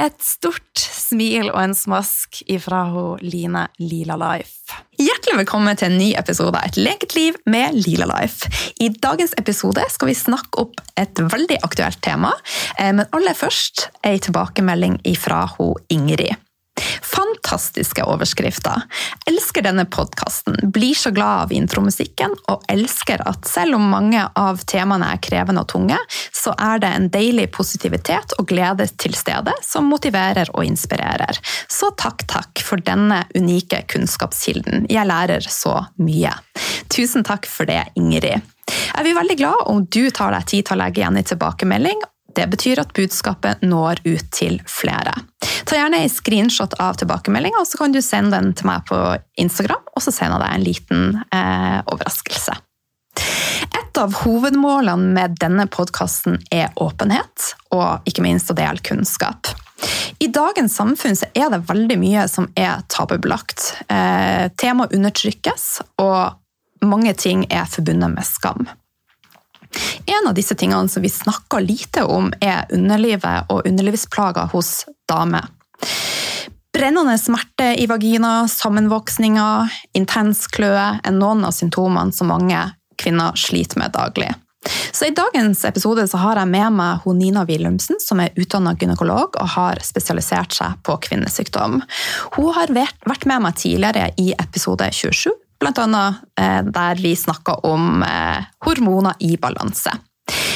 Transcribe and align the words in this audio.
Et 0.00 0.22
stort 0.24 0.80
smil 0.80 1.50
og 1.50 1.58
en 1.60 1.74
smask 1.76 2.38
ifra 2.48 2.86
Line 3.20 3.66
Lila 3.82 4.16
Life. 4.16 4.78
Hjertelig 4.96 5.42
velkommen 5.42 5.76
til 5.76 5.90
en 5.90 5.98
ny 6.00 6.08
episode 6.16 6.56
av 6.56 6.70
Et 6.70 6.78
leket 6.80 7.12
liv 7.18 7.36
med 7.44 7.76
Lila 7.76 8.08
Life. 8.08 8.48
I 8.80 8.88
dagens 8.96 9.36
episode 9.36 9.84
skal 9.92 10.08
vi 10.08 10.16
snakke 10.16 10.64
opp 10.64 10.80
et 10.96 11.20
veldig 11.20 11.60
aktuelt 11.66 12.00
tema, 12.00 12.32
eh, 12.78 12.94
men 12.94 13.04
aller 13.12 13.36
først 13.36 13.90
ei 14.00 14.16
tilbakemelding 14.24 15.02
ifra 15.04 15.44
Ingrid. 15.92 16.38
Fantastiske 17.02 18.04
overskrifter. 18.04 18.84
Elsker 19.30 19.64
denne 19.66 19.86
podkasten, 19.90 20.56
blir 20.72 20.94
så 20.94 21.12
glad 21.14 21.46
av 21.46 21.54
intromusikken 21.54 22.34
og 22.50 22.64
elsker 22.70 23.22
at 23.28 23.48
selv 23.48 23.78
om 23.78 23.88
mange 23.92 24.22
av 24.38 24.62
temaene 24.70 25.12
er 25.14 25.22
krevende 25.22 25.64
og 25.64 25.70
tunge, 25.72 25.98
så 26.32 26.54
er 26.58 26.82
det 26.82 26.92
en 26.96 27.10
deilig 27.12 27.48
positivitet 27.54 28.36
og 28.38 28.48
glede 28.50 28.88
til 29.00 29.16
stede 29.18 29.54
som 29.64 29.90
motiverer 29.90 30.52
og 30.54 30.66
inspirerer. 30.66 31.40
Så 31.68 31.92
takk, 31.98 32.26
takk 32.30 32.64
for 32.64 32.82
denne 32.84 33.24
unike 33.36 33.84
kunnskapskilden. 33.90 34.86
Jeg 34.90 35.08
lærer 35.10 35.46
så 35.50 35.80
mye. 36.00 36.32
Tusen 36.90 37.26
takk 37.26 37.48
for 37.50 37.68
det, 37.70 37.82
Ingrid. 37.98 38.40
Jeg 38.70 39.06
blir 39.06 39.16
veldig 39.16 39.36
glad 39.40 39.66
om 39.70 39.84
du 39.86 40.02
tar 40.14 40.34
deg 40.34 40.46
tid 40.50 40.66
til 40.66 40.76
å 40.76 40.82
legge 40.82 41.02
igjen 41.02 41.18
en 41.18 41.26
tilbakemelding, 41.26 42.02
det 42.36 42.46
betyr 42.52 42.80
at 42.82 42.94
budskapet 42.96 43.62
når 43.66 44.02
ut 44.04 44.30
til 44.34 44.58
flere. 44.68 45.14
Ta 45.66 45.78
gjerne 45.78 46.02
en 46.02 46.12
screenshot 46.12 46.74
av 46.82 46.98
tilbakemeldinga, 47.00 47.64
så 47.66 47.80
kan 47.80 47.94
du 47.94 48.00
sende 48.04 48.38
den 48.38 48.54
til 48.56 48.68
meg 48.70 48.86
på 48.88 48.98
Instagram, 49.40 49.82
og 49.94 50.04
så 50.04 50.14
sender 50.14 50.40
jeg 50.40 50.46
deg 50.46 50.58
en 50.58 50.66
liten 50.66 51.06
eh, 51.36 51.78
overraskelse. 51.90 52.56
Et 53.70 53.98
av 53.98 54.14
hovedmålene 54.22 55.14
med 55.16 55.38
denne 55.42 55.66
podkasten 55.70 56.38
er 56.54 56.70
åpenhet, 56.80 57.52
og 57.74 58.06
ikke 58.08 58.24
minst 58.24 58.50
å 58.52 58.56
dele 58.58 58.82
kunnskap. 58.86 59.52
I 60.20 60.28
dagens 60.28 60.74
samfunn 60.76 61.16
er 61.32 61.48
det 61.52 61.62
veldig 61.68 61.96
mye 62.00 62.26
som 62.28 62.50
er 62.58 62.82
tabubelagt. 62.92 63.72
Eh, 63.88 64.50
Temaet 64.60 64.94
undertrykkes, 64.96 65.66
og 66.02 66.84
mange 66.84 67.14
ting 67.16 67.46
er 67.48 67.68
forbundet 67.70 68.14
med 68.14 68.28
skam. 68.28 68.68
En 70.06 70.28
av 70.28 70.34
disse 70.34 70.54
tingene 70.58 70.88
som 70.88 71.02
vi 71.02 71.10
snakker 71.12 71.62
lite 71.64 72.04
om, 72.04 72.32
er 72.40 72.66
underlivet 72.74 73.50
og 73.52 73.66
underlivsplager 73.68 74.50
hos 74.54 74.84
damer. 75.08 75.46
Brennende 76.74 77.18
smerte 77.18 77.72
i 77.82 77.86
vagina, 77.90 78.48
sammenvoksninger, 78.48 79.72
intens 79.98 80.46
kløe 80.54 80.86
er 81.02 81.16
noen 81.16 81.42
av 81.44 81.54
symptomene 81.56 82.14
som 82.14 82.30
mange 82.30 82.62
kvinner 83.00 83.34
sliter 83.38 83.80
med 83.82 83.92
daglig. 83.96 84.30
Så 84.92 85.06
I 85.08 85.14
dagens 85.16 85.64
episode 85.64 86.04
har 86.20 86.36
jeg 86.36 86.50
med 86.50 86.74
meg 86.76 87.04
hun 87.04 87.18
Nina 87.18 87.46
Wilhelmsen, 87.48 87.96
som 88.02 88.20
er 88.20 88.34
utdanna 88.36 88.74
gynekolog 88.76 89.38
og 89.40 89.52
har 89.56 89.80
spesialisert 89.84 90.52
seg 90.52 90.76
på 90.84 90.98
kvinnesykdom. 91.08 91.80
Hun 92.36 92.50
har 92.54 92.74
vært 92.76 93.24
med 93.26 93.46
meg 93.46 93.56
tidligere 93.56 94.10
i 94.20 94.30
episode 94.36 94.90
27 94.92 95.32
bl.a. 95.60 96.14
Eh, 96.40 96.62
der 96.64 97.02
vi 97.02 97.16
snakker 97.16 97.66
om 97.66 98.02
eh, 98.02 98.44
hormoner 98.64 99.14
i 99.18 99.36
balanse. 99.36 99.92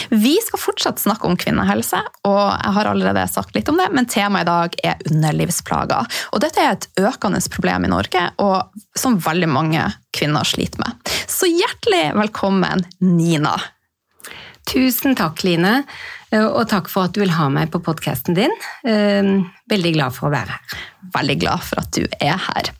Vi 0.08 0.36
skal 0.42 0.60
fortsatt 0.60 1.00
snakke 1.02 1.26
om 1.26 1.36
kvinnehelse, 1.40 1.98
og 2.28 2.42
jeg 2.52 2.72
har 2.76 2.88
allerede 2.90 3.24
sagt 3.30 3.56
litt 3.56 3.68
om 3.72 3.78
det, 3.80 3.88
men 3.94 4.06
temaet 4.10 4.44
i 4.44 4.50
dag 4.50 4.76
er 4.90 5.06
underlivsplager. 5.10 6.10
Og 6.32 6.42
dette 6.44 6.62
er 6.62 6.76
et 6.76 6.88
økende 7.00 7.40
problem 7.50 7.86
i 7.86 7.90
Norge, 7.90 8.26
og 8.42 8.98
som 8.98 9.18
veldig 9.22 9.48
mange 9.50 9.86
kvinner 10.14 10.46
sliter 10.46 10.84
med. 10.84 11.14
Så 11.26 11.48
hjertelig 11.50 12.04
velkommen, 12.20 12.84
Nina. 13.02 13.56
Tusen 14.70 15.16
takk, 15.18 15.42
Line, 15.44 15.80
og 16.34 16.62
takk 16.70 16.88
for 16.92 17.08
at 17.08 17.16
du 17.16 17.20
vil 17.24 17.34
ha 17.34 17.48
meg 17.52 17.72
på 17.72 17.82
podkasten 17.84 18.38
din. 18.38 18.54
Eh, 18.86 19.34
veldig 19.70 19.96
glad 19.96 20.14
for 20.16 20.30
å 20.30 20.36
være 20.36 20.54
her. 20.54 20.78
Veldig 21.18 21.40
glad 21.42 21.66
for 21.66 21.82
at 21.82 21.92
du 21.96 22.06
er 22.20 22.38
her. 22.48 22.72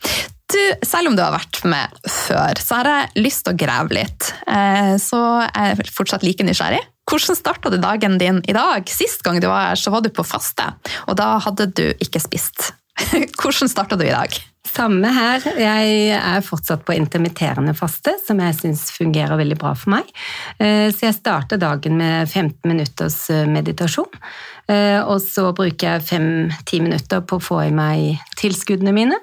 Du, 0.55 0.87
selv 0.87 1.11
om 1.11 1.17
du 1.17 1.23
har 1.25 1.35
vært 1.35 1.59
med 1.67 1.97
før, 2.07 2.61
så 2.63 2.79
har 2.79 2.91
jeg 2.91 3.25
lyst 3.25 3.43
til 3.47 3.57
å 3.57 3.59
grave 3.59 3.97
litt. 3.97 4.31
Eh, 4.47 4.95
så 5.03 5.19
jeg 5.49 5.75
er 5.75 5.93
fortsatt 5.97 6.23
like 6.27 6.47
nysgjerrig. 6.47 6.83
Hvordan 7.11 7.37
starta 7.37 7.73
du 7.73 7.81
dagen 7.83 8.21
din 8.21 8.39
i 8.47 8.55
dag? 8.55 8.87
Sist 8.89 9.25
gang 9.27 9.41
du 9.43 9.49
var 9.51 9.73
her, 9.73 9.81
så 9.81 9.91
var 9.93 10.05
du 10.05 10.13
på 10.15 10.25
faste, 10.25 10.71
og 11.09 11.19
da 11.19 11.35
hadde 11.43 11.67
du 11.75 11.87
ikke 11.99 12.23
spist. 12.23 12.71
Hvordan 13.41 13.73
starta 13.73 13.99
du 13.99 14.05
i 14.07 14.13
dag? 14.15 14.37
Samme 14.65 15.11
her. 15.13 15.43
Jeg 15.59 16.15
er 16.17 16.47
fortsatt 16.47 16.87
på 16.87 16.95
intermitterende 16.95 17.75
faste, 17.77 18.15
som 18.23 18.39
jeg 18.41 18.57
syns 18.61 18.87
fungerer 18.95 19.37
veldig 19.39 19.59
bra 19.59 19.75
for 19.79 19.97
meg. 19.97 20.15
Eh, 20.63 20.87
så 20.95 21.09
jeg 21.09 21.19
starter 21.19 21.61
dagen 21.61 21.99
med 21.99 22.31
15 22.31 22.63
minutters 22.71 23.19
eh, 23.35 23.43
meditasjon. 23.51 24.23
Og 24.65 25.19
så 25.21 25.51
bruker 25.53 25.99
jeg 25.99 26.07
5-10 26.09 26.79
minutter 26.87 27.21
på 27.21 27.37
å 27.37 27.43
få 27.43 27.59
i 27.67 27.75
meg 27.75 28.23
tilskuddene 28.41 28.95
mine. 28.97 29.19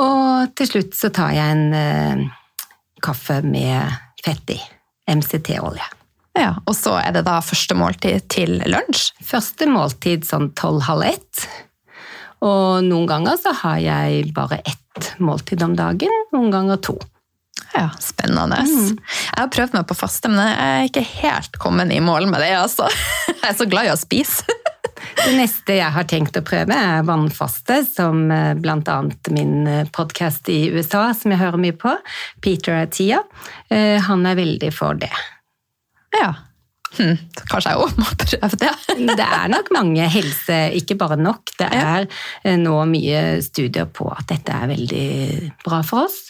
Og 0.00 0.54
til 0.56 0.70
slutt 0.70 0.94
så 0.96 1.10
tar 1.14 1.34
jeg 1.36 1.56
en 1.56 1.74
eh, 1.76 2.22
kaffe 3.04 3.40
med 3.44 3.92
fett 4.24 4.54
i. 4.54 4.60
MCT-olje. 5.10 5.84
Ja, 6.38 6.54
Og 6.64 6.76
så 6.78 6.94
er 6.96 7.12
det 7.12 7.26
da 7.26 7.40
første 7.44 7.74
måltid 7.76 8.28
til 8.32 8.54
lunsj? 8.64 9.10
Første 9.26 9.66
måltid 9.68 10.24
sånn 10.24 10.52
tolv-halv 10.56 11.04
ett. 11.10 11.42
Og 12.42 12.86
noen 12.86 13.08
ganger 13.10 13.36
så 13.42 13.52
har 13.60 13.80
jeg 13.82 14.30
bare 14.34 14.62
ett 14.64 15.10
måltid 15.20 15.62
om 15.66 15.74
dagen, 15.76 16.14
noen 16.32 16.54
ganger 16.54 16.80
to. 16.80 16.96
Ja, 17.72 17.90
Spennende. 18.00 18.58
Mm. 18.64 18.96
Jeg 18.96 19.38
har 19.38 19.52
prøvd 19.52 19.76
meg 19.76 19.86
på 19.88 19.96
faste, 19.96 20.30
men 20.32 20.40
jeg 20.40 20.56
er 20.56 20.88
ikke 20.88 21.04
helt 21.22 21.60
kommet 21.60 21.92
i 21.92 22.00
mål 22.04 22.28
med 22.30 22.42
det. 22.44 22.54
altså. 22.58 22.88
Jeg 23.42 23.48
er 23.50 23.56
så 23.58 23.66
glad 23.68 23.88
i 23.88 23.92
å 23.92 23.98
spise. 23.98 24.44
Det 25.22 25.36
neste 25.38 25.76
jeg 25.76 25.94
har 25.94 26.06
tenkt 26.10 26.34
å 26.34 26.42
prøve, 26.42 26.74
er 26.74 27.04
vannfaste, 27.06 27.82
som 27.86 28.24
eh, 28.34 28.54
bl.a. 28.58 28.96
min 29.30 29.68
eh, 29.70 29.90
podkast 29.94 30.50
i 30.50 30.64
USA, 30.74 31.12
som 31.14 31.30
jeg 31.30 31.38
hører 31.38 31.62
mye 31.62 31.76
på, 31.78 31.92
Peter 32.42 32.80
Atia, 32.80 33.20
eh, 33.70 34.02
han 34.02 34.26
er 34.26 34.40
veldig 34.40 34.72
for 34.74 34.98
det. 34.98 35.12
Ja. 36.18 36.32
Hmm. 36.92 37.16
kanskje 37.48 37.70
jeg 37.70 37.80
òg 37.80 37.94
må 38.02 38.08
prøve 38.20 38.50
det. 38.60 38.72
det 39.22 39.24
er 39.24 39.46
nok 39.48 39.70
mange 39.72 40.10
helse, 40.12 40.58
ikke 40.76 40.98
bare 41.00 41.16
nok. 41.16 41.54
Det 41.56 41.70
er 41.70 42.04
nå 42.60 42.74
mye 42.90 43.22
studier 43.46 43.86
på 43.88 44.10
at 44.12 44.26
dette 44.34 44.52
er 44.52 44.74
veldig 44.74 45.08
bra 45.62 45.80
for 45.86 46.10
oss, 46.10 46.20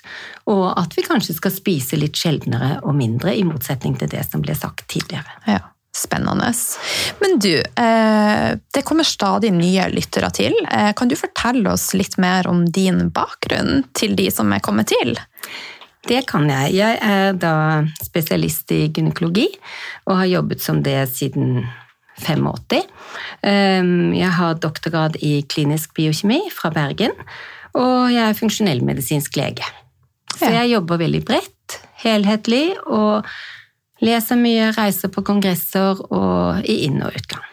og 0.52 0.68
at 0.76 0.94
vi 0.94 1.08
kanskje 1.08 1.40
skal 1.40 1.56
spise 1.56 1.98
litt 1.98 2.20
sjeldnere 2.20 2.76
og 2.84 2.94
mindre, 3.00 3.34
i 3.34 3.48
motsetning 3.48 3.96
til 3.98 4.12
det 4.12 4.28
som 4.28 4.44
ble 4.44 4.54
sagt 4.54 4.84
tidligere. 4.92 5.40
Ja. 5.48 5.64
Spennende. 5.92 6.48
Men 7.20 7.38
du, 7.38 7.58
eh, 7.60 8.58
det 8.74 8.82
kommer 8.82 9.04
stadig 9.04 9.50
nye 9.52 9.90
lyttere 9.92 10.30
til. 10.32 10.54
Eh, 10.70 10.92
kan 10.96 11.08
du 11.08 11.16
fortelle 11.16 11.68
oss 11.68 11.92
litt 11.94 12.16
mer 12.16 12.48
om 12.48 12.64
din 12.64 13.10
bakgrunn 13.12 13.84
til 13.92 14.16
de 14.16 14.30
som 14.32 14.52
er 14.52 14.64
kommet 14.64 14.88
til? 14.88 15.18
Det 16.08 16.24
kan 16.26 16.48
jeg. 16.48 16.72
Jeg 16.80 16.98
er 17.04 17.36
da 17.36 17.84
spesialist 18.02 18.72
i 18.72 18.88
gynekologi 18.88 19.46
og 20.08 20.16
har 20.22 20.32
jobbet 20.32 20.64
som 20.64 20.80
det 20.82 20.96
siden 21.12 21.60
85. 22.24 22.82
Ehm, 23.42 24.12
jeg 24.16 24.30
har 24.30 24.58
doktorgrad 24.58 25.20
i 25.22 25.42
klinisk 25.48 25.94
biokjemi 25.94 26.40
fra 26.54 26.72
Bergen, 26.74 27.14
og 27.74 28.12
jeg 28.12 28.24
er 28.24 28.38
funksjonellmedisinsk 28.38 29.36
lege. 29.36 29.68
Så 30.32 30.50
jeg 30.50 30.72
jobber 30.72 31.00
veldig 31.00 31.22
bredt, 31.28 31.80
helhetlig, 32.02 32.72
og 32.86 33.26
leser 34.02 34.36
mye, 34.40 34.70
reiser 34.76 35.08
på 35.14 35.22
kongresser 35.26 36.00
og 36.10 36.66
i 36.68 36.82
inn- 36.86 37.02
og 37.02 37.14
utland. 37.16 37.48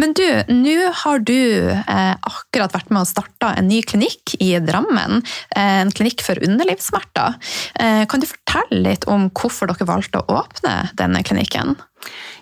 Men 0.00 0.14
du, 0.16 0.26
nå 0.52 0.76
har 1.02 1.22
du 1.26 1.38
eh, 1.72 2.14
akkurat 2.14 2.74
vært 2.74 2.92
med 2.92 3.04
og 3.04 3.10
starta 3.10 3.52
en 3.56 3.68
ny 3.70 3.82
klinikk 3.86 4.36
i 4.42 4.52
Drammen. 4.62 5.22
Eh, 5.56 5.80
en 5.82 5.92
klinikk 5.94 6.24
for 6.26 6.40
underlivssmerter. 6.42 7.36
Eh, 7.80 8.04
kan 8.10 8.22
du 8.22 8.28
fortelle 8.30 8.82
litt 8.90 9.06
om 9.10 9.28
hvorfor 9.30 9.70
dere 9.70 9.88
valgte 9.88 10.22
å 10.22 10.40
åpne 10.42 10.78
denne 10.98 11.22
klinikken? 11.26 11.76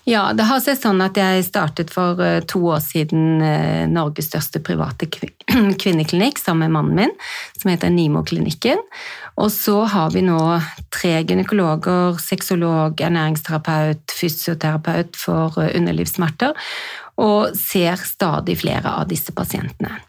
Ja, 0.05 0.27
det 0.37 0.45
har 0.45 0.61
seg 0.61 0.77
sånn 0.77 1.01
at 1.01 1.17
jeg 1.17 1.47
startet 1.47 1.89
for 1.93 2.21
eh, 2.21 2.43
to 2.45 2.61
år 2.75 2.83
siden 2.85 3.41
eh, 3.41 3.85
Norges 3.89 4.29
største 4.29 4.61
private 4.65 5.09
kvinneklinikk 5.81 6.41
sammen 6.43 6.69
med 6.69 6.75
mannen 6.75 6.99
min, 6.99 7.15
som 7.57 7.73
heter 7.73 7.93
Nimo-klinikken. 7.95 8.83
Og 9.41 9.49
så 9.51 9.79
har 9.91 10.13
vi 10.13 10.21
nå 10.27 10.39
tre 10.93 11.15
gynekologer, 11.25 12.21
sexolog, 12.21 13.01
ernæringsterapeut, 13.01 14.13
fysioterapeut 14.13 15.17
for 15.19 15.57
underlivssmerter, 15.65 16.53
og 17.21 17.55
ser 17.59 18.01
stadig 18.01 18.59
flere 18.63 18.97
av 19.01 19.09
disse 19.11 19.35
pasientene. 19.37 20.01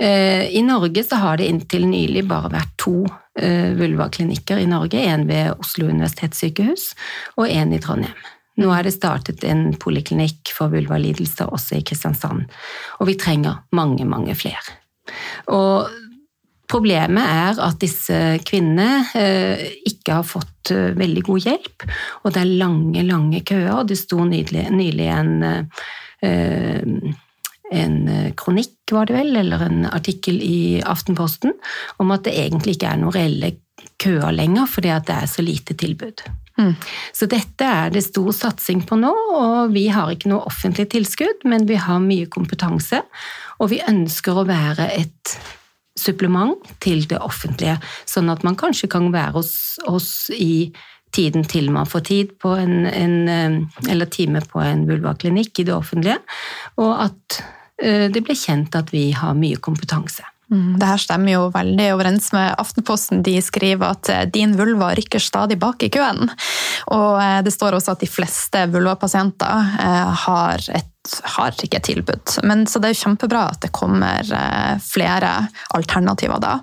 Eh, 0.00 0.56
I 0.56 0.62
Norge 0.62 1.04
så 1.04 1.18
har 1.20 1.36
det 1.36 1.50
inntil 1.50 1.84
nylig 1.84 2.24
bare 2.28 2.48
vært 2.54 2.72
to 2.80 3.02
eh, 3.36 3.76
vulvaklinikker 3.76 4.62
i 4.62 4.68
Norge, 4.70 4.96
en 4.96 5.26
ved 5.28 5.60
Oslo 5.60 5.90
universitetssykehus 5.90 6.86
og 7.36 7.48
en 7.50 7.74
i 7.76 7.80
Trondheim. 7.84 8.28
Nå 8.60 8.72
er 8.72 8.86
det 8.86 8.94
startet 8.96 9.44
en 9.44 9.74
poliklinikk 9.80 10.52
for 10.56 10.72
vulvalidelser 10.72 11.52
også 11.52 11.78
i 11.78 11.84
Kristiansand, 11.84 12.48
og 12.96 13.08
vi 13.08 13.18
trenger 13.20 13.60
mange, 13.76 14.08
mange 14.08 14.36
flere. 14.36 14.78
Og 15.52 15.90
Problemet 16.70 17.26
er 17.26 17.56
at 17.66 17.80
disse 17.82 18.16
kvinnene 18.46 19.00
eh, 19.18 19.62
ikke 19.90 20.20
har 20.20 20.26
fått 20.28 20.70
veldig 20.70 21.24
god 21.26 21.48
hjelp, 21.48 21.86
og 22.22 22.30
det 22.30 22.44
er 22.44 22.52
lange, 22.60 23.02
lange 23.08 23.40
køer. 23.42 23.80
Det 23.90 23.96
sto 23.98 24.22
nylig, 24.22 24.68
en, 25.10 25.32
en 26.20 27.96
kronikk, 28.36 28.76
var 28.90 29.06
det 29.06 29.14
vel, 29.14 29.36
eller 29.40 29.62
en 29.64 29.84
artikkel 29.86 30.40
i 30.42 30.82
Aftenposten 30.82 31.54
om 32.02 32.10
at 32.14 32.26
det 32.26 32.34
egentlig 32.42 32.76
ikke 32.76 32.90
er 32.90 33.00
noen 33.00 33.14
reelle 33.14 33.52
køer 34.00 34.32
lenger, 34.34 34.66
fordi 34.68 34.90
at 34.92 35.06
det 35.08 35.16
er 35.16 35.30
så 35.30 35.44
lite 35.44 35.76
tilbud. 35.78 36.24
Mm. 36.60 36.74
Så 37.16 37.28
dette 37.30 37.64
er 37.64 37.92
det 37.94 38.02
stor 38.04 38.32
satsing 38.36 38.82
på 38.88 38.98
nå, 39.00 39.12
og 39.36 39.72
vi 39.72 39.86
har 39.92 40.10
ikke 40.12 40.32
noe 40.32 40.44
offentlig 40.50 40.90
tilskudd, 40.92 41.46
men 41.48 41.64
vi 41.70 41.78
har 41.80 42.02
mye 42.04 42.28
kompetanse, 42.32 43.02
og 43.60 43.72
vi 43.72 43.80
ønsker 43.86 44.36
å 44.36 44.46
være 44.48 44.90
et 44.98 45.38
supplement 45.98 46.56
til 46.80 47.04
det 47.10 47.18
offentlige, 47.20 47.78
sånn 48.08 48.30
at 48.32 48.44
man 48.46 48.58
kanskje 48.58 48.90
kan 48.92 49.10
være 49.12 49.36
hos 49.38 49.52
oss 49.88 50.12
i 50.32 50.70
tiden 51.14 51.44
til 51.48 51.70
man 51.74 51.88
får 51.88 52.06
tid 52.10 52.34
på 52.40 52.54
en, 52.58 52.86
en 52.86 53.70
eller 53.88 54.10
time 54.10 54.42
på 54.46 54.62
en 54.62 54.86
vulvaklinikk 54.88 55.62
i 55.62 55.68
det 55.68 55.74
offentlige, 55.76 56.18
og 56.80 56.92
at 57.08 57.40
eh, 57.82 58.06
det 58.12 58.22
blir 58.26 58.38
kjent 58.38 58.76
at 58.78 58.92
vi 58.94 59.10
har 59.16 59.38
mye 59.38 59.60
kompetanse. 59.62 60.26
Mm, 60.50 60.78
Det 60.82 60.86
her 60.86 60.98
stemmer 60.98 61.30
jo 61.36 61.42
veldig 61.54 61.84
overens 61.94 62.32
med 62.34 62.56
Aftenposten. 62.58 63.20
De 63.22 63.36
skriver 63.42 63.92
at 63.92 64.08
eh, 64.10 64.24
din 64.26 64.56
vulva 64.58 64.90
rykker 64.98 65.22
stadig 65.22 65.60
bak 65.62 65.82
i 65.86 65.90
køen. 65.94 66.30
Og 66.90 67.20
eh, 67.22 67.42
det 67.46 67.54
står 67.54 67.78
også 67.78 67.94
at 67.94 68.02
de 68.02 68.10
fleste 68.10 68.64
vulvapasienter 68.72 69.68
har, 70.26 70.66
har 71.36 71.62
ikke 71.62 71.82
tilbud. 71.86 72.34
Men, 72.42 72.66
så 72.66 72.82
det 72.82 72.90
er 72.90 72.98
kjempebra 73.02 73.46
at 73.52 73.62
det 73.62 73.70
kommer 73.74 74.26
flere 74.82 75.36
alternativer 75.78 76.42
da. 76.42 76.58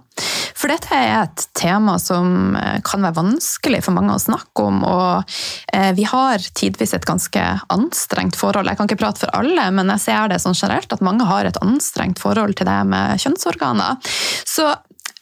For 0.57 0.71
dette 0.71 0.89
er 0.98 1.27
et 1.27 1.44
tema 1.57 1.98
som 2.01 2.56
eh, 2.57 2.80
kan 2.86 3.06
være 3.06 3.19
vanskelig 3.19 3.83
for 3.86 3.94
mange 3.98 4.15
å 4.15 4.21
snakke 4.21 4.65
om, 4.65 4.81
og 4.88 5.36
eh, 5.74 5.92
vi 5.98 6.07
har 6.09 6.42
tidvis 6.57 6.95
et 6.98 7.06
ganske 7.06 7.44
anstrengt 7.74 8.39
forhold. 8.39 8.69
Jeg 8.69 8.80
kan 8.80 8.89
ikke 8.89 9.01
prate 9.04 9.25
for 9.25 9.33
alle, 9.38 9.69
men 9.75 9.94
jeg 9.94 10.06
ser 10.07 10.31
det 10.31 10.42
sånn 10.42 10.57
generelt 10.57 10.94
at 10.94 11.06
mange 11.06 11.27
har 11.30 11.45
et 11.45 11.62
anstrengt 11.62 12.21
forhold 12.24 12.57
til 12.57 12.69
det 12.69 12.80
med 12.89 13.21
kjønnsorganer. 13.21 14.01
Så 14.48 14.71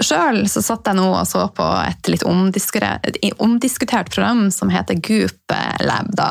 Sjøl 0.04 0.42
satt 0.52 0.90
jeg 0.90 0.98
nå 0.98 1.06
og 1.08 1.24
så 1.28 1.46
på 1.56 1.66
et 1.86 2.10
litt 2.12 2.26
omdiskutert, 2.28 4.12
program 4.12 4.50
som 4.52 4.72
heter 4.74 5.00
Goop 5.00 5.54
Lab. 5.86 6.10
Da. 6.18 6.28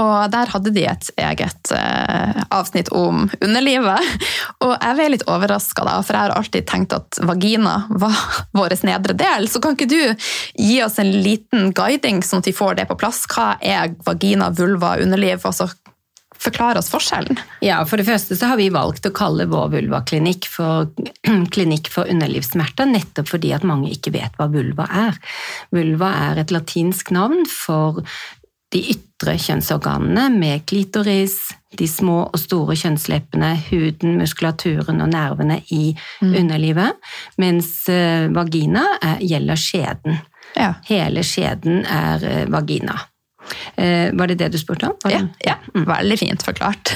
Og 0.00 0.32
der 0.32 0.50
hadde 0.50 0.72
de 0.74 0.82
et 0.90 1.10
eget 1.22 1.70
eh, 1.76 2.42
avsnitt 2.50 2.90
om 2.90 3.28
underlivet. 3.40 4.02
Og 4.64 4.72
jeg 4.74 4.96
ble 4.98 5.08
litt 5.12 5.26
overraska, 5.30 5.84
for 5.86 6.16
jeg 6.16 6.24
har 6.24 6.34
alltid 6.34 6.66
tenkt 6.66 6.96
at 6.96 7.20
vagina 7.28 7.78
var 7.90 8.16
vår 8.58 8.74
nedre 8.88 9.14
del. 9.18 9.46
Så 9.50 9.62
kan 9.62 9.76
ikke 9.76 9.90
du 9.90 10.00
gi 10.58 10.80
oss 10.82 10.98
en 11.02 11.12
liten 11.22 11.70
guiding, 11.76 12.22
sånn 12.26 12.42
at 12.42 12.50
vi 12.50 12.56
får 12.56 12.80
det 12.80 12.88
på 12.90 12.98
plass? 12.98 13.24
Hva 13.30 13.54
er 13.60 13.94
vagina, 14.06 14.50
vulva, 14.50 14.96
underliv? 15.02 15.44
Altså, 15.46 15.70
Forklar 16.42 16.78
oss 16.78 16.90
forskjellen. 16.92 17.38
Ja, 17.64 17.80
For 17.88 18.00
det 18.00 18.06
første 18.08 18.36
så 18.38 18.52
har 18.52 18.60
vi 18.60 18.68
valgt 18.74 19.06
å 19.08 19.14
kalle 19.14 19.48
vår 19.50 19.72
vulvaklinikk 19.76 20.48
for 20.50 20.90
klinikk 21.54 21.90
for 21.92 22.10
underlivssmerter, 22.12 22.88
nettopp 22.90 23.32
fordi 23.34 23.52
at 23.56 23.66
mange 23.66 23.92
ikke 23.94 24.14
vet 24.16 24.36
hva 24.38 24.50
vulva 24.52 24.88
er. 25.06 25.20
Vulva 25.74 26.12
er 26.30 26.42
et 26.42 26.54
latinsk 26.54 27.14
navn 27.16 27.46
for 27.50 28.02
de 28.74 28.82
ytre 28.92 29.36
kjønnsorganene 29.40 30.26
med 30.34 30.64
klitoris, 30.68 31.38
de 31.76 31.86
små 31.88 32.18
og 32.26 32.38
store 32.40 32.76
kjønnsleppene, 32.78 33.52
huden, 33.70 34.16
muskulaturen 34.20 35.02
og 35.04 35.12
nervene 35.12 35.60
i 35.74 35.90
underlivet, 36.26 36.98
mens 37.40 37.70
eh, 37.92 38.26
vagina 38.34 38.86
er, 39.00 39.20
gjelder 39.24 39.60
skjeden. 39.60 40.18
Ja. 40.56 40.72
Hele 40.88 41.24
skjeden 41.26 41.84
er 41.84 42.26
eh, 42.26 42.46
vagina. 42.52 42.98
Eh, 43.76 44.12
var 44.16 44.30
det 44.30 44.38
det 44.40 44.52
du 44.54 44.58
spurte 44.60 44.90
om? 44.90 45.10
Ja, 45.10 45.22
ja, 45.44 45.56
veldig 45.72 46.18
fint 46.20 46.44
forklart. 46.46 46.94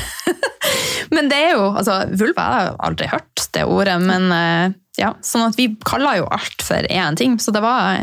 men 1.14 1.30
det 1.30 1.40
er 1.49 1.57
jo, 1.57 1.71
altså 1.71 2.02
vulva 2.11 2.47
jeg 2.47 2.54
har 2.54 2.69
jeg 2.69 2.78
aldri 2.90 3.11
hørt 3.14 3.49
det 3.54 3.66
ordet, 3.66 3.97
men 4.04 4.30
eh, 4.35 4.78
ja, 5.00 5.12
sånn 5.25 5.47
at 5.47 5.59
vi 5.59 5.69
kaller 5.87 6.21
jo 6.21 6.28
alt 6.33 6.64
for 6.64 6.87
én 6.90 7.16
ting. 7.19 7.38
Så 7.40 7.54
det 7.54 7.62
var, 7.64 8.02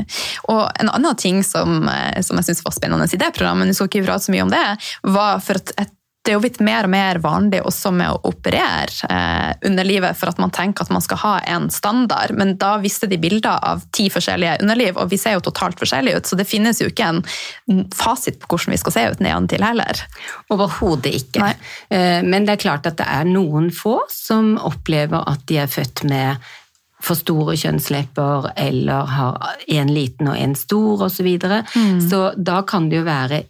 og 0.51 0.63
en 0.81 0.91
annen 0.93 1.19
ting 1.19 1.43
som, 1.45 1.83
eh, 1.91 2.21
som 2.25 2.39
jeg 2.39 2.49
synes 2.49 2.63
var 2.65 2.75
spennende 2.75 3.09
i 3.11 3.21
det 3.21 3.33
programmet, 3.35 3.69
nå 3.69 3.77
skal 3.77 3.91
ikke 3.91 4.07
prate 4.07 4.27
så 4.27 4.35
mye 4.35 4.47
om 4.47 4.53
det, 4.53 4.65
var 5.07 5.43
for 5.43 5.61
at 5.61 5.75
et 5.77 5.93
det 6.27 6.33
er 6.33 6.35
jo 6.35 6.43
blitt 6.43 6.59
mer 6.59 6.83
og 6.83 6.91
mer 6.91 7.17
vanlig 7.23 7.61
også 7.63 7.93
med 7.95 8.11
å 8.11 8.19
operere 8.27 9.07
eh, 9.07 9.53
underlivet 9.69 10.17
for 10.19 10.27
at 10.27 10.41
man 10.43 10.51
tenker 10.51 10.83
at 10.83 10.91
man 10.91 11.03
skal 11.05 11.21
ha 11.21 11.31
en 11.55 11.69
standard, 11.71 12.33
men 12.35 12.57
da 12.59 12.73
viste 12.83 13.07
de 13.07 13.19
bilder 13.21 13.63
av 13.63 13.85
ti 13.95 14.09
forskjellige 14.11 14.57
underliv, 14.65 14.99
og 14.99 15.07
vi 15.13 15.21
ser 15.21 15.37
jo 15.37 15.45
totalt 15.47 15.79
forskjellige 15.79 16.19
ut, 16.19 16.27
så 16.27 16.39
det 16.39 16.49
finnes 16.49 16.83
jo 16.83 16.89
ikke 16.91 17.07
en 17.13 17.23
fasit 17.95 18.41
på 18.41 18.51
hvordan 18.51 18.75
vi 18.75 18.81
skal 18.83 18.97
se 18.97 19.05
ut 19.13 19.23
nedentil 19.23 19.63
heller. 19.63 20.03
Overhodet 20.51 21.15
ikke. 21.15 21.45
Nei. 21.45 21.55
Eh, 21.95 22.19
Men 22.27 22.43
det 22.43 22.57
er 22.57 22.65
klart 22.67 22.91
at 22.91 22.99
det 22.99 23.07
er 23.07 23.27
noen 23.27 23.71
få 23.71 24.01
som 24.11 24.57
opplever 24.59 25.23
at 25.31 25.47
de 25.47 25.61
er 25.63 25.71
født 25.71 26.03
med 26.11 26.43
for 27.07 27.15
store 27.15 27.55
kjønnslepper 27.55 28.51
eller 28.57 29.11
har 29.15 29.59
en 29.79 29.91
liten 29.93 30.27
og 30.31 30.35
en 30.35 30.55
stor 30.57 31.05
osv. 31.07 31.21
Så, 31.21 31.23
videre. 31.23 31.61
så 32.09 32.31
da 32.35 32.63
kan 32.67 32.89
det 32.89 32.99
jo 32.99 33.07
være 33.07 33.45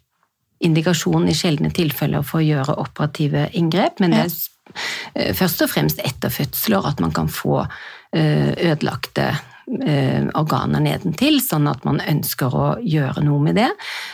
indikasjon 0.64 1.28
i 1.30 1.36
sjeldne 1.38 1.72
tilfeller 1.76 2.26
for 2.26 2.42
å 2.42 2.48
gjøre 2.48 2.78
operative 2.82 3.48
inngrep, 3.58 4.02
men 4.02 4.16
det 4.16 4.24
er 4.24 4.32
eh, 4.32 5.34
først 5.38 5.64
og 5.66 5.72
fremst 5.74 6.02
etter 6.06 6.34
fødsler 6.34 6.88
at 6.90 7.04
man 7.04 7.14
kan 7.16 7.30
få 7.32 7.62
eh, 7.64 8.54
ødelagte 8.72 9.32
organer 9.68 10.80
nedentil, 10.80 11.42
sånn 11.44 11.68
at 11.68 11.84
man 11.84 12.00
ønsker 12.00 12.54
å 12.56 12.68
gjøre 12.80 13.24
noe 13.26 13.42
med 13.44 13.58
det. 13.60 13.68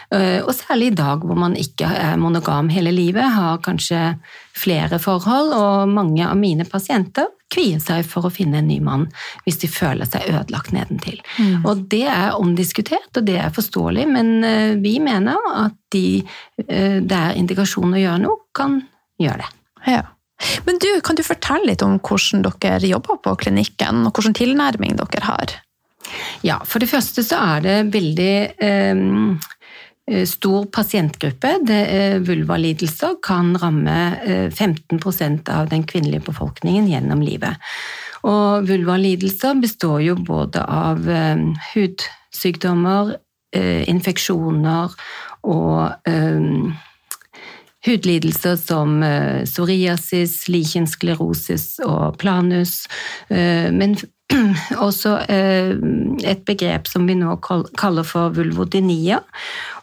Eh, 0.10 0.42
Og 0.42 0.54
særlig 0.58 0.92
i 0.92 0.96
dag 0.98 1.22
hvor 1.22 1.38
man 1.38 1.54
ikke 1.56 1.86
er 1.86 2.18
monogam 2.18 2.70
hele 2.74 2.92
livet, 2.92 3.24
har 3.36 3.60
kanskje 3.62 4.18
flere 4.58 5.00
forhold, 5.00 5.54
og 5.54 5.90
mange 5.94 6.26
av 6.26 6.38
mine 6.38 6.66
pasienter 6.66 7.30
kvier 7.54 7.80
seg 7.80 8.02
for 8.06 8.26
å 8.26 8.34
finne 8.34 8.58
en 8.64 8.68
ny 8.68 8.80
mann 8.82 9.06
hvis 9.46 9.60
de 9.62 9.70
føler 9.70 10.10
seg 10.10 10.26
ødelagt 10.32 10.74
nedentil. 10.74 11.20
Og 11.66 11.86
det 11.90 12.08
er 12.10 12.34
omdiskutert, 12.34 13.12
og 13.16 13.26
det 13.26 13.38
er 13.38 13.54
forståelig, 13.54 14.08
men 14.10 14.44
eh, 14.44 14.74
vi 14.82 14.98
mener 15.00 15.38
at 15.54 15.78
de 15.94 16.24
der 16.58 17.02
det 17.06 17.18
er 17.18 17.38
indikasjon 17.38 17.94
å 17.94 18.00
gjøre 18.02 18.22
noe, 18.24 18.40
kan 18.56 18.80
gjøre 19.22 19.44
det. 19.44 19.50
Ja. 19.94 20.04
Men 20.68 20.80
du, 20.82 20.90
kan 21.06 21.18
du 21.20 21.24
fortelle 21.26 21.72
litt 21.72 21.84
om 21.86 22.00
hvordan 22.00 22.46
dere 22.48 22.90
jobber 22.90 23.20
på 23.24 23.36
klinikken, 23.46 24.06
og 24.08 24.16
hvilken 24.16 24.38
tilnærming 24.38 24.98
dere 25.00 25.26
har? 25.28 25.58
Ja, 26.44 26.60
for 26.68 26.84
det 26.84 26.92
første 26.92 27.24
så 27.26 27.40
er 27.40 27.64
det 27.64 27.78
veldig 27.94 28.36
eh, 28.64 30.24
stor 30.28 30.68
pasientgruppe. 30.74 31.56
Eh, 31.72 32.18
vulvalidelser 32.28 33.18
kan 33.24 33.54
ramme 33.60 33.98
eh, 34.24 34.48
15% 34.52 35.52
av 35.54 35.70
den 35.72 35.88
kvinnelige 35.88 36.28
befolkningen 36.30 36.90
gjennom 36.92 37.24
livet. 37.24 37.60
Og 38.28 38.68
vulvalidelser 38.68 39.60
består 39.64 40.02
jo 40.04 40.16
både 40.20 40.64
av 40.64 41.08
eh, 41.10 41.44
hudsykdommer, 41.74 43.16
eh, 43.56 43.84
infeksjoner 43.92 44.96
og 45.44 46.10
eh, 46.10 46.52
hudlidelser 47.86 48.56
som 48.60 49.04
uh, 49.04 49.44
psoriasis, 49.44 50.48
lichensklerosis 50.52 51.78
og 51.86 52.18
planus, 52.22 52.84
uh, 53.32 53.70
men 53.75 53.98
også 54.88 55.18
uh, 55.28 55.74
et 56.24 56.46
begrep 56.48 56.90
som 56.90 57.08
vi 57.10 57.18
nå 57.20 57.36
kaller 57.44 58.08
for 58.08 58.34
vulvodynia. 58.38 59.20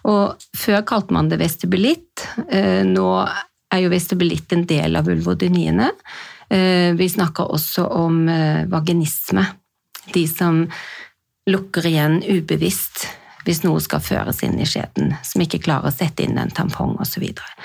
Og 0.09 0.49
før 0.57 0.83
kalte 0.89 1.15
man 1.15 1.29
det 1.29 1.41
vestibulitt. 1.43 2.25
Nå 2.89 3.09
er 3.21 3.83
jo 3.83 3.91
vestibulitt 3.93 4.55
en 4.57 4.63
del 4.65 4.97
av 4.97 5.11
vulvodyniene. 5.11 5.91
Vi 6.97 7.09
snakker 7.13 7.53
også 7.53 7.85
om 8.01 8.23
vaginisme. 8.73 9.45
De 10.17 10.23
som 10.25 10.63
lukker 11.53 11.91
igjen 11.93 12.17
ubevisst 12.25 13.05
hvis 13.47 13.63
noe 13.65 13.81
skal 13.83 14.03
føres 14.05 14.43
inn 14.47 14.59
i 14.61 14.69
skjeden, 14.69 15.15
som 15.27 15.45
ikke 15.45 15.63
klarer 15.65 15.91
å 15.91 15.95
sette 15.95 16.27
inn 16.27 16.39
en 16.41 16.53
tampong 16.55 16.97
osv. 16.99 17.11
Så, 17.11 17.23
videre. 17.23 17.57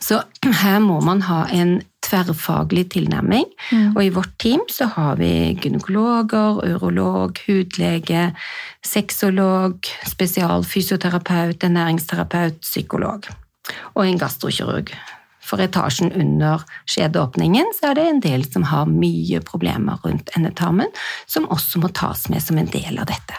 så 0.00 0.22
her 0.64 0.80
må 0.82 1.00
man 1.04 1.22
ha 1.28 1.44
en 1.52 1.80
tverrfaglig 2.04 2.88
tilnærming, 2.92 3.46
mm. 3.70 3.94
og 3.94 4.00
i 4.04 4.12
vårt 4.12 4.34
team 4.42 4.64
så 4.72 4.90
har 4.92 5.16
vi 5.20 5.54
gynekologer, 5.60 6.60
urolog, 6.74 7.38
hudlege, 7.46 8.28
sexolog, 8.84 9.88
spesialfysioterapeut, 10.10 11.64
ernæringsterapeut, 11.64 12.60
psykolog 12.64 13.30
og 13.94 14.02
en 14.04 14.18
gastrokirurg. 14.20 14.92
For 15.44 15.60
etasjen 15.60 16.12
under 16.16 16.64
skjedeåpningen 16.88 17.74
så 17.76 17.90
er 17.90 17.98
det 17.98 18.04
en 18.08 18.22
del 18.24 18.46
som 18.48 18.64
har 18.70 18.88
mye 18.88 19.42
problemer 19.44 20.00
rundt 20.04 20.32
endetarmen, 20.38 20.92
som 21.28 21.48
også 21.52 21.82
må 21.82 21.92
tas 21.92 22.28
med 22.32 22.42
som 22.44 22.60
en 22.60 22.70
del 22.72 22.96
av 23.00 23.10
dette. 23.12 23.36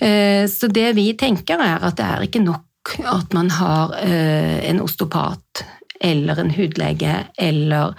Eh, 0.00 0.46
så 0.50 0.70
det 0.72 0.92
vi 0.98 1.10
tenker 1.18 1.60
er 1.62 1.84
at 1.84 1.98
det 1.98 2.06
er 2.06 2.24
ikke 2.28 2.44
nok 2.44 2.64
at 3.04 3.34
man 3.36 3.50
har 3.52 3.92
eh, 4.00 4.64
en 4.70 4.80
osteopat 4.80 5.64
eller 6.00 6.40
en 6.40 6.50
hudlege 6.54 7.14
eller 7.36 7.94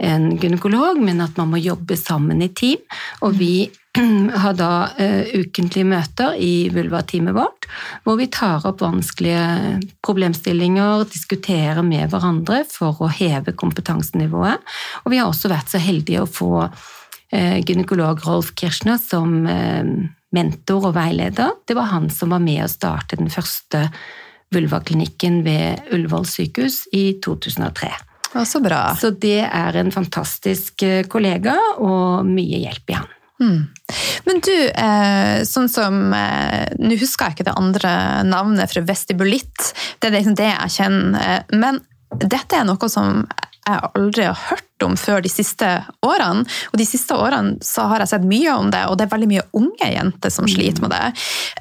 en 0.00 0.30
gynekolog, 0.40 1.00
men 1.02 1.20
at 1.20 1.36
man 1.36 1.50
må 1.52 1.60
jobbe 1.60 1.96
sammen 1.98 2.40
i 2.42 2.48
team. 2.56 2.80
Og 3.26 3.36
vi 3.36 3.68
har 4.42 4.54
da 4.56 4.72
uh, 4.96 5.32
ukentlige 5.34 5.88
møter 5.88 6.38
i 6.40 6.70
vulva-teamet 6.72 7.36
vårt, 7.36 7.66
hvor 8.04 8.16
vi 8.20 8.30
tar 8.32 8.64
opp 8.68 8.80
vanskelige 8.84 9.80
problemstillinger, 10.06 11.04
diskuterer 11.10 11.82
med 11.84 12.08
hverandre 12.12 12.62
for 12.70 13.02
å 13.02 13.10
heve 13.12 13.52
kompetansenivået. 13.58 14.62
Og 15.04 15.12
vi 15.12 15.20
har 15.20 15.28
også 15.28 15.52
vært 15.52 15.74
så 15.74 15.82
heldige 15.82 16.24
å 16.24 16.30
få 16.30 16.54
gynekolog 17.30 18.24
Rolf 18.26 18.48
Kirschner 18.58 18.98
som 18.98 19.44
uh, 19.46 19.86
mentor 20.34 20.90
og 20.90 20.96
veileder. 20.96 21.54
Det 21.66 21.76
var 21.78 21.92
han 21.92 22.10
som 22.10 22.34
var 22.34 22.42
med 22.42 22.64
å 22.64 22.70
starte 22.70 23.18
den 23.20 23.30
første 23.32 23.86
vulvaklinikken 24.54 25.42
ved 25.46 25.90
Ullevål 25.94 26.26
sykehus 26.26 26.84
i 26.96 27.20
2003. 27.22 27.90
Så 28.46 28.60
bra. 28.62 28.82
Så 28.98 29.10
det 29.10 29.42
er 29.46 29.78
en 29.78 29.90
fantastisk 29.94 30.84
eh, 30.86 31.02
kollega 31.10 31.56
og 31.82 32.26
mye 32.28 32.60
hjelp 32.62 32.92
i 32.92 32.98
han. 32.98 33.08
Mm. 33.40 33.60
Men 34.26 34.42
du, 34.44 34.54
eh, 34.68 35.40
sånn 35.48 35.70
som 35.72 35.94
eh, 36.12 36.66
Nå 36.76 36.98
husker 37.00 37.30
jeg 37.30 37.38
ikke 37.38 37.46
det 37.48 37.56
andre 37.56 37.92
navnet 38.28 38.70
fra 38.70 38.84
vestibulitt, 38.86 39.70
det 39.98 40.10
er 40.10 40.18
liksom 40.18 40.36
det 40.38 40.50
jeg 40.50 40.74
kjenner. 40.76 41.46
Men 41.50 41.80
dette 42.20 42.58
er 42.58 42.68
noe 42.68 42.90
som 42.92 43.24
jeg 43.74 43.90
aldri 44.00 44.26
har 44.28 44.38
hørt 44.48 44.84
om 44.84 44.96
før 44.98 45.20
de 45.24 45.30
siste 45.32 45.68
årene. 46.06 46.46
Og 46.72 46.80
de 46.80 46.86
siste 46.88 47.16
årene 47.16 47.58
så 47.64 47.86
har 47.90 48.02
jeg 48.02 48.12
sett 48.14 48.26
mye 48.28 48.54
om 48.56 48.70
det, 48.72 48.82
og 48.88 48.96
det 48.98 49.06
er 49.06 49.12
veldig 49.12 49.28
mye 49.30 49.44
unge 49.60 49.90
jenter 49.92 50.32
som 50.32 50.48
sliter 50.50 50.84
med 50.84 50.94
det. 50.94 51.02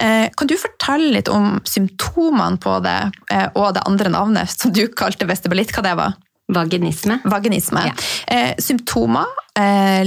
Eh, 0.06 0.26
kan 0.38 0.50
du 0.50 0.56
fortelle 0.60 1.12
litt 1.18 1.32
om 1.34 1.60
symptomene 1.68 2.62
på 2.62 2.78
det, 2.86 2.98
eh, 3.34 3.48
og 3.54 3.76
det 3.76 3.86
andre 3.90 4.14
navnet 4.14 4.56
som 4.56 4.74
du 4.76 4.86
kalte 4.88 5.28
vestibulitt, 5.30 5.74
hva 5.76 5.86
det 5.86 5.96
var? 6.00 6.18
Vaginisme. 6.50 7.20
Vaginisme. 7.30 7.86
Ja. 7.92 7.94
Eh, 8.34 8.56
symptomer, 8.58 9.38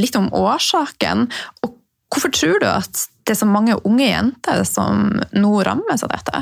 litt 0.00 0.16
om 0.16 0.30
årsaken, 0.32 1.26
og 1.60 1.74
hvorfor 2.08 2.32
tror 2.32 2.60
du 2.62 2.66
at 2.70 3.02
det 3.26 3.34
er 3.34 3.40
så 3.42 3.46
mange 3.46 3.76
unge 3.84 4.06
jenter 4.06 4.62
som 4.64 5.10
nå 5.36 5.52
rammes 5.66 6.04
av 6.06 6.12
dette? 6.14 6.40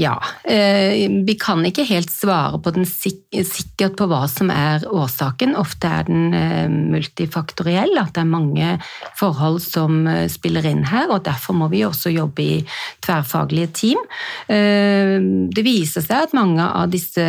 Ja. 0.00 0.22
Eh, 0.44 1.10
vi 1.26 1.34
kan 1.40 1.60
ikke 1.66 1.84
helt 1.84 2.10
svare 2.12 2.56
på 2.62 2.72
den 2.72 2.86
sikkert 2.88 3.98
på 3.98 4.06
hva 4.08 4.22
som 4.32 4.48
er 4.54 4.86
årsaken. 4.88 5.52
Ofte 5.60 5.90
er 5.92 6.06
den 6.08 6.32
eh, 6.36 6.70
multifaktoriell, 6.70 7.92
at 8.00 8.14
det 8.16 8.22
er 8.22 8.30
mange 8.30 8.70
forhold 9.18 9.60
som 9.60 10.06
eh, 10.08 10.24
spiller 10.32 10.64
inn 10.70 10.86
her. 10.88 11.12
og 11.12 11.26
Derfor 11.28 11.58
må 11.58 11.68
vi 11.72 11.84
også 11.84 12.14
jobbe 12.14 12.46
i 12.46 12.56
tverrfaglige 13.04 13.72
team. 13.76 14.00
Det 14.48 15.62
viser 15.64 16.02
seg 16.04 16.26
at 16.26 16.34
mange 16.36 16.64
av 16.64 16.90
disse 16.92 17.24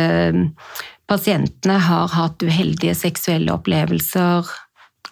pasientene 1.10 1.76
har 1.82 2.12
hatt 2.14 2.42
uheldige 2.44 2.94
seksuelle 2.96 3.52
opplevelser 3.52 4.48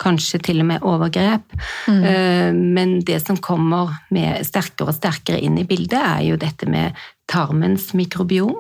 kanskje 0.00 0.40
til 0.49 0.62
og 0.62 0.69
med 0.71 0.87
overgrep. 0.87 1.54
Mm. 1.90 2.64
Men 2.75 2.97
det 3.07 3.21
som 3.26 3.38
kommer 3.45 3.92
sterkere 4.47 4.90
og 4.90 4.97
sterkere 4.97 5.40
inn 5.45 5.59
i 5.61 5.66
bildet, 5.69 6.00
er 6.00 6.25
jo 6.30 6.40
dette 6.40 6.69
med 6.71 6.97
tarmens 7.30 7.90
mikrobiom. 7.97 8.57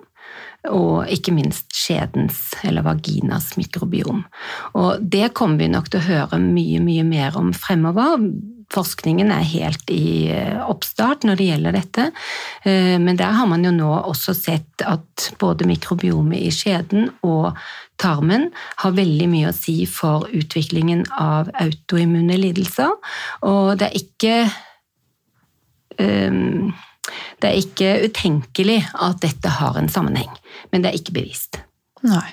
Og 0.68 1.08
ikke 1.08 1.32
minst 1.32 1.72
skjedens, 1.72 2.50
eller 2.68 2.84
vaginas 2.84 3.54
mikrobiom. 3.56 4.26
Og 4.76 5.00
det 5.00 5.30
kommer 5.32 5.62
vi 5.62 5.70
nok 5.72 5.88
til 5.88 6.02
å 6.02 6.08
høre 6.10 6.40
mye, 6.42 6.82
mye 6.84 7.06
mer 7.08 7.38
om 7.40 7.54
fremover. 7.56 8.20
Forskningen 8.70 9.32
er 9.34 9.46
helt 9.50 9.90
i 9.90 10.30
eh, 10.30 10.58
oppstart 10.62 11.24
når 11.26 11.38
det 11.40 11.48
gjelder 11.48 11.76
dette, 11.76 12.08
eh, 12.62 12.96
men 13.02 13.18
der 13.18 13.34
har 13.34 13.48
man 13.50 13.66
jo 13.66 13.72
nå 13.74 13.90
også 14.12 14.34
sett 14.36 14.84
at 14.86 15.30
både 15.40 15.66
mikrobiomet 15.66 16.38
i 16.46 16.52
skjeden 16.54 17.08
og 17.26 17.50
tarmen 18.00 18.48
har 18.82 18.96
veldig 18.96 19.26
mye 19.32 19.50
å 19.50 19.56
si 19.56 19.82
for 19.90 20.28
utviklingen 20.30 21.02
av 21.20 21.50
autoimmune 21.60 22.38
lidelser, 22.40 22.94
og 23.46 23.74
det 23.80 23.90
er 23.90 23.98
ikke 23.98 24.36
um, 25.98 26.70
det 27.40 27.48
er 27.48 27.58
ikke 27.58 27.90
utenkelig 28.06 28.78
at 28.94 29.18
dette 29.24 29.56
har 29.58 29.78
en 29.80 29.90
sammenheng, 29.90 30.30
men 30.70 30.84
det 30.84 30.92
er 30.92 31.00
ikke 31.00 31.16
bevist. 31.16 31.60
Nei. 32.06 32.28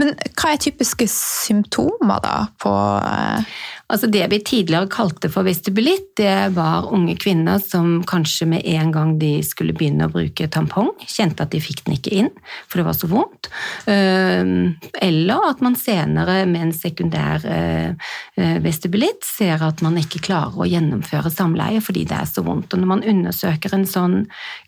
Men 0.00 0.14
hva 0.38 0.54
er 0.54 0.60
typiske 0.62 1.06
symptomer 1.12 2.22
da 2.24 2.36
på 2.60 2.72
eh, 3.04 3.58
Altså 3.90 4.06
Det 4.06 4.22
vi 4.30 4.38
tidligere 4.46 4.88
kalte 4.90 5.30
for 5.32 5.46
vestibulitt, 5.46 6.12
det 6.20 6.52
var 6.54 6.90
unge 6.94 7.16
kvinner 7.18 7.58
som 7.62 8.00
kanskje 8.06 8.46
med 8.52 8.66
en 8.70 8.92
gang 8.94 9.16
de 9.18 9.32
skulle 9.46 9.74
begynne 9.76 10.06
å 10.06 10.12
bruke 10.12 10.46
tampong, 10.52 10.92
kjente 11.02 11.42
at 11.42 11.50
de 11.54 11.62
fikk 11.62 11.82
den 11.86 11.96
ikke 11.96 12.14
inn, 12.22 12.30
for 12.68 12.80
det 12.80 12.86
var 12.86 12.98
så 12.98 13.10
vondt. 13.10 13.50
Eller 13.90 15.48
at 15.48 15.62
man 15.64 15.78
senere 15.78 16.44
med 16.50 16.68
en 16.68 16.74
sekundær 16.76 17.46
eh, 17.48 18.10
eh, 18.36 18.58
vestibulitt 18.62 19.26
ser 19.26 19.62
at 19.66 19.82
man 19.84 19.98
ikke 20.00 20.22
klarer 20.30 20.62
å 20.62 20.70
gjennomføre 20.70 21.32
samleie 21.34 21.82
fordi 21.84 22.06
det 22.10 22.20
er 22.20 22.30
så 22.30 22.44
vondt. 22.46 22.74
Og 22.74 22.82
når 22.82 22.92
man 22.94 23.06
undersøker 23.14 23.74
en 23.74 23.88
sånn 23.88 24.20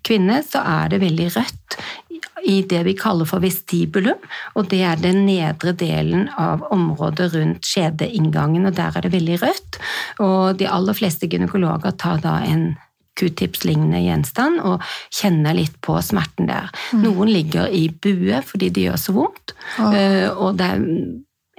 kvinne, 0.06 0.42
så 0.46 0.64
er 0.66 0.92
det 0.92 1.02
veldig 1.04 1.30
rødt 1.36 1.78
i 2.42 2.62
det 2.66 2.82
vi 2.86 2.94
kaller 2.98 3.28
for 3.28 3.42
vestibulum, 3.42 4.18
og 4.58 4.68
det 4.72 4.82
er 4.86 5.00
den 5.00 5.22
nedre 5.26 5.74
delen 5.78 6.26
av 6.40 6.64
området 6.74 7.30
rundt 7.36 7.68
skjedeinngangen, 7.68 8.66
og 8.66 8.76
der 8.78 8.98
er 8.98 9.06
det 9.06 9.11
veldig 9.12 9.40
rødt. 9.42 9.80
Og 10.24 10.56
de 10.60 10.70
aller 10.70 10.96
fleste 10.98 11.28
gynekologer 11.30 11.94
tar 12.00 12.22
da 12.24 12.38
en 12.46 12.72
q-tips-lignende 13.20 14.00
gjenstand 14.06 14.62
og 14.64 14.84
kjenner 15.12 15.56
litt 15.56 15.74
på 15.84 15.98
smerten 16.04 16.48
der. 16.48 16.70
Mm. 16.92 17.02
Noen 17.04 17.32
ligger 17.32 17.68
i 17.68 17.86
bue 17.92 18.40
fordi 18.46 18.70
det 18.72 18.86
gjør 18.86 19.00
så 19.00 19.16
vondt, 19.16 19.52
oh. 19.82 19.98
og 20.46 20.56
det 20.60 20.70
er 20.72 20.86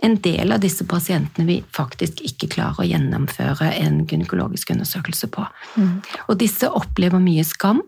en 0.04 0.18
del 0.20 0.52
av 0.52 0.64
disse 0.64 0.84
pasientene 0.90 1.48
vi 1.48 1.60
faktisk 1.76 2.24
ikke 2.28 2.50
klarer 2.58 2.84
å 2.84 2.88
gjennomføre 2.90 3.70
en 3.80 4.02
gynekologisk 4.10 4.74
undersøkelse 4.74 5.30
på. 5.32 5.46
Mm. 5.80 5.94
Og 6.28 6.40
disse 6.42 6.68
opplever 6.68 7.24
mye 7.24 7.46
skam. 7.48 7.80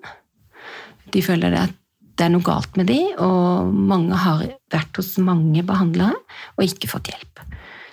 De 1.12 1.24
føler 1.26 1.52
det 1.52 1.66
at 1.66 1.76
det 2.16 2.30
er 2.30 2.32
noe 2.32 2.46
galt 2.46 2.78
med 2.80 2.88
de, 2.88 3.02
og 3.20 3.74
mange 3.76 4.16
har 4.16 4.46
vært 4.72 4.96
hos 4.96 5.18
mange 5.20 5.66
behandlere 5.68 6.16
og 6.56 6.64
ikke 6.64 6.88
fått 6.88 7.12
hjelp. 7.12 7.35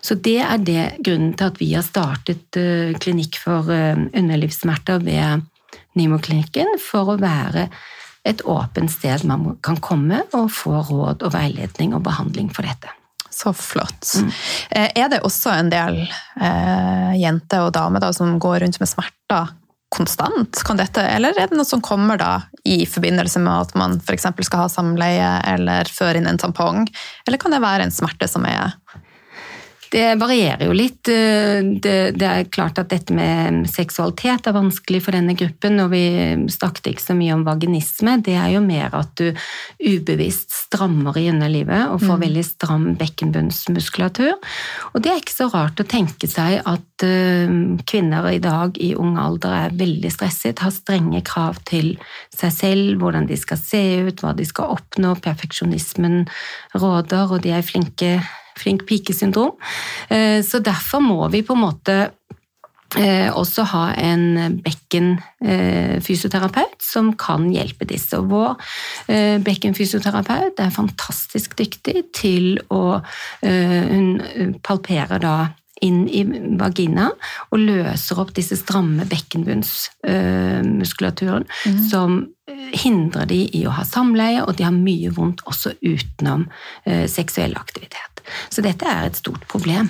Så 0.03 0.17
det 0.19 0.41
er 0.43 0.63
det 0.63 0.85
grunnen 1.07 1.35
til 1.39 1.53
at 1.53 1.61
vi 1.63 1.73
har 1.77 1.87
startet 1.87 2.59
uh, 2.59 2.93
klinikk 3.03 3.39
for 3.43 3.71
uh, 3.71 4.07
underlivssmerter 4.11 5.03
ved 5.07 5.47
Nimo-klinikken, 5.99 6.79
for 6.81 7.13
å 7.13 7.21
være 7.21 7.69
et 8.25 8.43
åpent 8.47 8.91
sted 8.91 9.25
man 9.29 9.57
kan 9.65 9.79
komme 9.83 10.23
og 10.37 10.51
få 10.55 10.79
råd 10.89 11.25
og 11.27 11.35
veiledning 11.35 11.95
og 11.97 12.05
behandling 12.07 12.51
for 12.55 12.67
dette. 12.67 12.91
Så 13.33 13.53
flott. 13.57 14.13
Mm. 14.21 14.31
Eh, 14.71 14.91
er 15.03 15.09
det 15.09 15.23
også 15.25 15.55
en 15.57 15.73
del 15.73 16.03
eh, 16.05 17.13
jenter 17.19 17.67
og 17.67 17.73
damer 17.75 18.03
da, 18.05 18.13
som 18.15 18.37
går 18.43 18.61
rundt 18.63 18.79
med 18.81 18.91
smerter 18.91 19.55
konstant? 19.93 20.61
Kan 20.67 20.81
dette, 20.81 21.03
eller 21.03 21.37
er 21.37 21.49
det 21.49 21.57
noe 21.57 21.69
som 21.69 21.83
kommer 21.85 22.21
da 22.21 22.35
i 22.69 22.83
forbindelse 22.89 23.41
med 23.43 23.67
at 23.67 23.75
man 23.79 23.97
f.eks. 24.05 24.29
skal 24.45 24.67
ha 24.67 24.69
samleie 24.71 25.33
eller 25.49 25.89
føre 25.89 26.21
inn 26.21 26.29
en 26.29 26.41
tampong? 26.41 26.85
Eller 27.27 27.41
kan 27.41 27.57
det 27.57 27.65
være 27.65 27.89
en 27.89 27.95
smerte 27.95 28.29
som 28.31 28.45
er 28.49 28.77
Det 29.93 30.07
varierer 30.17 30.65
jo 30.71 30.75
litt. 30.77 31.03
Det, 31.05 31.97
det, 32.17 32.29
er 32.29 32.49
klart 32.53 32.79
at 32.81 32.89
dette 32.93 33.13
med 33.13 33.67
seksualitet 33.69 34.49
er 34.49 34.57
vanskelig 34.57 35.03
for 35.05 35.17
denne 35.17 35.35
gruppen, 35.37 35.77
og 35.85 35.93
vi 35.93 36.05
snakket 36.53 36.95
ikke 36.95 37.05
så 37.05 37.17
mye 37.19 37.37
om 37.37 37.45
vaginisme. 37.45 38.17
Det 38.25 38.39
er 38.41 38.55
jo 38.55 38.63
mer 38.65 38.95
at 38.97 39.13
du 39.21 39.29
ubevisst 39.83 40.55
strammer 40.63 41.19
i 41.21 41.27
underlivet 41.33 41.93
og 41.93 42.01
får 42.01 42.17
mm. 42.17 42.25
veldig 42.25 42.47
stram 42.47 42.89
bekkenbunnsmuskulatur. 43.01 44.35
Og 44.95 45.05
det 45.05 45.13
er 45.13 45.21
ikke 45.21 45.37
så 45.37 45.51
rart 45.53 45.85
å 45.85 45.89
tenke 45.89 46.31
seg 46.31 46.63
at 46.65 46.89
kvinner 47.89 48.29
i 48.31 48.41
dag 48.43 48.77
i 48.81 48.93
ung 48.99 49.17
alder 49.21 49.57
er 49.57 49.77
veldig 49.77 50.11
stresset, 50.15 50.63
har 50.63 50.73
strenge 50.75 51.23
krav 51.27 51.59
til 51.69 51.97
seg 52.35 52.53
selv, 52.55 52.93
hvordan 53.03 53.27
de 53.29 53.39
skal 53.39 53.61
se 53.61 53.83
ut, 54.09 54.23
hva 54.23 54.33
de 54.39 54.47
skal 54.49 54.77
oppnå. 54.77 55.17
Perfeksjonismen 55.23 56.23
råder, 56.79 57.29
og 57.29 57.43
de 57.45 57.53
er 57.57 57.67
flinke 57.67 58.21
flink 58.59 58.87
pike-syndrom. 58.89 59.53
Eh, 60.09 60.45
så 60.45 60.59
derfor 60.65 61.01
må 61.05 61.29
vi 61.33 61.43
på 61.47 61.55
en 61.57 61.65
måte 61.65 61.97
eh, 62.99 63.31
også 63.33 63.63
ha 63.73 63.85
en 64.01 64.59
bekkenfysioterapeut 64.65 66.83
som 66.85 67.13
kan 67.19 67.53
hjelpe 67.53 67.85
disse. 67.89 68.19
Og 68.19 68.31
vår 68.33 68.51
eh, 69.13 69.39
bekkenfysioterapeut 69.43 70.61
er 70.61 70.71
fantastisk 70.75 71.57
dyktig 71.59 72.05
til 72.17 72.61
å 72.71 73.01
Hun 73.43 74.21
palperer 74.63 75.19
da 75.23 75.37
inn 75.83 76.09
i 76.09 76.25
vagina 76.61 77.11
og 77.51 77.59
løser 77.59 78.19
opp 78.23 78.35
disse 78.37 78.57
stramme 78.61 79.05
bekkenbunnsmuskulaturen 79.11 81.45
mm. 81.49 81.89
som 81.91 82.27
hindrer 82.73 83.27
de 83.31 83.51
i 83.59 83.67
å 83.69 83.71
ha 83.77 83.85
samleie, 83.87 84.43
og 84.45 84.57
de 84.59 84.65
har 84.67 84.75
mye 84.75 85.11
vondt 85.15 85.41
også 85.49 85.71
utenom 85.81 86.43
seksuell 86.85 87.55
aktivitet. 87.59 88.23
Så 88.51 88.63
dette 88.65 88.85
er 88.89 89.05
et 89.07 89.17
stort 89.19 89.47
problem. 89.51 89.89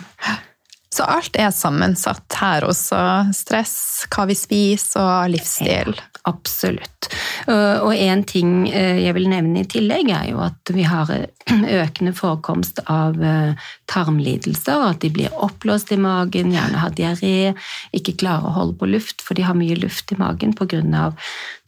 Så 0.93 1.07
alt 1.09 1.37
er 1.41 1.53
sammensatt 1.57 2.37
her 2.37 2.67
også. 2.69 2.99
Stress, 3.33 3.77
hva 4.13 4.27
vi 4.29 4.37
spiser 4.37 5.01
og 5.01 5.31
livsstil. 5.33 5.95
Ja, 5.97 6.09
absolutt. 6.29 7.09
Og 7.49 7.95
en 7.97 8.23
ting 8.29 8.69
eh, 8.69 9.01
jeg 9.03 9.17
vil 9.17 9.31
nevne 9.33 9.63
i 9.63 9.69
tillegg, 9.69 10.11
er 10.13 10.29
jo 10.31 10.43
at 10.45 10.73
vi 10.75 10.85
har 10.87 11.09
eh, 11.15 11.65
økende 11.81 12.13
forekomst 12.17 12.83
av 12.93 13.17
eh, 13.25 13.71
tarmlidelser. 13.91 14.85
At 14.93 15.01
de 15.03 15.11
blir 15.17 15.33
oppblåst 15.33 15.95
i 15.97 15.99
magen, 16.01 16.53
gjerne 16.53 16.85
har 16.85 16.93
diaré, 16.99 17.55
ikke 17.97 18.19
klarer 18.21 18.51
å 18.51 18.55
holde 18.59 18.79
på 18.83 18.91
luft, 18.93 19.25
for 19.25 19.39
de 19.39 19.49
har 19.49 19.57
mye 19.57 19.81
luft 19.81 20.13
i 20.13 20.21
magen 20.21 20.53
pga. 20.59 21.09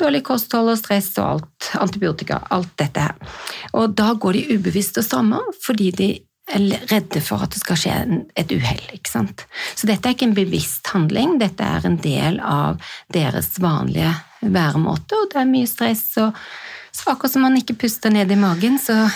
dårlig 0.01 0.23
kosthold 0.29 0.75
og 0.75 0.79
stress 0.83 1.15
og 1.17 1.25
alt, 1.25 1.73
antibiotika, 1.81 2.43
alt 2.53 2.77
dette 2.77 3.09
her. 3.09 3.35
Og 3.73 3.97
da 3.97 4.13
går 4.13 4.37
de 4.37 4.59
ubevisst 4.59 5.01
og 5.01 5.09
strammer 5.09 5.53
fordi 5.65 5.91
de 5.97 6.13
redde 6.53 7.23
for 7.25 7.43
at 7.45 7.55
det 7.55 7.63
skal 7.63 7.79
skje 7.81 7.95
et 8.37 8.53
uhell. 8.53 8.83
Så 9.09 9.89
dette 9.89 10.09
er 10.09 10.15
ikke 10.15 10.29
en 10.29 10.37
bevisst 10.37 10.91
handling, 10.93 11.39
dette 11.41 11.65
er 11.65 11.87
en 11.89 11.97
del 12.03 12.41
av 12.45 12.83
deres 13.13 13.55
vanlige 13.63 14.13
væremåte, 14.45 15.17
og 15.17 15.33
det 15.33 15.41
er 15.41 15.49
mye 15.49 15.71
stress. 15.71 16.07
og 16.21 16.37
så 16.95 17.11
akkurat 17.11 17.33
som 17.33 17.43
man 17.43 17.57
ikke 17.59 17.75
puster 17.75 18.13
ned 18.13 18.31
i 18.31 18.37
magen, 18.39 18.79
så 18.79 19.09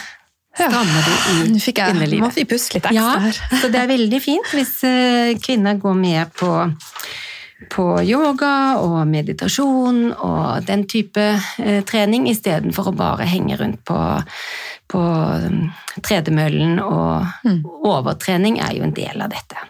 strammer 0.56 1.04
det 1.06 1.18
i 1.30 1.52
Nå 1.52 1.62
fikk 1.62 1.78
jeg. 1.85 2.18
Må 2.18 2.32
vi 2.35 2.47
puste 2.49 2.78
litt 2.78 2.88
ekstra 2.90 3.20
her. 3.28 3.38
Ja, 3.38 3.61
så 3.62 3.70
det 3.70 3.82
er 3.85 3.92
veldig 3.92 4.20
fint 4.25 4.52
hvis 4.56 4.75
eh, 4.88 5.37
kvinner 5.42 5.78
går 5.78 5.99
med 5.99 6.35
på 6.38 6.52
på 7.66 7.85
yoga 8.06 8.78
og 8.78 9.00
meditasjon 9.11 10.12
og 10.14 10.66
den 10.68 10.85
type 10.87 11.25
eh, 11.58 11.80
trening, 11.87 12.28
istedenfor 12.30 12.93
å 12.93 12.95
bare 12.95 13.26
henge 13.26 13.56
rundt 13.58 13.82
på 13.88 13.99
på 14.89 15.01
um, 15.01 15.65
tredemøllen, 16.05 16.79
og 16.83 17.27
mm. 17.45 17.63
overtrening 17.89 18.61
er 18.65 18.77
jo 18.79 18.87
en 18.87 18.97
del 18.97 19.25
av 19.25 19.33
dette. 19.33 19.65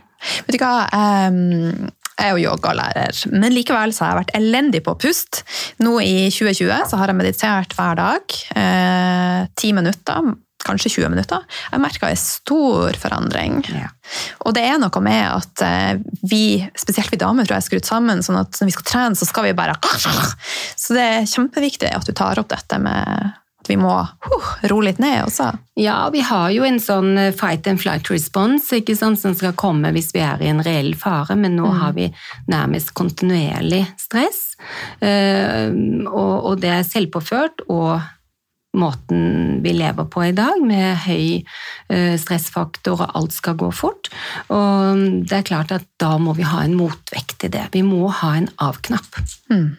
Vet 0.46 0.56
du 0.56 0.62
hva, 0.62 0.88
um, 1.30 1.88
jeg 2.18 2.32
er 2.32 2.34
jo 2.34 2.50
yogalærer, 2.50 3.20
men 3.30 3.54
likevel 3.54 3.92
så 3.94 4.04
har 4.04 4.10
jeg 4.10 4.22
vært 4.24 4.36
elendig 4.40 4.82
på 4.86 4.96
pust. 4.98 5.44
Nå 5.84 6.00
i 6.02 6.26
2020 6.34 6.90
så 6.90 6.98
har 6.98 7.12
jeg 7.12 7.18
meditert 7.20 7.76
hver 7.78 7.98
dag. 8.00 8.38
Eh, 8.58 9.44
ti 9.54 9.70
minutter, 9.76 10.32
kanskje 10.66 10.90
20 10.96 11.12
minutter. 11.14 11.44
Jeg 11.70 11.82
merka 11.84 12.10
en 12.10 12.18
stor 12.18 12.98
forandring. 12.98 13.60
Ja. 13.70 13.92
Og 14.42 14.56
det 14.58 14.66
er 14.66 14.82
noe 14.82 15.04
med 15.04 15.22
at 15.30 15.62
eh, 15.62 16.02
vi, 16.26 16.58
spesielt 16.74 17.14
vi 17.14 17.22
damer, 17.22 17.46
tror 17.46 17.60
jeg 17.60 17.62
er 17.62 17.68
skrudd 17.68 17.86
sammen 17.86 18.26
sånn 18.26 18.42
at 18.42 18.58
når 18.58 18.72
vi 18.72 18.74
skal 18.74 18.90
trene, 18.90 19.18
så 19.18 19.28
skal 19.28 19.46
vi 19.46 19.54
bare 19.58 19.78
Så 20.74 20.98
det 20.98 21.06
er 21.06 21.30
kjempeviktig 21.30 21.94
at 21.94 22.08
du 22.08 22.16
tar 22.18 22.42
opp 22.42 22.50
dette 22.50 22.82
med 22.82 23.30
vi 23.70 23.76
må 23.80 23.94
uh, 24.00 24.50
roe 24.70 24.86
litt 24.86 25.00
ned 25.02 25.22
også? 25.26 25.50
Ja, 25.78 26.08
vi 26.14 26.22
har 26.26 26.50
jo 26.50 26.64
en 26.66 26.80
sånn 26.82 27.12
eh, 27.20 27.32
fight 27.36 27.68
and 27.70 27.80
flight 27.80 28.10
response 28.10 28.74
ikke 28.74 28.96
sant, 28.98 29.20
som 29.20 29.36
skal 29.38 29.56
komme 29.58 29.92
hvis 29.94 30.10
vi 30.14 30.24
er 30.24 30.42
i 30.42 30.50
en 30.50 30.62
reell 30.66 30.94
fare, 30.98 31.36
men 31.38 31.56
nå 31.58 31.68
mm. 31.68 31.80
har 31.82 31.96
vi 31.96 32.08
nærmest 32.50 32.94
kontinuerlig 32.98 33.84
stress. 34.00 34.44
Uh, 35.02 35.70
og, 36.10 36.54
det 36.58 36.72
er 36.80 36.86
selvpåført 36.86 37.62
og 37.70 38.00
måten 38.78 39.60
vi 39.64 39.72
lever 39.74 40.06
på 40.10 40.24
i 40.26 40.34
dag, 40.36 40.60
med 40.62 40.98
høy 41.06 41.40
uh, 41.92 42.14
stressfaktor 42.20 42.98
og 42.98 43.16
alt 43.18 43.36
skal 43.36 43.58
gå 43.60 43.70
fort. 43.74 44.10
Og 44.54 45.24
det 45.24 45.40
er 45.40 45.50
klart 45.50 45.74
at 45.74 45.86
da 46.02 46.16
må 46.20 46.34
vi 46.38 46.46
ha 46.46 46.64
en 46.64 46.76
motvekt 46.78 47.38
til 47.44 47.54
det. 47.54 47.68
Vi 47.76 47.84
må 47.86 48.08
ha 48.20 48.34
en 48.40 48.50
av-knapp. 48.62 49.22
Mm. 49.52 49.76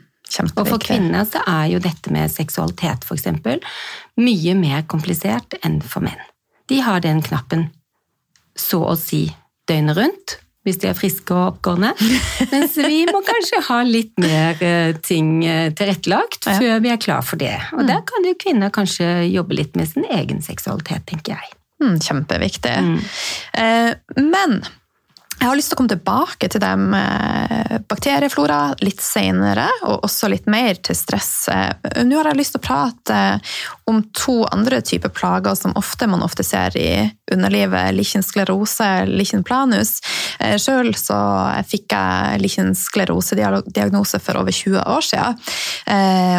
Og 0.56 0.68
for 0.68 0.82
kvinner 0.82 1.26
så 1.28 1.42
er 1.50 1.72
jo 1.74 1.82
dette 1.84 2.14
med 2.14 2.32
seksualitet 2.32 3.08
f.eks. 3.08 3.28
mye 4.20 4.56
mer 4.58 4.86
komplisert 4.90 5.58
enn 5.66 5.80
for 5.82 6.06
menn. 6.06 6.22
De 6.70 6.82
har 6.86 7.02
den 7.02 7.24
knappen 7.26 7.70
så 8.60 8.84
å 8.92 8.96
si 9.00 9.26
døgnet 9.70 9.98
rundt, 9.98 10.36
hvis 10.68 10.80
de 10.82 10.90
er 10.90 10.98
friske 10.98 11.34
og 11.34 11.56
oppgående. 11.56 11.94
Mens 12.54 12.76
vi 12.78 13.06
må 13.10 13.22
kanskje 13.26 13.62
ha 13.70 13.80
litt 13.88 14.14
mer 14.22 14.60
eh, 14.66 14.92
ting 15.06 15.40
eh, 15.48 15.70
tilrettelagt 15.74 16.50
før 16.50 16.84
vi 16.84 16.92
er 16.94 17.00
klar 17.02 17.24
for 17.26 17.42
det. 17.42 17.56
Og 17.78 17.88
der 17.90 18.04
kan 18.10 18.28
jo 18.28 18.36
kvinner 18.40 18.74
kanskje 18.74 19.08
jobbe 19.30 19.58
litt 19.58 19.80
med 19.80 19.90
sin 19.90 20.06
egen 20.06 20.44
seksualitet, 20.46 21.08
tenker 21.10 21.38
jeg. 21.38 21.56
Mm, 21.80 21.96
kjempeviktig. 22.04 22.76
Mm. 22.84 23.00
Eh, 23.64 23.92
men 24.20 24.60
jeg 25.40 25.48
har 25.48 25.56
lyst 25.56 25.72
til 25.72 25.78
å 25.78 25.80
komme 25.80 25.94
tilbake 25.94 26.50
til 26.52 26.62
det 26.62 26.72
med 26.82 27.86
bakterieflora 27.90 28.60
litt 28.84 29.00
senere, 29.04 29.68
og 29.88 30.04
også 30.08 30.30
litt 30.32 30.50
mer 30.52 30.80
til 30.84 30.98
stress. 30.98 31.32
Nå 32.04 32.20
har 32.20 32.32
jeg 32.32 32.40
lyst 32.42 32.56
til 32.58 32.62
å 32.62 32.68
prate 32.68 33.20
om 33.90 34.02
to 34.16 34.42
andre 34.52 34.82
typer 34.86 35.14
plager 35.16 35.56
som 35.56 35.76
ofte 35.80 36.10
man 36.12 36.26
ofte 36.26 36.44
ser 36.44 36.76
i 36.78 36.92
underlivet. 37.34 37.94
Lichen 37.96 38.24
sklerose, 38.26 38.88
lichen 39.10 39.44
planus. 39.48 40.00
Sjøl 40.40 40.94
så 40.98 41.18
fikk 41.68 41.94
jeg 41.96 42.42
lichen 42.44 42.74
sklerose-diagnose 42.78 44.20
for 44.24 44.40
over 44.40 44.56
20 44.56 44.80
år 44.80 45.06
siden, 45.06 45.40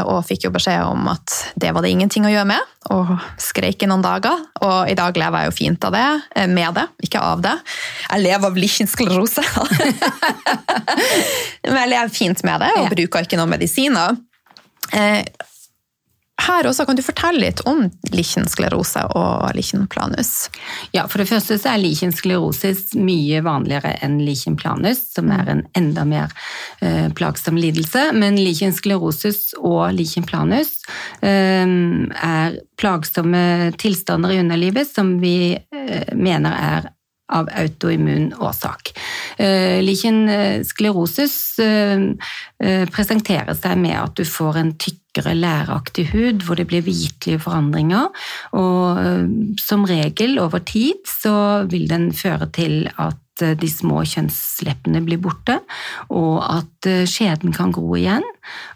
og 0.07 0.23
fikk 0.29 0.47
jo 0.47 0.53
beskjed 0.55 0.87
om 0.89 1.11
at 1.13 1.37
det 1.61 1.73
var 1.75 1.85
det 1.85 1.93
ingenting 1.93 2.27
å 2.27 2.33
gjøre 2.33 2.49
med, 2.49 2.73
og 2.95 3.13
skreik 3.41 3.85
i 3.85 3.91
noen 3.91 4.05
dager. 4.05 4.41
Og 4.65 4.91
i 4.91 4.97
dag 4.99 5.17
lever 5.21 5.45
jeg 5.45 5.51
jo 5.51 5.57
fint 5.59 5.87
av 5.89 5.97
det, 5.97 6.07
med 6.51 6.79
det, 6.79 6.87
ikke 7.07 7.25
av 7.33 7.45
det. 7.45 7.57
Jeg 8.09 8.25
lever 8.25 8.49
av 8.51 8.59
lichen 8.65 8.91
sklerose. 8.91 9.45
Men 11.69 11.81
jeg 11.83 11.93
lever 11.95 12.13
fint 12.15 12.45
med 12.47 12.65
det 12.65 12.75
og 12.81 12.91
bruker 12.95 13.29
ikke 13.29 13.41
noen 13.41 13.55
medisiner. 13.59 14.19
Her 16.41 16.67
også 16.69 16.87
kan 16.89 16.97
du 16.97 17.03
fortelle 17.05 17.43
litt 17.43 17.61
om 17.69 17.85
lichensklerose 18.15 19.03
og 19.19 19.51
lichenplanus? 19.57 20.49
Ja, 20.95 21.07
For 21.11 21.23
det 21.23 21.29
første 21.31 21.59
så 21.61 21.75
er 21.75 21.83
lichensklerosis 21.83 22.95
mye 22.99 23.43
vanligere 23.45 23.97
enn 24.05 24.19
lichenplanus, 24.25 25.03
som 25.15 25.31
er 25.35 25.51
en 25.53 25.65
enda 25.79 26.07
mer 26.09 26.33
eh, 26.81 27.09
plagsom 27.17 27.59
lidelse. 27.61 28.11
Men 28.17 28.39
lichensklerosis 28.41 29.55
og 29.61 29.93
lichenplanus 29.99 30.79
eh, 31.21 31.67
er 31.67 32.61
plagsomme 32.81 33.75
tilstander 33.81 34.33
i 34.35 34.41
underlivet 34.41 34.89
som 34.89 35.19
vi 35.21 35.37
eh, 35.59 36.17
mener 36.17 36.57
er 36.57 36.91
av 37.31 37.49
autoimmun 37.57 38.33
årsak. 38.41 38.93
Eh, 39.41 39.81
lichen 39.85 40.25
sklerosus 40.67 41.59
eh, 41.63 42.11
presenterer 42.91 43.57
seg 43.57 43.79
med 43.81 43.97
at 43.99 44.19
du 44.19 44.25
får 44.29 44.61
en 44.61 44.75
tykkere, 44.81 45.35
læreaktig 45.35 46.11
hud 46.13 46.45
hvor 46.47 46.59
det 46.61 46.69
blir 46.71 46.85
hvitlige 46.87 47.41
forandringer. 47.43 48.13
Og 48.55 49.57
som 49.59 49.87
regel 49.89 50.39
over 50.43 50.63
tid 50.63 51.01
så 51.09 51.65
vil 51.71 51.89
den 51.91 52.11
føre 52.15 52.47
til 52.55 52.85
at 52.95 53.19
de 53.41 53.71
små 53.73 54.03
kjønnsleppene 54.05 55.01
blir 55.07 55.19
borte, 55.25 55.57
og 56.13 56.45
at 56.45 56.91
skjeden 57.09 57.57
kan 57.57 57.73
gro 57.73 57.97
igjen, 57.97 58.27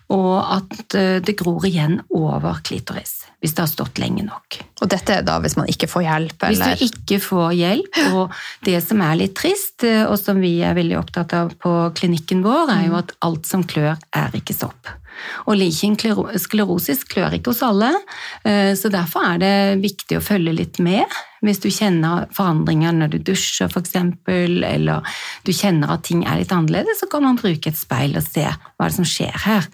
og 0.08 0.40
at 0.56 0.96
det 1.28 1.36
gror 1.38 1.68
igjen 1.68 2.00
over 2.08 2.64
klitoris 2.64 3.23
hvis 3.44 3.52
det 3.52 3.60
har 3.60 3.68
stått 3.68 4.00
lenge 4.00 4.24
nok. 4.24 4.56
Og 4.80 4.88
dette 4.88 5.18
er 5.18 5.24
da 5.26 5.36
hvis 5.44 5.58
man 5.58 5.68
ikke 5.68 5.88
får 5.92 6.06
hjelp? 6.06 6.46
Eller? 6.48 6.78
Hvis 6.80 6.94
du 6.94 6.96
ikke 6.96 7.20
får 7.20 7.50
hjelp, 7.58 7.98
og 8.16 8.32
det 8.64 8.78
som 8.80 9.02
er 9.04 9.18
litt 9.20 9.36
trist, 9.36 9.84
eh, 9.84 10.06
og 10.08 10.16
som 10.16 10.40
vi 10.40 10.56
er 10.64 10.76
veldig 10.78 10.96
opptatt 11.02 11.36
av 11.36 11.52
på 11.60 11.74
klinikken 11.98 12.40
vår, 12.46 12.72
er 12.72 12.86
jo 12.88 12.94
mm. 12.94 13.00
at 13.02 13.16
alt 13.28 13.50
som 13.50 13.66
klør, 13.68 14.00
er 14.16 14.38
ikke 14.40 14.56
sopp. 14.56 14.94
Og 15.44 15.58
lichen 15.60 15.94
sklerosis 16.00 17.04
klør 17.06 17.36
ikke 17.36 17.52
hos 17.52 17.62
alle, 17.66 17.92
eh, 18.48 18.72
så 18.78 18.90
derfor 18.92 19.28
er 19.34 19.44
det 19.44 19.54
viktig 19.84 20.18
å 20.18 20.24
følge 20.24 20.56
litt 20.56 20.80
med 20.82 21.04
Hvis 21.44 21.60
du 21.62 21.68
kjenner 21.72 22.26
forandringer 22.34 22.94
når 22.96 23.14
du 23.14 23.18
dusjer 23.30 23.68
f.eks., 23.70 23.94
eller 24.28 25.16
du 25.44 25.52
kjenner 25.52 25.94
at 25.94 26.04
ting 26.08 26.24
er 26.24 26.40
litt 26.40 26.52
annerledes, 26.54 27.00
så 27.02 27.08
kan 27.12 27.24
man 27.26 27.38
bruke 27.40 27.70
et 27.70 27.78
speil 27.78 28.16
og 28.18 28.24
se 28.26 28.46
hva 28.48 28.90
som 28.92 29.06
skjer 29.08 29.34
her. 29.44 29.68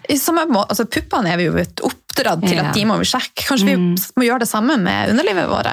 Må, 0.51 0.65
altså 0.67 0.85
Puppene 0.91 1.31
er 1.31 1.39
vi 1.39 1.47
jo 1.47 1.55
oppdratt 1.87 2.43
til 2.43 2.59
at 2.59 2.75
de 2.75 2.83
må 2.87 2.97
vi 2.99 3.07
sjekke. 3.07 3.45
Kanskje 3.47 3.69
vi 3.71 3.77
må 4.19 4.25
gjøre 4.27 4.43
det 4.43 4.49
samme 4.51 4.75
med 4.81 5.13
underlivet 5.13 5.47
vårt? 5.49 5.69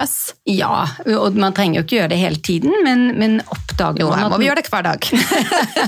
Ja, 0.49 0.85
og 1.19 1.39
man 1.39 1.57
trenger 1.57 1.81
jo 1.81 1.87
ikke 1.87 1.99
gjøre 1.99 2.13
det 2.15 2.21
hele 2.23 2.43
tiden, 2.45 2.75
men, 2.87 3.09
men 3.19 3.39
oppdager 3.47 4.05
Jo, 4.05 4.11
her 4.15 4.31
må 4.31 4.39
vi 4.41 4.49
gjøre 4.49 4.63
det 4.63 4.71
hver 4.71 4.87
dag. 4.87 5.09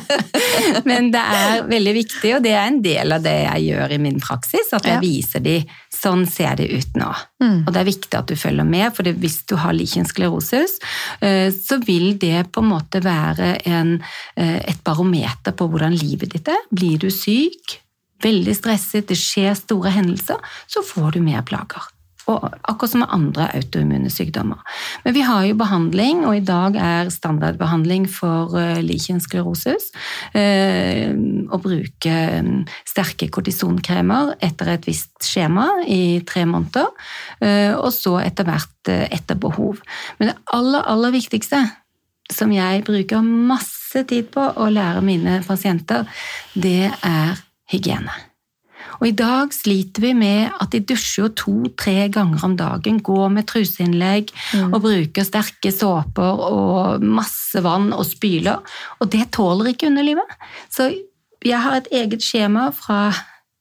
Men 0.91 1.11
det 1.13 1.21
er 1.21 1.65
veldig 1.69 1.93
viktig, 1.95 2.31
og 2.37 2.45
det 2.45 2.53
er 2.55 2.69
en 2.69 2.81
del 2.85 3.15
av 3.15 3.25
det 3.25 3.35
jeg 3.43 3.67
gjør 3.71 3.95
i 3.97 3.99
min 4.03 4.21
praksis, 4.23 4.71
at 4.77 4.87
jeg 4.87 4.99
Ja. 4.99 5.03
viser 5.03 5.43
de 5.45 5.57
sånn 5.95 6.27
ser 6.29 6.57
det 6.61 6.71
ut 6.73 6.97
nå. 6.99 7.11
Og 7.41 7.73
det 7.73 7.81
er 7.81 7.89
viktig 7.89 8.19
at 8.19 8.29
du 8.29 8.37
følger 8.37 8.67
med, 8.69 8.91
for 8.97 9.09
hvis 9.23 9.39
du 9.49 9.57
har 9.61 9.77
lichen 9.77 10.09
sklerosus, 10.09 10.79
eh, 11.25 11.49
så 11.55 11.81
vil 11.87 12.19
det 12.21 12.51
på 12.53 12.61
en 12.61 12.73
måte 12.73 13.03
være 13.05 13.55
en, 13.69 13.95
eh, 14.37 14.59
et 14.61 14.83
barometer 14.85 15.57
på 15.57 15.69
hvordan 15.71 15.97
livet 15.97 16.35
ditt 16.35 16.49
er. 16.49 16.61
Blir 16.71 16.99
du 17.01 17.09
syk, 17.11 17.81
veldig 18.21 18.57
stresset, 18.57 19.09
det 19.09 19.17
skjer 19.17 19.57
store 19.57 19.95
hendelser, 19.95 20.37
så 20.69 20.85
får 20.85 21.17
du 21.17 21.25
mer 21.25 21.43
plager. 21.43 21.89
Og 22.29 22.45
akkurat 22.69 22.93
som 22.93 23.03
med 23.05 23.13
andre 23.15 23.49
autoimmune 23.57 24.11
sykdommer. 24.13 24.61
Men 25.05 25.17
vi 25.17 25.25
har 25.25 25.47
jo 25.49 25.57
behandling, 25.59 26.25
og 26.29 26.37
i 26.37 26.45
dag 26.45 26.77
er 26.77 27.11
standardbehandling 27.13 28.07
for 28.11 28.55
uh, 28.55 28.79
lichen 28.85 29.21
sklerosus 29.23 29.91
eh, 30.37 31.11
å 31.11 31.61
bruke 31.63 32.15
mm, 32.45 32.63
sterke 32.89 33.31
kortisonkremer 33.33 34.35
etter 34.45 34.75
et 34.75 34.89
visst 34.89 35.13
skjema 35.25 35.67
i 35.87 36.21
tre 36.29 36.45
måneder, 36.49 36.89
eh, 37.41 37.75
og 37.75 37.91
så 37.95 38.19
etter 38.23 38.49
hvert 38.49 38.93
eh, 38.93 39.07
etter 39.11 39.39
behov. 39.41 39.83
Men 40.19 40.33
det 40.33 40.39
aller, 40.57 40.87
aller 40.87 41.15
viktigste, 41.17 41.63
som 42.31 42.53
jeg 42.55 42.85
bruker 42.87 43.27
masse 43.27 44.05
tid 44.11 44.31
på 44.35 44.43
å 44.55 44.71
lære 44.71 45.03
mine 45.05 45.41
pasienter, 45.47 46.07
det 46.55 46.91
er 46.91 47.41
hygiene. 47.71 48.30
Og 49.01 49.09
i 49.09 49.15
dag 49.17 49.53
sliter 49.57 50.05
vi 50.05 50.13
med 50.17 50.53
at 50.61 50.75
de 50.75 50.83
dusjer 50.85 51.25
jo 51.25 51.33
to-tre 51.41 52.09
ganger 52.13 52.45
om 52.47 52.57
dagen, 52.59 53.01
går 53.01 53.33
med 53.33 53.49
truseinnlegg 53.49 54.33
og 54.69 54.81
bruker 54.85 55.27
sterke 55.27 55.73
såper 55.75 56.45
og 56.47 57.05
masse 57.05 57.63
vann 57.65 57.91
og 57.97 58.05
spyler, 58.09 58.61
og 59.01 59.13
det 59.13 59.31
tåler 59.37 59.73
ikke 59.73 59.89
underlivet. 59.89 60.37
Så 60.69 60.93
jeg 61.47 61.65
har 61.65 61.81
et 61.81 61.89
eget 62.03 62.25
skjema 62.25 62.69
fra 62.77 63.09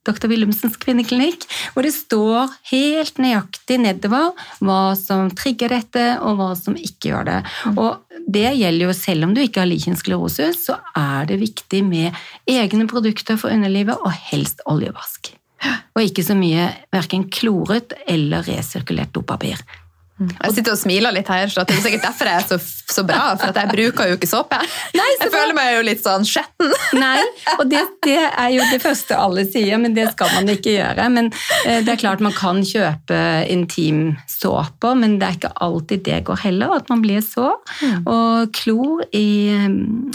Dr. 0.09 0.29
Wilhelmsens 0.31 0.77
kvinneklinikk, 0.81 1.45
hvor 1.73 1.85
det 1.85 1.93
står 1.95 2.53
helt 2.73 3.21
nøyaktig 3.21 3.79
nedover 3.85 4.33
hva 4.65 4.81
som 4.99 5.29
trigger 5.37 5.73
dette, 5.75 6.05
og 6.19 6.39
hva 6.39 6.51
som 6.57 6.77
ikke 6.77 7.13
gjør 7.13 7.29
det. 7.29 7.39
Og 7.75 8.23
det 8.29 8.47
gjelder 8.59 8.89
jo 8.89 8.95
selv 8.97 9.27
om 9.27 9.33
du 9.35 9.41
ikke 9.43 9.63
har 9.63 9.69
lichen 9.69 9.97
så 9.97 10.77
er 10.97 11.29
det 11.29 11.39
viktig 11.41 11.83
med 11.85 12.15
egne 12.49 12.87
produkter 12.89 13.37
for 13.39 13.53
underlivet, 13.53 13.97
og 13.97 14.11
helst 14.31 14.61
oljevask. 14.69 15.33
Og 15.95 16.05
ikke 16.05 16.23
så 16.23 16.37
mye 16.37 16.69
verken 16.93 17.27
kloret 17.33 17.93
eller 18.07 18.45
resirkulert 18.47 19.13
dopapir. 19.15 19.59
Jeg 20.19 20.55
sitter 20.57 20.75
og 20.75 20.79
smiler 20.81 21.13
litt 21.15 21.29
her, 21.31 21.47
så 21.51 21.63
det 21.63 21.77
er 21.77 21.83
sikkert 21.85 22.05
derfor 22.09 22.27
jeg 22.27 22.41
er 22.41 22.47
så, 22.49 22.57
så 22.91 23.03
bra, 23.07 23.21
for 23.39 23.53
at 23.53 23.59
jeg 23.61 23.71
bruker 23.71 24.09
jo 24.09 24.17
ikke 24.17 24.27
såpe. 24.29 24.59
Nei, 24.97 25.07
så 25.15 25.27
jeg 25.27 25.33
føler 25.33 25.55
meg 25.55 25.69
jo 25.77 25.85
litt 25.87 26.01
sånn 26.03 26.27
skjetten. 26.27 26.73
Nei, 26.99 27.21
og 27.55 27.63
det, 27.71 27.83
det 28.03 28.17
er 28.27 28.49
jo 28.55 28.65
det 28.73 28.81
første 28.83 29.15
alle 29.15 29.45
sier, 29.47 29.79
men 29.79 29.95
det 29.95 30.09
skal 30.11 30.33
man 30.35 30.51
ikke 30.51 30.75
gjøre. 30.75 31.05
Men 31.15 31.31
eh, 31.63 31.79
det 31.85 31.93
er 31.93 32.01
klart 32.01 32.23
man 32.25 32.35
kan 32.35 32.59
kjøpe 32.67 33.21
intimsåper, 33.47 34.99
men 34.99 35.15
det 35.21 35.29
er 35.29 35.39
ikke 35.39 35.53
alltid 35.69 36.03
det 36.09 36.19
går 36.27 36.43
heller, 36.43 36.75
at 36.81 36.91
man 36.91 37.03
blir 37.05 37.23
sår. 37.23 37.55
Og 38.03 38.51
klor 38.59 39.05
i 39.15 39.29
eh, 39.55 39.69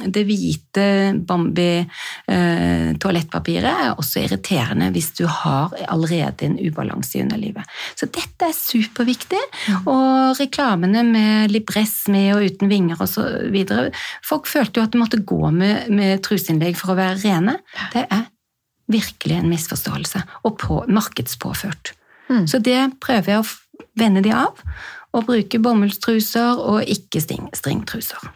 det 0.05 0.27
hvite 0.29 0.87
Bambi 1.25 1.71
eh, 1.81 2.93
er 2.93 3.95
også 3.95 4.25
irriterende 4.25 4.91
hvis 4.95 5.13
du 5.17 5.25
har 5.31 5.73
allerede 5.89 6.49
en 6.49 6.59
ubalanse 6.61 7.19
i 7.19 7.25
underlivet. 7.25 7.65
Så 7.97 8.09
dette 8.13 8.51
er 8.51 8.57
superviktig. 8.57 9.41
Og 9.87 9.94
reklamene 10.39 11.03
med 11.07 11.53
Libress 11.53 12.09
med 12.13 12.35
og 12.37 12.45
uten 12.47 12.71
vinger 12.71 13.01
og 13.01 13.11
så 13.11 13.25
videre. 13.53 13.91
Folk 14.27 14.49
følte 14.51 14.81
jo 14.81 14.87
at 14.87 14.95
de 14.95 15.01
måtte 15.01 15.23
gå 15.25 15.51
med, 15.55 15.91
med 15.95 16.23
truseinnlegg 16.27 16.79
for 16.79 16.95
å 16.95 16.99
være 16.99 17.21
rene. 17.25 17.59
Det 17.95 18.07
er 18.09 18.27
virkelig 18.93 19.39
en 19.41 19.49
misforståelse, 19.49 20.23
og 20.45 20.59
på, 20.61 20.83
markedspåført. 20.93 21.95
Så 22.49 22.61
det 22.65 22.79
prøver 23.05 23.35
jeg 23.35 23.43
å 23.43 23.85
vende 24.01 24.23
de 24.25 24.33
av, 24.35 24.61
og 25.15 25.29
bruke 25.29 25.61
bomullstruser 25.63 26.61
og 26.61 26.91
ikke 26.91 27.23
sting, 27.23 27.47
stringtruser. 27.57 28.33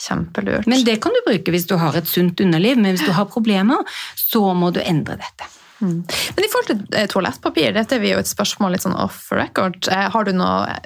Kjempelurt. 0.00 0.66
Men 0.68 0.84
det 0.84 0.98
kan 1.04 1.14
du 1.14 1.22
bruke 1.24 1.52
hvis 1.54 1.68
du 1.68 1.76
har 1.80 1.96
et 1.96 2.08
sunt 2.08 2.40
underliv, 2.44 2.76
men 2.76 2.96
hvis 2.96 3.06
du 3.06 3.14
har 3.16 3.28
problemer, 3.32 3.86
så 4.18 4.50
må 4.56 4.72
du 4.74 4.82
endre 4.84 5.16
dette. 5.20 5.48
Men 5.80 6.44
i 6.44 6.48
forhold 6.52 6.68
til 6.70 6.96
eh, 6.96 7.06
toalettpapir, 7.12 7.72
dette 7.76 7.98
er 7.98 8.04
jo 8.08 8.18
et 8.22 8.30
spørsmål 8.30 8.72
litt 8.76 8.84
sånn 8.86 8.96
off 8.96 9.26
record. 9.36 9.76
Eh, 9.92 10.06
Har 10.14 10.24
du 10.24 10.32
noe 10.32 10.78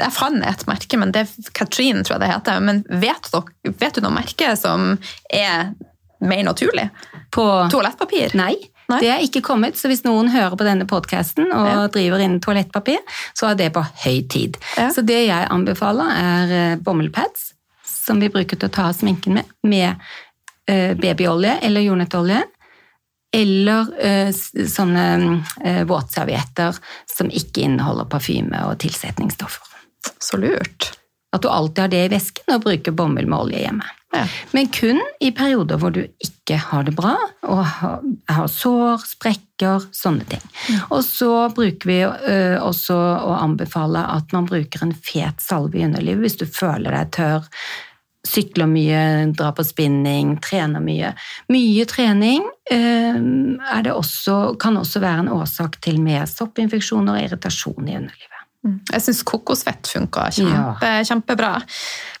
Jeg 0.00 0.10
fant 0.10 0.42
et 0.44 0.64
merke, 0.66 0.98
men 0.98 1.12
det 1.14 1.20
er 1.22 1.50
Katrine, 1.54 2.02
tror 2.02 2.16
jeg 2.16 2.24
det 2.24 2.30
heter. 2.32 2.60
Men 2.66 2.80
vet, 2.90 3.28
dere, 3.30 3.74
vet 3.78 3.94
du 3.94 4.00
noe 4.02 4.10
merke 4.16 4.56
som 4.58 4.96
er 5.30 5.68
mer 6.20 6.42
naturlig? 6.48 6.88
På 7.30 7.44
Toalettpapir? 7.70 8.34
Nei, 8.34 8.56
Nei? 8.90 8.98
det 9.00 9.10
er 9.14 9.22
ikke 9.22 9.40
kommet, 9.46 9.78
så 9.78 9.86
hvis 9.88 10.02
noen 10.04 10.32
hører 10.34 10.56
på 10.58 10.66
denne 10.66 10.84
podkasten 10.90 11.46
og 11.52 11.68
Ja. 11.70 11.86
driver 11.94 12.18
innen 12.24 12.40
toalettpapir, 12.42 12.98
så 13.38 13.52
er 13.52 13.54
det 13.60 13.70
på 13.76 13.84
høy 14.04 14.18
tid. 14.28 14.58
Ja. 14.76 14.88
Så 14.90 15.04
det 15.06 15.20
jeg 15.28 15.46
anbefaler, 15.54 16.10
er 16.10 16.56
eh, 16.58 16.76
bomullpads, 16.82 17.52
som 17.86 18.18
vi 18.20 18.28
bruker 18.34 18.58
til 18.58 18.68
å 18.68 18.74
ta 18.74 18.90
sminken 18.92 19.38
med, 19.38 19.46
med 19.62 19.94
babyolje 21.00 21.58
eller 21.62 21.80
jordnøttolje. 21.86 22.42
Eller 23.34 23.88
eh, 23.98 24.30
sånne 24.30 25.06
eh, 25.64 25.82
våtservietter 25.88 26.76
som 27.10 27.30
ikke 27.30 27.64
inneholder 27.66 28.06
parfyme 28.10 28.60
og 28.68 28.78
tilsetningsstoffer. 28.84 29.72
Så 30.22 30.38
lurt. 30.38 30.92
At 31.34 31.42
du 31.42 31.48
alltid 31.50 31.82
har 31.82 31.90
det 31.90 32.02
i 32.04 32.10
vesken 32.12 32.54
og 32.54 32.62
bruker 32.62 32.94
bomull 32.94 33.26
med 33.26 33.38
olje 33.38 33.62
hjemme. 33.64 33.86
Ja. 34.14 34.26
Men 34.54 34.68
kun 34.70 35.00
i 35.20 35.32
perioder 35.34 35.80
hvor 35.82 35.90
du 35.94 36.04
ikke 36.04 36.58
har 36.68 36.84
det 36.86 36.94
bra, 36.94 37.16
og 37.42 37.62
har, 37.66 38.04
har 38.30 38.50
sår, 38.52 39.02
sprekker, 39.08 39.88
sånne 39.90 40.26
ting. 40.30 40.44
Og 40.94 41.00
så 41.02 41.48
bruker 41.56 41.90
vi 41.90 41.98
ø, 42.04 42.36
også 42.62 42.94
å 42.94 43.34
anbefale 43.40 44.04
at 44.14 44.30
man 44.36 44.46
bruker 44.46 44.86
en 44.86 44.94
fet 44.94 45.42
salve 45.42 45.80
i 45.80 45.86
underlivet 45.88 46.22
hvis 46.28 46.38
du 46.44 46.46
føler 46.46 46.94
deg 46.94 47.10
tørr, 47.18 47.50
sykler 48.24 48.68
mye, 48.70 49.00
drar 49.36 49.52
på 49.56 49.64
spinning, 49.66 50.36
trener 50.44 50.82
mye. 50.84 51.12
Mye 51.52 51.84
trening 51.90 52.46
det 53.84 53.92
også, 53.92 54.54
kan 54.60 54.78
også 54.80 55.02
være 55.04 55.26
en 55.26 55.34
årsak 55.36 55.76
til 55.84 56.00
mer 56.00 56.24
soppinfeksjoner 56.30 57.18
og 57.18 57.26
irritasjon 57.26 57.90
i 57.90 57.98
underlivet. 57.98 58.34
Jeg 58.64 59.02
syns 59.04 59.20
kokosfett 59.28 59.88
funka 59.92 60.30
kjempe, 60.32 60.90
kjempebra. 61.04 61.50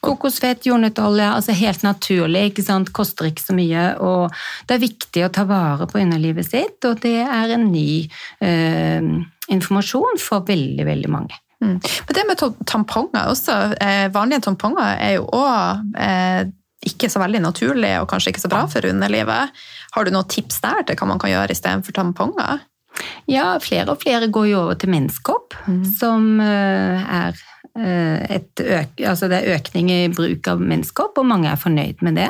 Kokosfett, 0.04 0.66
jordnøttolje, 0.68 1.28
altså 1.38 1.54
helt 1.56 1.84
naturlig, 1.86 2.50
ikke 2.50 2.64
sant? 2.66 2.92
koster 2.92 3.30
ikke 3.30 3.46
så 3.46 3.56
mye. 3.56 3.86
Og 4.04 4.34
det 4.68 4.76
er 4.76 4.82
viktig 4.82 5.24
å 5.24 5.30
ta 5.32 5.46
vare 5.48 5.88
på 5.88 6.02
underlivet 6.02 6.50
sitt, 6.50 6.76
og 6.84 7.00
det 7.00 7.16
er 7.24 7.54
en 7.56 7.64
ny 7.72 8.04
eh, 8.44 9.08
informasjon 9.56 10.20
for 10.20 10.44
veldig, 10.44 10.84
veldig 10.84 11.14
mange. 11.16 11.40
Mm. 11.64 11.78
Men 11.80 12.18
det 12.18 12.26
med 12.28 12.44
tamponger 12.68 13.30
også. 13.32 13.56
Eh, 13.80 14.06
vanlige 14.14 14.44
tamponger 14.48 15.00
er 15.00 15.16
jo 15.18 15.26
òg 15.32 15.96
eh, 16.00 16.44
ikke 16.84 17.08
så 17.08 17.22
veldig 17.22 17.40
naturlig 17.46 17.94
og 18.02 18.10
kanskje 18.10 18.34
ikke 18.34 18.44
så 18.44 18.52
bra 18.52 18.66
for 18.70 18.84
underlivet. 18.86 19.64
Har 19.96 20.04
du 20.04 20.12
noen 20.12 20.28
tips 20.28 20.60
der 20.64 20.84
til 20.84 21.00
hva 21.00 21.08
man 21.14 21.22
kan 21.22 21.32
gjøre 21.32 21.56
istedenfor 21.56 21.96
tamponger? 21.96 22.62
Ja, 23.26 23.56
flere 23.58 23.90
og 23.90 24.04
flere 24.04 24.28
går 24.30 24.52
jo 24.52 24.60
over 24.66 24.76
til 24.78 24.92
menskopp, 24.92 25.56
som 25.98 26.36
eh, 26.44 27.16
er 27.24 27.40
øk, 27.74 29.00
altså 29.02 29.26
det 29.26 29.40
er 29.40 29.56
økning 29.56 29.88
i 29.90 29.96
bruk 30.14 30.46
av 30.46 30.60
menskopp, 30.62 31.16
og 31.18 31.26
mange 31.26 31.48
er 31.50 31.58
fornøyd 31.58 32.04
med 32.06 32.20
det. 32.20 32.28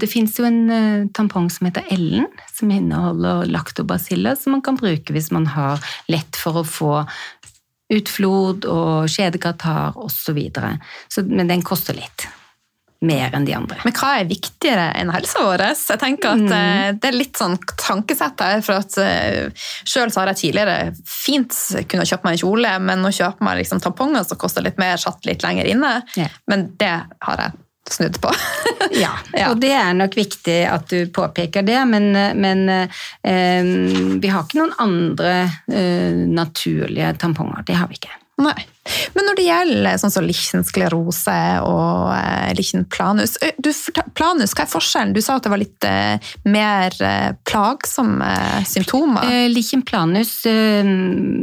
Det 0.00 0.08
fins 0.08 0.38
jo 0.40 0.46
en 0.48 1.10
tampong 1.12 1.50
som 1.52 1.68
heter 1.68 1.84
Ellen, 1.92 2.24
som 2.48 2.72
inneholder 2.72 3.50
laktobasiller, 3.52 4.38
som 4.40 4.56
man 4.56 4.64
kan 4.64 4.80
bruke 4.80 5.12
hvis 5.12 5.28
man 5.34 5.44
har 5.58 5.84
lett 6.08 6.40
for 6.40 6.62
å 6.62 6.64
få 6.64 6.94
utflod 7.90 8.66
og 8.70 9.08
skjedekatarr 9.10 9.98
osv. 10.00 10.38
Men 11.30 11.50
den 11.50 11.64
koster 11.66 11.96
litt. 11.96 12.28
Mer 13.00 13.32
enn 13.32 13.46
de 13.48 13.54
andre. 13.56 13.78
Men 13.86 13.94
hva 13.96 14.10
er 14.20 14.26
viktigere 14.28 14.90
enn 15.00 15.08
helsa 15.14 15.40
vår? 15.46 15.62
Jeg 15.72 16.00
tenker 16.02 16.34
at 16.34 16.42
mm. 16.42 16.98
Det 17.00 17.08
er 17.08 17.16
litt 17.16 17.38
sånn 17.40 17.56
tankesett 17.80 18.42
her. 18.44 18.60
for 18.66 18.82
at 18.82 18.92
selv 18.92 19.64
Sjøl 19.88 20.12
har 20.18 20.32
jeg 20.34 20.40
tidligere 20.42 20.92
fint 21.08 21.56
kunnet 21.88 22.10
kjøpe 22.10 22.28
meg 22.28 22.36
en 22.36 22.42
kjole, 22.42 22.74
men 22.84 23.08
å 23.08 23.14
kjøpe 23.14 23.46
meg 23.46 23.62
liksom, 23.62 23.80
tamponger 23.80 24.28
som 24.28 24.40
koster 24.42 24.66
litt 24.66 24.76
mer, 24.82 25.00
satt 25.00 25.24
litt 25.24 25.46
lenger 25.46 25.72
inne. 25.72 25.94
yeah. 26.18 26.36
Men 26.50 26.68
det 26.76 26.92
har 27.24 27.44
jeg 27.46 27.56
snudd 27.94 28.20
på. 28.22 28.32
Ja, 28.90 29.12
og 29.46 29.60
det 29.62 29.70
er 29.76 29.92
nok 29.94 30.16
viktig 30.18 30.56
at 30.66 30.88
du 30.90 31.04
påpeker 31.14 31.62
det, 31.62 31.78
men, 31.86 32.10
men 32.42 32.64
eh, 32.72 33.68
vi 34.18 34.32
har 34.32 34.42
ikke 34.42 34.58
noen 34.58 34.74
andre 34.82 35.34
eh, 35.70 36.16
naturlige 36.26 37.12
tamponger. 37.22 37.62
Det 37.68 37.76
har 37.78 37.86
vi 37.92 38.00
ikke. 38.00 38.16
Nei. 38.40 38.56
Men 39.14 39.26
når 39.28 39.36
det 39.36 39.44
gjelder 39.44 39.98
sånn 40.00 40.12
som 40.12 40.24
lichensklerose 40.26 41.36
og 41.66 42.12
eh, 42.16 42.52
lichenplanus 42.56 43.36
planus 43.38 43.58
du, 43.60 43.70
Planus, 44.16 44.54
hva 44.56 44.64
er 44.64 44.70
forskjellen? 44.70 45.12
Du 45.14 45.20
sa 45.22 45.36
at 45.36 45.46
det 45.46 45.52
var 45.52 45.60
litt 45.60 45.86
eh, 45.86 46.32
mer 46.48 46.96
eh, 47.04 47.30
plagsomme 47.46 48.30
symptomer. 48.68 49.28
Eh, 49.28 49.46
eh, 50.50 50.90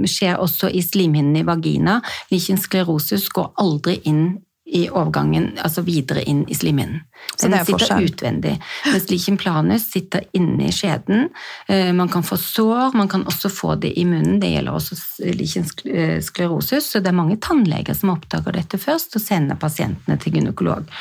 skjer 0.09 0.41
også 0.41 0.71
i 0.73 0.81
slimhinnen 0.83 1.37
i 1.39 1.45
vagina. 1.47 1.99
Lichensklerosus 2.33 3.29
går 3.35 3.53
aldri 3.61 3.99
inn 4.09 4.25
i 4.67 4.89
overgangen, 4.89 5.53
altså 5.63 5.81
videre 5.87 6.23
inn 6.27 6.41
i 6.51 6.55
slimhinnen. 6.55 6.99
Den 7.39 7.53
sitter 7.53 7.71
forskjell. 7.71 8.03
utvendig. 8.09 8.57
Mens 8.85 9.07
lichen 9.09 9.37
planus 9.39 9.85
sitter 9.91 10.25
inne 10.35 10.67
i 10.67 10.73
skjeden. 10.75 11.29
Eh, 11.67 11.93
man 11.95 12.11
kan 12.11 12.25
få 12.27 12.37
sår, 12.37 12.97
man 12.97 13.07
kan 13.07 13.23
også 13.27 13.49
få 13.49 13.75
det 13.79 13.93
i 13.99 14.03
munnen. 14.05 14.41
Det 14.43 14.51
gjelder 14.51 14.75
også 14.75 14.97
lichen 15.39 15.67
eh, 15.87 16.19
sklerosus, 16.23 16.91
så 16.91 16.99
det 16.99 17.13
er 17.13 17.19
mange 17.19 17.39
tannleger 17.39 17.95
som 17.95 18.11
oppdager 18.17 18.59
dette 18.59 18.79
først 18.81 19.15
og 19.15 19.23
sender 19.23 19.59
pasientene 19.59 20.19
til 20.19 20.35
gynekolog. 20.35 20.91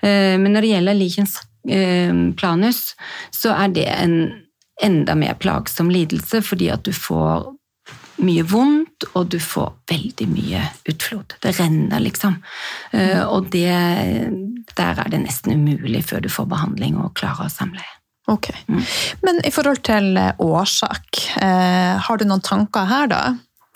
Eh, 0.00 0.36
men 0.40 0.52
når 0.54 0.64
det 0.64 0.74
gjelder 0.74 1.00
lichen 1.04 1.32
planus, 2.40 2.94
så 3.36 3.52
er 3.52 3.74
det 3.76 3.84
en 3.92 4.14
enda 4.80 5.12
mer 5.12 5.34
plagsom 5.36 5.90
lidelse 5.92 6.40
fordi 6.40 6.70
at 6.72 6.86
du 6.88 6.94
får 6.96 7.50
mye 8.24 8.44
vondt, 8.46 9.06
og 9.14 9.30
du 9.32 9.38
får 9.42 9.72
veldig 9.90 10.26
mye 10.30 10.64
utflod. 10.90 11.36
Det 11.42 11.54
renner, 11.58 12.02
liksom. 12.04 12.36
Eh, 12.96 13.22
og 13.24 13.50
det, 13.54 13.72
der 14.76 15.00
er 15.02 15.12
det 15.12 15.22
nesten 15.24 15.56
umulig 15.56 16.04
før 16.10 16.24
du 16.24 16.30
får 16.32 16.50
behandling 16.50 16.98
og 17.00 17.14
klarer 17.18 17.48
å 17.48 17.52
samleie. 17.52 17.96
Ok. 18.30 18.52
Mm. 18.68 18.84
Men 19.24 19.40
i 19.46 19.52
forhold 19.54 19.82
til 19.86 20.12
eh, 20.20 20.44
årsak, 20.44 21.24
eh, 21.40 21.96
har 21.98 22.20
du 22.20 22.28
noen 22.28 22.44
tanker 22.44 22.86
her, 22.90 23.10
da? 23.10 23.24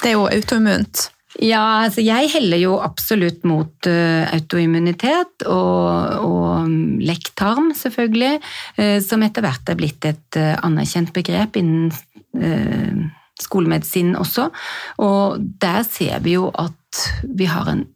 Det 0.02 0.12
er 0.12 0.16
jo 0.18 0.28
autoimmunt. 0.28 1.08
Ja, 1.42 1.82
altså 1.88 2.04
jeg 2.04 2.30
heller 2.30 2.60
jo 2.60 2.76
absolutt 2.78 3.40
mot 3.42 3.88
autoimmunitet 3.88 5.42
og, 5.50 6.20
og 6.22 6.68
lekktarm, 7.02 7.72
selvfølgelig, 7.74 8.36
som 9.02 9.24
etter 9.26 9.42
hvert 9.42 9.72
er 9.72 9.80
blitt 9.80 10.06
et 10.06 10.38
anerkjent 10.38 11.10
begrep 11.16 11.58
innen 11.58 11.90
skolemedisinen 13.42 14.16
også. 14.20 14.50
Og 15.02 15.42
der 15.60 15.82
ser 15.88 16.22
vi 16.24 16.36
jo 16.38 16.50
at 16.54 17.04
vi 17.24 17.48
har 17.50 17.68
en 17.70 17.86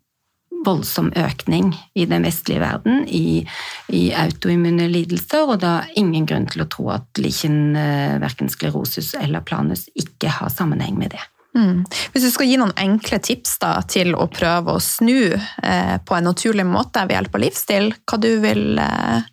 voldsom 0.66 1.12
økning 1.16 1.70
i 1.94 2.04
den 2.10 2.24
vestlige 2.26 2.60
verden 2.60 3.04
i, 3.06 3.46
i 3.94 4.02
autoimmune 4.16 4.88
lidelser, 4.90 5.46
og 5.46 5.60
da 5.62 5.80
ingen 5.98 6.26
grunn 6.26 6.48
til 6.50 6.64
å 6.64 6.68
tro 6.70 6.88
at 6.96 7.20
lichen, 7.22 7.76
eh, 7.78 8.18
verken 8.22 8.50
sklerosus 8.50 9.14
eller 9.20 9.44
planus, 9.46 9.86
ikke 9.94 10.32
har 10.40 10.50
sammenheng 10.52 10.98
med 10.98 11.14
det. 11.14 11.22
Mm. 11.56 11.84
Hvis 12.12 12.26
du 12.26 12.30
skal 12.30 12.50
gi 12.50 12.58
noen 12.60 12.74
enkle 12.78 13.18
tips 13.24 13.56
da, 13.62 13.78
til 13.88 14.12
å 14.14 14.28
prøve 14.30 14.74
å 14.74 14.82
snu 14.82 15.32
eh, 15.32 15.96
på 16.04 16.16
en 16.16 16.28
naturlig 16.28 16.66
måte 16.68 17.06
ved 17.06 17.16
hjelp 17.16 17.38
av 17.38 17.44
livsstil, 17.44 17.92
hva 18.04 18.20
du 18.20 18.30
vil 18.42 18.82
eh, 18.82 19.30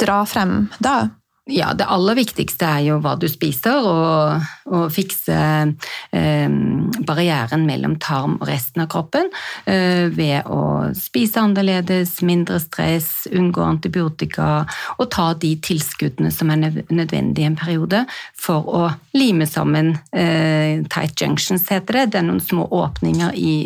dra 0.00 0.22
frem 0.28 0.56
da? 0.82 0.96
Ja, 1.52 1.72
det 1.76 1.84
aller 1.84 2.16
viktigste 2.16 2.64
er 2.64 2.84
jo 2.86 2.94
hva 3.04 3.12
du 3.20 3.26
spiser, 3.28 3.84
og, 3.84 4.44
og 4.72 4.86
fikse 4.94 5.36
eh, 5.36 6.54
barrieren 7.04 7.66
mellom 7.68 7.98
tarm 8.00 8.38
og 8.38 8.46
resten 8.48 8.84
av 8.84 8.88
kroppen 8.94 9.28
eh, 9.68 10.08
ved 10.12 10.48
å 10.48 10.92
spise 10.96 11.42
annerledes, 11.42 12.14
mindre 12.24 12.56
stress, 12.62 13.26
unngå 13.28 13.64
antibiotika 13.66 14.62
og 14.96 15.10
ta 15.12 15.28
de 15.36 15.52
tilskuddene 15.60 16.32
som 16.32 16.54
er 16.54 16.62
nødvendige 16.88 17.44
i 17.44 17.50
en 17.50 17.60
periode 17.60 18.04
for 18.32 18.72
å 18.72 18.86
lime 19.18 19.44
sammen 19.48 19.96
eh, 20.16 20.80
tight 20.88 21.20
junctions, 21.20 21.68
heter 21.68 22.00
det. 22.00 22.08
Det 22.14 22.22
er 22.22 22.28
noen 22.30 22.40
små 22.40 22.64
åpninger 22.80 23.36
i, 23.36 23.56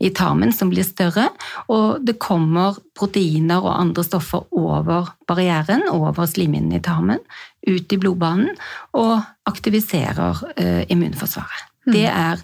i 0.00 0.12
tarmen 0.16 0.56
som 0.56 0.72
blir 0.72 0.88
større, 0.88 1.28
og 1.68 2.00
det 2.06 2.16
kommer 2.22 2.80
proteiner 2.96 3.62
og 3.62 3.74
andre 3.74 4.04
stoffer 4.06 4.46
over 4.56 5.12
barrieren, 5.28 5.86
over 5.92 6.26
slimhinnen 6.30 6.78
i 6.78 6.82
tarmen, 6.82 7.22
ut 7.66 7.92
i 7.92 8.00
blodbanen 8.00 8.52
og 8.96 9.18
aktiviserer 9.48 10.44
eh, 10.56 10.82
immunforsvaret. 10.92 11.72
Mm. 11.86 11.92
Det 11.94 12.06
er 12.10 12.40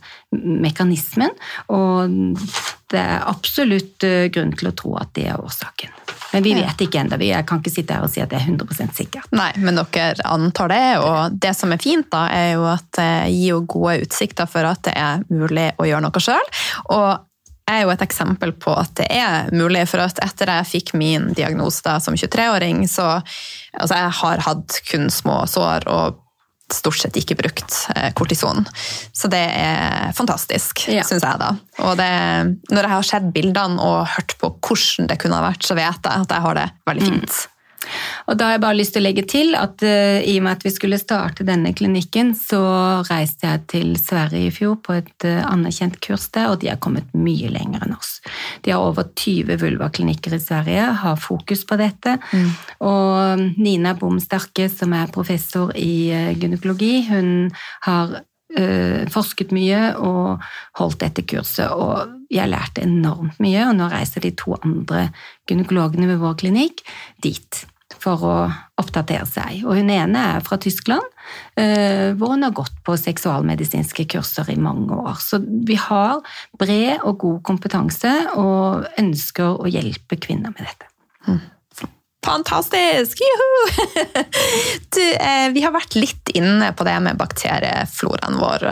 mekanismen, 0.63 1.33
og 1.75 2.13
det 2.93 3.01
er 3.01 3.25
absolutt 3.27 4.05
eh, 4.07 4.29
grunn 4.31 4.53
til 4.55 4.71
å 4.71 4.75
tro 4.79 4.95
at 5.01 5.11
det 5.19 5.27
er 5.33 5.41
årsaken. 5.43 5.97
Men 6.33 6.47
vi 6.47 6.55
vet 6.57 6.85
ikke 6.85 7.03
ennå. 7.03 7.19
Jeg 7.27 7.45
kan 7.49 7.61
ikke 7.61 7.73
sitte 7.75 7.97
her 7.97 8.07
og 8.07 8.13
si 8.13 8.23
at 8.23 8.31
det 8.31 8.39
er 8.39 8.47
100% 8.47 8.95
sikkert. 8.97 9.27
Nei, 9.37 9.51
men 9.61 9.81
dere 9.83 10.25
antar 10.31 10.73
det, 10.73 10.87
og 11.03 11.35
det 11.43 11.53
som 11.59 11.75
er 11.75 11.83
fint, 11.83 12.09
da, 12.13 12.25
er 12.33 12.55
jo 12.55 12.65
at 12.71 12.87
det 12.97 13.11
gir 13.35 13.67
gode 13.69 13.99
utsikter 14.07 14.49
for 14.49 14.69
at 14.69 14.81
det 14.87 14.95
er 14.97 15.27
mulig 15.29 15.73
å 15.77 15.91
gjøre 15.91 16.07
noe 16.07 16.25
sjøl. 16.25 16.49
Og 16.95 17.11
er 17.73 17.85
jo 17.85 17.93
et 17.93 18.05
eksempel 18.05 18.55
på 18.55 18.75
at 18.79 18.95
det 19.01 19.09
er 19.13 19.53
mulig. 19.55 19.85
For 19.91 20.05
at 20.05 20.21
etter 20.25 20.51
jeg 20.57 20.71
fikk 20.71 20.95
min 20.99 21.31
diagnose 21.37 21.85
da, 21.87 21.99
som 22.03 22.17
23-åring, 22.19 22.85
så 22.91 23.15
altså 23.19 23.99
jeg 23.99 24.19
har 24.23 24.45
hatt 24.49 24.83
kun 24.91 25.09
små 25.13 25.43
sår 25.51 25.89
og 25.91 26.21
stort 26.73 26.99
sett 27.03 27.17
ikke 27.21 27.37
brukt 27.37 27.75
eh, 27.97 28.11
kortison. 28.17 28.65
Så 29.13 29.29
det 29.33 29.43
er 29.45 30.13
fantastisk, 30.17 30.87
ja. 30.89 31.05
syns 31.05 31.25
jeg. 31.25 31.41
da. 31.41 31.51
Og 31.85 31.97
det, 32.01 32.13
når 32.73 32.87
jeg 32.87 32.95
har 32.95 33.09
sett 33.09 33.33
bildene 33.35 33.83
og 33.83 34.07
hørt 34.17 34.37
på 34.41 34.55
hvordan 34.57 35.11
det 35.11 35.19
kunne 35.21 35.39
ha 35.39 35.51
vært, 35.51 35.67
så 35.67 35.77
vet 35.79 36.01
jeg 36.01 36.27
at 36.27 36.37
jeg 36.37 36.47
har 36.47 36.61
det 36.61 36.69
veldig 36.89 37.09
fint. 37.11 37.41
Mm. 37.43 37.52
Og 38.31 38.39
da 38.39 38.49
har 38.49 38.57
jeg 38.57 38.63
bare 38.65 38.79
lyst 38.79 38.95
til 38.95 39.03
å 39.03 39.07
legge 39.07 39.25
til 39.29 39.55
at 39.59 39.83
uh, 39.85 40.19
i 40.23 40.37
og 40.39 40.47
med 40.47 40.57
at 40.57 40.67
vi 40.67 40.73
skulle 40.75 41.01
starte 41.01 41.47
denne 41.47 41.75
klinikken, 41.77 42.33
så 42.39 42.63
reiste 43.09 43.49
jeg 43.49 43.65
til 43.73 43.93
Sverige 44.01 44.49
i 44.49 44.55
fjor 44.55 44.79
på 44.85 44.97
et 44.99 45.29
uh, 45.29 45.43
anerkjent 45.51 45.99
kurs 46.05 46.29
der, 46.35 46.53
og 46.53 46.63
de 46.63 46.71
har 46.73 46.81
kommet 46.83 47.11
mye 47.17 47.51
lenger 47.53 47.87
enn 47.87 47.97
oss. 47.97 48.17
De 48.65 48.75
har 48.75 48.83
over 48.83 49.11
20 49.19 49.59
vulvaklinikker 49.63 50.37
i 50.37 50.43
Sverige, 50.43 50.89
har 51.03 51.21
fokus 51.21 51.67
på 51.69 51.79
dette. 51.81 52.19
Mm. 52.33 52.51
Og 52.89 53.47
Nina 53.63 53.97
Bomsterke, 53.99 54.69
som 54.73 54.95
er 54.97 55.13
professor 55.15 55.75
i 55.79 55.95
uh, 56.13 56.33
gynekologi, 56.39 56.95
hun 57.11 57.51
har 57.89 58.21
forsket 59.13 59.53
mye 59.57 59.95
og 59.97 60.43
holdt 60.79 61.01
dette 61.01 61.25
kurset, 61.25 61.73
og 61.73 62.13
jeg 62.33 62.51
lærte 62.53 62.85
enormt 62.85 63.41
mye. 63.43 63.67
Og 63.69 63.77
nå 63.79 63.89
reiser 63.93 64.25
de 64.25 64.33
to 64.37 64.57
andre 64.61 65.07
gynekologene 65.49 66.11
ved 66.11 66.21
vår 66.21 66.37
klinikk 66.43 66.83
dit 67.25 67.63
for 68.03 68.25
å 68.27 68.35
oppdatere 68.81 69.27
seg. 69.29 69.63
Og 69.67 69.77
hun 69.79 69.91
ene 69.93 70.27
er 70.35 70.45
fra 70.45 70.59
Tyskland, 70.61 71.05
eh, 71.57 72.13
hvor 72.17 72.35
hun 72.35 72.47
har 72.47 72.55
gått 72.57 72.75
på 72.85 72.97
seksualmedisinske 72.99 74.07
kurser 74.15 74.51
i 74.53 74.59
mange 74.59 74.97
år. 74.97 75.21
Så 75.21 75.43
vi 75.43 75.77
har 75.79 76.23
bred 76.59 77.03
og 77.03 77.19
god 77.23 77.43
kompetanse 77.51 78.13
og 78.41 78.89
ønsker 78.99 79.61
å 79.61 79.71
hjelpe 79.71 80.19
kvinner 80.19 80.55
med 80.55 80.65
dette. 80.67 80.89
Mm. 81.29 81.43
Fantastisk! 82.27 83.19
Juhu! 83.21 83.53
Du, 84.93 85.01
eh, 85.01 85.49
vi 85.55 85.63
har 85.65 85.73
vært 85.73 85.95
litt 85.97 86.29
inne 86.37 86.69
på 86.77 86.85
det 86.85 86.99
med 87.01 87.17
bakteriefloraen 87.17 88.37
vår. 88.37 88.67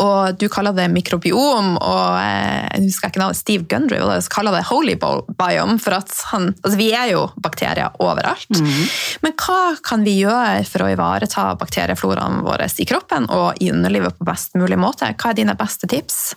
Og 0.00 0.38
du 0.40 0.46
kaller 0.48 0.72
det 0.76 0.86
mikrobiom, 0.92 1.74
og 1.76 2.04
eh, 2.16 2.68
jeg 2.70 2.86
husker 2.86 3.10
ikke 3.10 3.20
navnet, 3.20 3.40
Steve 3.40 3.66
Gundry 3.68 3.98
kaller 4.32 4.56
det 4.56 4.62
holy 4.70 4.96
biome. 4.96 5.76
For 5.82 5.98
han, 6.32 6.50
altså 6.62 6.78
vi 6.80 6.88
er 6.96 7.12
jo 7.12 7.26
bakterier 7.42 7.98
overalt. 8.00 8.48
Mm. 8.54 8.84
Men 9.26 9.36
hva 9.42 9.60
kan 9.84 10.06
vi 10.06 10.20
gjøre 10.22 10.64
for 10.70 10.86
å 10.86 10.92
ivareta 10.94 11.50
bakteriefloraen 11.60 12.40
vår 12.46 12.68
i 12.70 12.88
kroppen 12.88 13.28
og 13.34 13.60
i 13.60 13.72
underlivet 13.74 14.16
på 14.16 14.28
best 14.28 14.56
mulig 14.56 14.80
måte? 14.80 15.12
Hva 15.20 15.34
er 15.34 15.42
dine 15.42 15.58
beste 15.58 15.90
tips? 15.90 16.30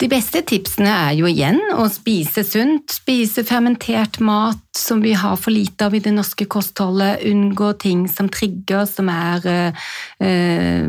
De 0.00 0.08
beste 0.10 0.40
tipsene 0.42 0.90
er 0.90 1.12
jo 1.14 1.28
igjen 1.30 1.60
å 1.78 1.84
spise 1.92 2.42
sunt, 2.42 2.90
spise 2.90 3.44
fermentert 3.46 4.18
mat 4.18 4.58
som 4.74 4.98
vi 5.04 5.12
har 5.14 5.36
for 5.38 5.54
lite 5.54 5.86
av 5.86 5.94
i 5.94 6.00
det 6.02 6.10
norske 6.16 6.48
kostholdet, 6.50 7.22
unngå 7.30 7.68
ting 7.78 8.08
som 8.10 8.26
trigger, 8.26 8.88
som 8.90 9.06
er 9.12 9.46
eh, 9.46 9.84
eh, 10.18 10.88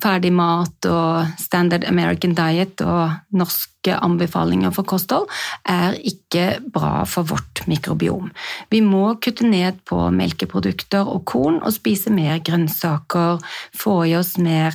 ferdig 0.00 0.32
mat 0.32 0.88
og 0.88 1.36
standard 1.42 1.84
American 1.90 2.32
diet 2.38 2.80
og 2.80 3.36
norske 3.36 3.92
anbefalinger 3.92 4.72
for 4.72 4.88
kosthold, 4.88 5.28
er 5.68 6.00
ikke 6.00 6.62
bra 6.72 7.04
for 7.04 7.28
vårt 7.28 7.66
mikrobiom. 7.68 8.32
Vi 8.72 8.80
må 8.80 9.12
kutte 9.20 9.44
ned 9.44 9.84
på 9.84 10.00
melkeprodukter 10.08 11.04
og 11.04 11.26
korn 11.28 11.60
og 11.60 11.76
spise 11.76 12.08
mer 12.16 12.40
grønnsaker, 12.40 13.44
få 13.76 14.00
i 14.08 14.16
oss 14.16 14.38
mer 14.40 14.72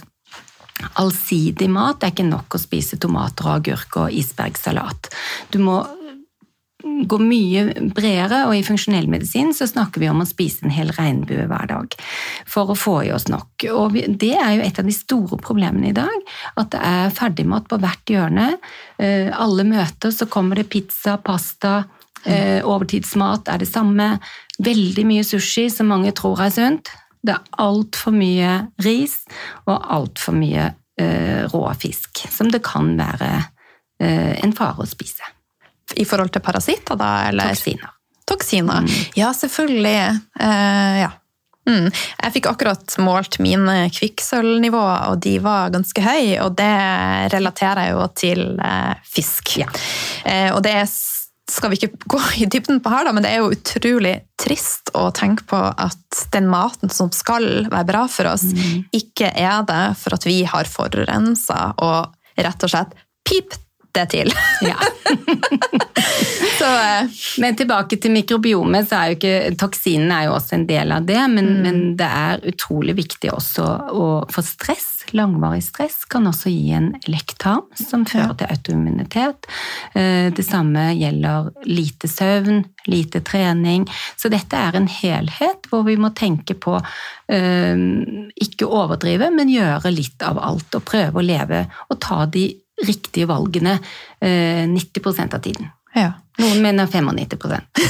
allsidig 1.02 1.69
mat. 1.72 2.00
Det 2.00 2.10
er 2.10 2.15
ikke 2.15 2.30
nok 2.30 2.56
å 2.56 2.62
spise 2.62 3.00
tomater 3.02 3.50
og 3.50 3.60
agurk 3.60 4.00
og 4.04 4.15
isbergsalat. 4.22 5.12
Du 5.54 5.60
må 5.63 5.82
gå 6.84 7.17
mye 7.22 7.63
bredere, 7.96 8.43
og 8.48 8.58
i 8.58 8.63
funksjonell 8.65 9.08
medisin 9.12 9.54
så 9.56 9.67
snakker 9.69 10.04
vi 10.04 10.10
om 10.12 10.22
å 10.24 10.28
spise 10.28 10.65
en 10.65 10.74
hel 10.74 10.91
regnbue 10.96 11.48
hver 11.48 11.69
dag 11.72 11.96
for 12.50 12.74
å 12.74 12.78
få 12.78 12.98
i 13.08 13.12
oss 13.15 13.30
nok. 13.32 13.67
Og 13.72 13.96
det 13.96 14.34
er 14.36 14.58
jo 14.58 14.65
et 14.65 14.80
av 14.82 14.88
de 14.88 14.96
store 14.96 15.39
problemene 15.41 15.91
i 15.91 15.96
dag, 15.96 16.32
at 16.60 16.74
det 16.76 16.82
er 16.84 17.15
ferdigmat 17.15 17.69
på 17.72 17.80
hvert 17.84 18.15
hjørne. 18.15 18.50
Eh, 19.00 19.32
alle 19.32 19.67
møter 19.67 20.12
så 20.13 20.28
kommer 20.32 20.60
det 20.60 20.69
pizza, 20.74 21.15
pasta, 21.24 21.86
eh, 22.26 22.60
overtidsmat 22.60 23.52
er 23.54 23.63
det 23.63 23.72
samme. 23.72 24.17
Veldig 24.63 25.08
mye 25.08 25.24
sushi, 25.28 25.69
som 25.72 25.88
mange 25.91 26.12
tror 26.15 26.43
er 26.43 26.52
sunt. 26.54 26.91
Det 27.24 27.32
er 27.32 27.60
altfor 27.64 28.16
mye 28.16 28.56
ris 28.84 29.22
og 29.64 29.78
altfor 29.96 30.36
mye 30.36 30.68
eh, 31.00 31.44
rå 31.48 31.64
fisk, 31.80 32.26
som 32.30 32.52
det 32.52 32.64
kan 32.66 32.94
være 33.00 33.32
eh, 34.04 34.44
en 34.44 34.54
fare 34.56 34.84
å 34.84 34.90
spise. 34.90 35.32
I 35.96 36.06
forhold 36.08 36.34
til 36.34 36.44
parasitter, 36.44 37.00
da? 37.00 37.12
Eller? 37.30 37.54
Toksiner. 37.54 37.92
Toksiner. 38.30 38.88
Ja, 39.20 39.34
selvfølgelig. 39.36 40.00
Eh, 40.40 41.02
ja. 41.04 41.12
Mm. 41.70 41.88
Jeg 41.94 42.34
fikk 42.36 42.50
akkurat 42.52 42.96
målt 43.00 43.38
mine 43.44 43.88
kvikksølvnivåer, 43.96 45.14
og 45.14 45.22
de 45.24 45.38
var 45.44 45.72
ganske 45.72 46.04
høye. 46.04 46.42
Og 46.44 46.58
det 46.60 46.74
relaterer 47.34 47.88
jeg 47.88 47.96
jo 47.96 48.08
til 48.20 48.44
eh, 48.60 48.94
fisk. 49.08 49.56
Ja. 49.64 49.70
Eh, 50.28 50.50
og 50.52 50.64
det 50.66 50.76
skal 51.54 51.72
vi 51.72 51.80
ikke 51.80 52.10
gå 52.10 52.20
i 52.42 52.48
dybden 52.50 52.82
på 52.84 52.92
her, 52.94 53.06
da, 53.08 53.13
men 53.16 53.26
det 53.26 53.34
er 53.34 53.44
jo 53.44 53.54
utrolig 53.54 54.16
trist 54.42 54.89
å 54.98 55.08
tenke 55.16 55.46
på 55.50 55.60
at 55.60 56.24
den 56.34 56.50
maten 56.52 56.92
som 56.94 57.12
skal 57.13 57.68
være 57.70 57.89
bra 57.89 58.06
for 58.12 58.32
oss, 58.32 58.46
ikke 58.96 59.30
er 59.30 59.66
det 59.70 59.84
for 60.02 60.18
at 60.18 60.26
vi 60.28 60.42
har 60.50 60.70
forurensa 60.70 61.74
og 61.84 62.42
rett 62.42 62.66
og 62.66 62.74
slett 62.74 62.98
pip 63.28 63.54
det 63.94 64.06
til. 64.14 64.34
Ja. 64.66 64.78
Så 66.60 66.66
eh, 66.66 67.10
Men 67.42 67.56
tilbake 67.58 67.98
til 68.02 68.14
mikrobiomet, 68.14 68.88
så 68.90 69.00
er 69.00 69.12
jo 69.12 69.18
ikke 69.18 69.54
toksinene 69.60 70.20
er 70.20 70.28
jo 70.30 70.36
også 70.38 70.58
en 70.58 70.66
del 70.70 70.94
av 70.96 71.06
det, 71.08 71.20
men, 71.34 71.50
men 71.66 71.80
det 72.00 72.08
er 72.08 72.44
utrolig 72.54 72.96
viktig 72.98 73.32
også 73.34 73.66
å 73.94 74.08
få 74.32 74.44
stress, 74.46 74.90
langvarig 75.18 75.64
stress, 75.66 76.04
kan 76.10 76.28
også 76.30 76.52
gi 76.54 76.74
en 76.78 76.92
lektarm 77.10 77.66
som 77.78 78.06
fører 78.10 78.36
til 78.40 78.54
autoimmunitet. 78.54 79.50
Eh, 79.98 80.30
Det 80.34 80.46
samme 80.46 80.92
gjelder 80.98 81.52
lite 81.68 82.10
søvn, 82.10 82.64
lite 82.90 83.24
trening. 83.26 83.88
Så 84.18 84.32
dette 84.34 84.58
er 84.58 84.78
en 84.78 84.90
helhet 84.90 85.70
hvor 85.72 85.86
vi 85.88 85.98
må 86.00 86.14
tenke 86.16 86.56
på 86.56 86.78
eh, 86.80 87.86
ikke 88.48 88.70
overdrive, 88.70 89.32
men 89.36 89.52
gjøre 89.52 89.94
litt 89.94 90.24
av 90.26 90.42
alt 90.42 90.80
og 90.80 90.88
prøve 90.88 91.20
å 91.20 91.28
leve 91.28 91.66
og 91.90 92.00
ta 92.04 92.24
de 92.26 92.50
riktige 92.84 93.30
valgene 93.30 93.78
eh, 94.19 94.65
90% 94.69 95.39
av 95.39 95.46
tiden. 95.46 95.72
ja. 95.96 96.12
Noen 96.41 96.63
mener 96.63 96.88
95% 96.89 97.84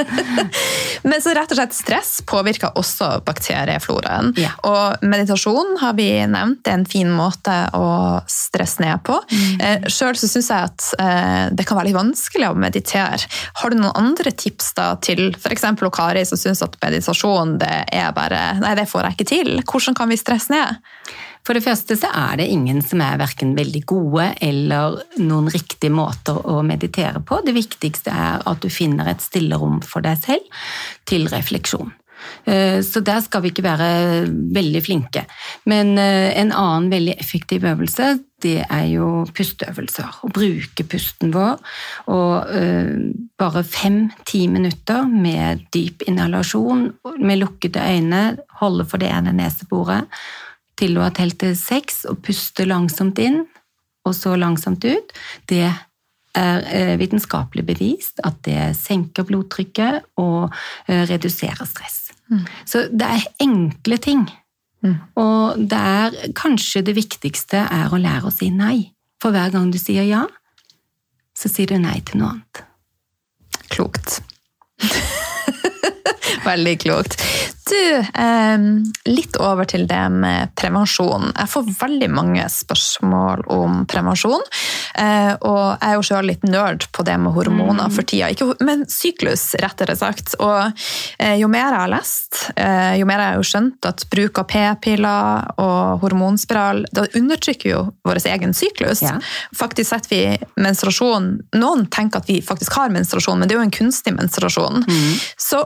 Men 1.02 1.22
så 1.22 1.32
rett 1.36 1.52
og 1.52 1.58
slett 1.58 1.74
stress 1.76 2.10
påvirker 2.28 2.76
også 2.78 3.08
bakteriefloraen. 3.26 4.32
Ja. 4.40 4.52
Og 4.68 5.04
meditasjon 5.06 5.76
har 5.80 5.96
vi 5.98 6.08
nevnt, 6.28 6.62
det 6.64 6.72
er 6.72 6.78
en 6.80 6.88
fin 6.88 7.10
måte 7.12 7.56
å 7.76 8.20
stresse 8.30 8.82
ned 8.84 9.02
på. 9.06 9.16
Mm. 9.30 9.88
Sjøl 9.92 10.18
så 10.20 10.28
syns 10.30 10.50
jeg 10.52 10.70
at 10.70 10.88
eh, 11.00 11.46
det 11.56 11.66
kan 11.68 11.78
være 11.78 11.90
litt 11.90 11.98
vanskelig 11.98 12.50
å 12.50 12.58
meditere. 12.58 13.30
Har 13.62 13.72
du 13.72 13.80
noen 13.80 13.96
andre 13.96 14.32
tips 14.32 14.74
da 14.78 14.92
til 15.02 15.30
f.eks. 15.36 15.66
Kari 15.90 16.26
som 16.28 16.40
syns 16.40 16.62
at 16.66 16.76
meditasjon 16.82 17.58
det 17.60 17.74
er 17.96 18.12
bare 18.16 18.40
Nei, 18.60 18.76
det 18.78 18.88
får 18.90 19.08
jeg 19.08 19.18
ikke 19.18 19.30
til. 19.30 19.52
Hvordan 19.64 19.96
kan 19.96 20.10
vi 20.10 20.20
stresse 20.20 20.52
ned? 20.52 20.80
For 21.46 21.56
det 21.56 21.64
første 21.64 21.96
så 21.98 22.10
er 22.14 22.40
det 22.40 22.50
ingen 22.52 22.82
som 22.84 23.00
er 23.04 23.20
verken 23.20 23.54
veldig 23.56 23.84
gode 23.88 24.26
eller 24.44 25.00
noen 25.22 25.48
riktige 25.52 25.92
måter 25.94 26.36
å 26.36 26.60
meditere 26.66 27.22
på. 27.24 27.40
Det 27.46 27.56
viktigste 27.56 28.12
er 28.12 28.44
at 28.46 28.60
du 28.62 28.68
finner 28.72 29.10
et 29.10 29.24
stillerom 29.24 29.80
for 29.86 30.04
deg 30.04 30.20
selv 30.20 30.60
til 31.08 31.26
refleksjon. 31.32 31.94
Eh, 32.44 32.82
Så 32.82 33.00
der 33.00 33.20
skal 33.20 33.42
vi 33.42 33.50
ikke 33.52 33.64
være 33.64 34.26
veldig 34.54 34.82
flinke. 34.84 35.24
Men 35.66 35.96
eh, 35.98 36.32
en 36.40 36.52
annen 36.52 36.90
veldig 36.92 37.16
effektiv 37.20 37.64
øvelse, 37.64 38.18
det 38.42 38.64
er 38.70 38.86
jo 38.88 39.24
pusteøvelser. 39.36 40.20
Å 40.24 40.32
bruke 40.32 40.86
pusten 40.88 41.32
vår. 41.34 41.56
Og 42.12 42.52
eh, 42.56 42.92
bare 43.40 43.64
fem-ti 43.64 44.46
minutter 44.48 45.08
med 45.08 45.66
dyp 45.74 46.06
inhalasjon, 46.08 46.86
med 47.18 47.42
lukkede 47.42 47.84
øyne, 47.84 48.22
holde 48.60 48.88
for 48.88 49.02
det 49.02 49.12
ene 49.12 49.36
neseboret, 49.36 50.08
til 50.80 50.96
du 50.96 51.02
har 51.04 51.14
telt 51.16 51.38
til 51.42 51.54
seks, 51.58 52.04
og 52.10 52.22
puste 52.26 52.66
langsomt 52.68 53.20
inn, 53.22 53.44
og 54.08 54.16
så 54.16 54.34
langsomt 54.40 54.84
ut. 54.88 55.14
Det 55.50 55.64
er 55.68 56.66
eh, 56.72 56.94
vitenskapelig 57.00 57.66
bevist 57.68 58.22
at 58.24 58.38
det 58.46 58.72
senker 58.78 59.26
blodtrykket 59.28 60.06
og 60.22 60.48
eh, 60.88 61.04
reduserer 61.10 61.68
stress. 61.68 62.06
Så 62.62 62.84
det 62.94 63.06
er 63.10 63.24
enkle 63.42 63.96
ting. 63.98 64.20
Og 65.18 65.58
det 65.58 65.78
er 65.78 66.14
kanskje 66.38 66.84
det 66.86 66.94
viktigste 66.96 67.64
er 67.66 67.90
å 67.92 67.98
lære 68.00 68.30
å 68.30 68.34
si 68.34 68.52
nei. 68.54 68.92
For 69.20 69.34
hver 69.34 69.50
gang 69.52 69.68
du 69.72 69.78
sier 69.80 70.06
ja, 70.08 70.24
så 71.36 71.50
sier 71.52 71.74
du 71.74 71.80
nei 71.82 71.98
til 72.06 72.22
noe 72.22 72.36
annet. 72.36 72.62
Klokt. 73.70 74.20
Veldig 76.48 76.76
klokt. 76.80 77.20
Du, 77.70 77.96
eh, 78.22 78.58
litt 79.04 79.36
over 79.38 79.68
til 79.68 79.86
det 79.86 80.02
med 80.10 80.50
prevensjon. 80.58 81.30
Jeg 81.36 81.50
får 81.52 81.68
veldig 81.78 82.08
mange 82.10 82.46
spørsmål 82.50 83.44
om 83.54 83.84
prevensjon. 83.90 84.42
Eh, 84.98 85.34
og 85.46 85.76
jeg 85.76 85.86
er 85.86 85.94
jo 85.94 86.06
sjøl 86.08 86.28
litt 86.32 86.46
nerd 86.48 86.86
på 86.90 87.04
det 87.06 87.14
med 87.22 87.34
hormoner 87.36 87.92
for 87.94 88.06
tida. 88.06 88.30
Ikke, 88.34 88.48
men 88.66 88.82
syklus, 88.90 89.52
rettere 89.62 89.94
sagt. 89.98 90.34
Og 90.42 90.72
eh, 91.18 91.36
jo 91.38 91.50
mer 91.52 91.68
jeg 91.68 91.78
har 91.78 91.92
lest, 91.92 92.40
eh, 92.56 92.96
jo 92.98 93.06
mer 93.08 93.22
jeg 93.22 93.38
har 93.38 93.48
skjønt 93.52 93.90
at 93.90 94.06
bruk 94.10 94.40
av 94.42 94.48
p-piller 94.50 95.52
og 95.62 96.02
hormonspiral, 96.02 96.84
da 96.96 97.06
undertrykker 97.20 97.70
jo 97.70 97.84
vår 98.06 98.22
egen 98.32 98.56
syklus. 98.56 99.04
Ja. 99.06 99.18
Faktisk 99.56 99.92
setter 99.92 100.10
vi 100.10 100.24
menstruasjon 100.60 101.30
Noen 101.60 101.86
tenker 101.92 102.22
at 102.22 102.28
vi 102.30 102.40
faktisk 102.44 102.74
har 102.78 102.90
menstruasjon, 102.92 103.38
men 103.38 103.48
det 103.48 103.54
er 103.54 103.60
jo 103.60 103.68
en 103.68 103.78
kunstig 103.78 104.12
menstruasjon. 104.16 104.84
Så 105.38 105.62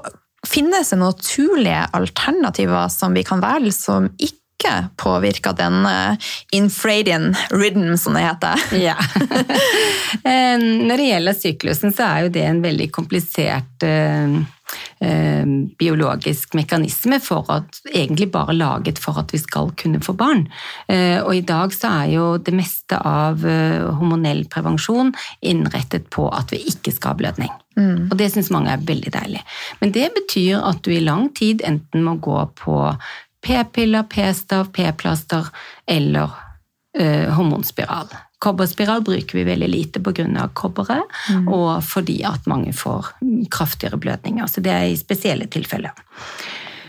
finnes 0.49 0.91
det 0.91 1.01
naturlige 1.01 1.85
alternativer 1.93 2.89
som 2.93 3.15
vi 3.15 3.25
kan 3.27 3.43
velge, 3.45 3.73
som 3.73 4.09
ikke 4.19 4.89
påvirker 4.97 5.53
denne 5.59 6.17
infradian 6.57 7.35
rhythm, 7.53 7.97
som 8.01 8.17
det 8.17 8.25
heter. 8.25 8.67
Ja. 8.89 8.97
Eh, 10.25 10.57
Når 10.57 10.97
det 10.97 11.07
gjelder 11.09 11.35
syklusen, 11.37 11.93
så 11.93 12.05
er 12.07 12.21
jo 12.25 12.29
det 12.33 12.45
en 12.49 12.61
veldig 12.65 12.87
komplisert 12.95 13.83
eh, 13.85 14.31
eh, 14.31 14.37
biologisk 15.79 16.55
mekanisme 16.57 17.19
for 17.23 17.49
at, 17.53 17.81
egentlig 17.93 18.31
bare 18.33 18.55
laget 18.57 18.99
for 19.03 19.19
at 19.21 19.33
vi 19.35 19.41
skal 19.43 19.73
kunne 19.81 20.01
få 20.03 20.15
barn. 20.19 20.47
Eh, 20.89 21.21
og 21.21 21.35
i 21.37 21.45
dag 21.47 21.75
så 21.75 21.91
er 22.03 22.15
jo 22.15 22.27
det 22.39 22.55
meste 22.57 22.99
av 22.99 23.45
eh, 23.47 23.85
hormonell 23.99 24.45
prevensjon 24.53 25.13
innrettet 25.45 26.09
på 26.15 26.29
at 26.33 26.55
vi 26.55 26.63
ikke 26.73 26.95
skal 26.95 27.15
ha 27.15 27.21
blødning. 27.21 27.53
Og 28.11 28.17
det 28.19 28.31
syns 28.31 28.53
mange 28.55 28.71
er 28.71 28.83
veldig 28.87 29.11
deilig. 29.17 29.41
Men 29.81 29.93
det 29.95 30.13
betyr 30.15 30.63
at 30.63 30.83
du 30.87 30.93
i 30.95 31.03
lang 31.03 31.29
tid 31.35 31.65
enten 31.67 32.05
må 32.07 32.17
gå 32.23 32.39
på 32.61 32.77
p-piller, 33.45 34.07
p-stav, 34.09 34.71
p-plaster 34.73 35.51
eller 35.91 36.31
eh, 36.97 37.29
hormonspiral. 37.35 38.09
Kobberspiral 38.45 39.05
bruker 39.07 39.41
vi 39.41 39.47
veldig 39.49 39.71
lite 39.71 40.03
pga. 40.05 40.49
kobberet, 40.55 41.09
og 41.49 41.83
fordi 41.85 42.23
at 42.29 42.47
mange 42.51 42.73
får 42.77 43.15
kraftigere 43.51 43.99
blødninger. 43.99 44.47
Så 44.47 44.61
det 44.61 44.73
er 44.73 44.91
i 44.91 45.01
spesielle 45.01 45.47
tilfeller. 45.47 45.93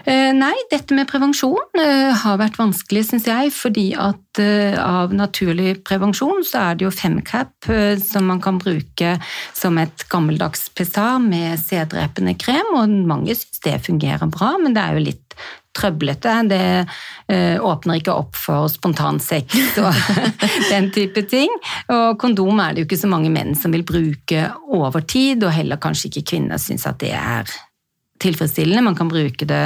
Eh, 0.05 0.29
Nei, 0.37 0.53
dette 0.69 0.93
med 0.93 1.07
prevensjon 1.09 1.79
eh, 1.81 2.11
har 2.21 2.37
vært 2.37 2.59
vanskelig, 2.59 3.07
syns 3.07 3.25
jeg, 3.25 3.49
fordi 3.55 3.87
at 3.97 4.41
eh, 4.41 4.77
av 4.77 5.15
naturlig 5.17 5.79
prevensjon 5.87 6.43
så 6.45 6.61
er 6.61 6.77
det 6.77 6.85
jo 6.85 6.93
femcap 6.93 7.69
som 8.03 8.29
man 8.29 8.41
kan 8.43 8.59
bruke 8.61 9.15
som 9.57 9.79
et 9.81 10.05
gammeldags 10.11 10.67
pessar 10.77 11.17
med 11.23 11.57
sæddrepende 11.57 12.35
krem, 12.37 12.69
og 12.77 12.93
mange 13.09 13.33
syns 13.33 13.63
det 13.65 13.79
fungerer 13.87 14.29
bra, 14.29 14.53
men 14.61 14.77
det 14.77 14.83
er 14.83 14.99
jo 14.99 15.07
litt 15.07 15.37
trøblete. 15.75 16.33
Det 16.49 16.61
eh, 17.31 17.59
åpner 17.61 17.99
ikke 17.99 18.15
opp 18.15 18.39
for 18.39 18.69
spontansex 18.71 19.77
og 19.81 20.01
den 20.73 20.89
type 20.95 21.25
ting. 21.31 21.51
Og 21.91 22.17
kondom 22.21 22.61
er 22.63 22.73
det 22.73 22.83
jo 22.83 22.89
ikke 22.89 23.03
så 23.05 23.11
mange 23.11 23.31
menn 23.33 23.55
som 23.59 23.75
vil 23.75 23.85
bruke 23.87 24.49
over 24.73 25.05
tid, 25.05 25.43
og 25.43 25.55
heller 25.55 25.81
kanskje 25.81 26.11
ikke 26.11 26.27
kvinner 26.35 26.61
syns 26.61 26.87
at 26.89 26.99
det 27.03 27.13
er 27.17 27.49
tilfredsstillende. 28.21 28.81
Man 28.81 28.95
kan 28.95 29.11
bruke 29.11 29.45
det 29.45 29.63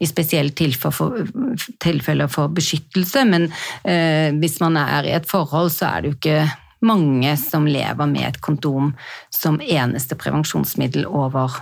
i 0.00 0.08
spesielle 0.08 0.54
tilfeller 0.56 2.30
for, 2.32 2.48
beskyttelse, 2.56 3.24
men 3.28 3.50
eh, 3.84 4.32
hvis 4.40 4.58
man 4.64 4.78
er 4.80 5.08
i 5.08 5.14
et 5.16 5.28
forhold, 5.28 5.72
så 5.74 5.92
er 5.92 6.02
det 6.02 6.12
jo 6.12 6.18
ikke 6.18 6.50
mange 6.86 7.34
som 7.36 7.66
lever 7.68 8.08
med 8.08 8.24
et 8.24 8.40
kondom 8.40 8.94
som 9.34 9.60
eneste 9.60 10.16
prevensjonsmiddel 10.16 11.04
over 11.06 11.58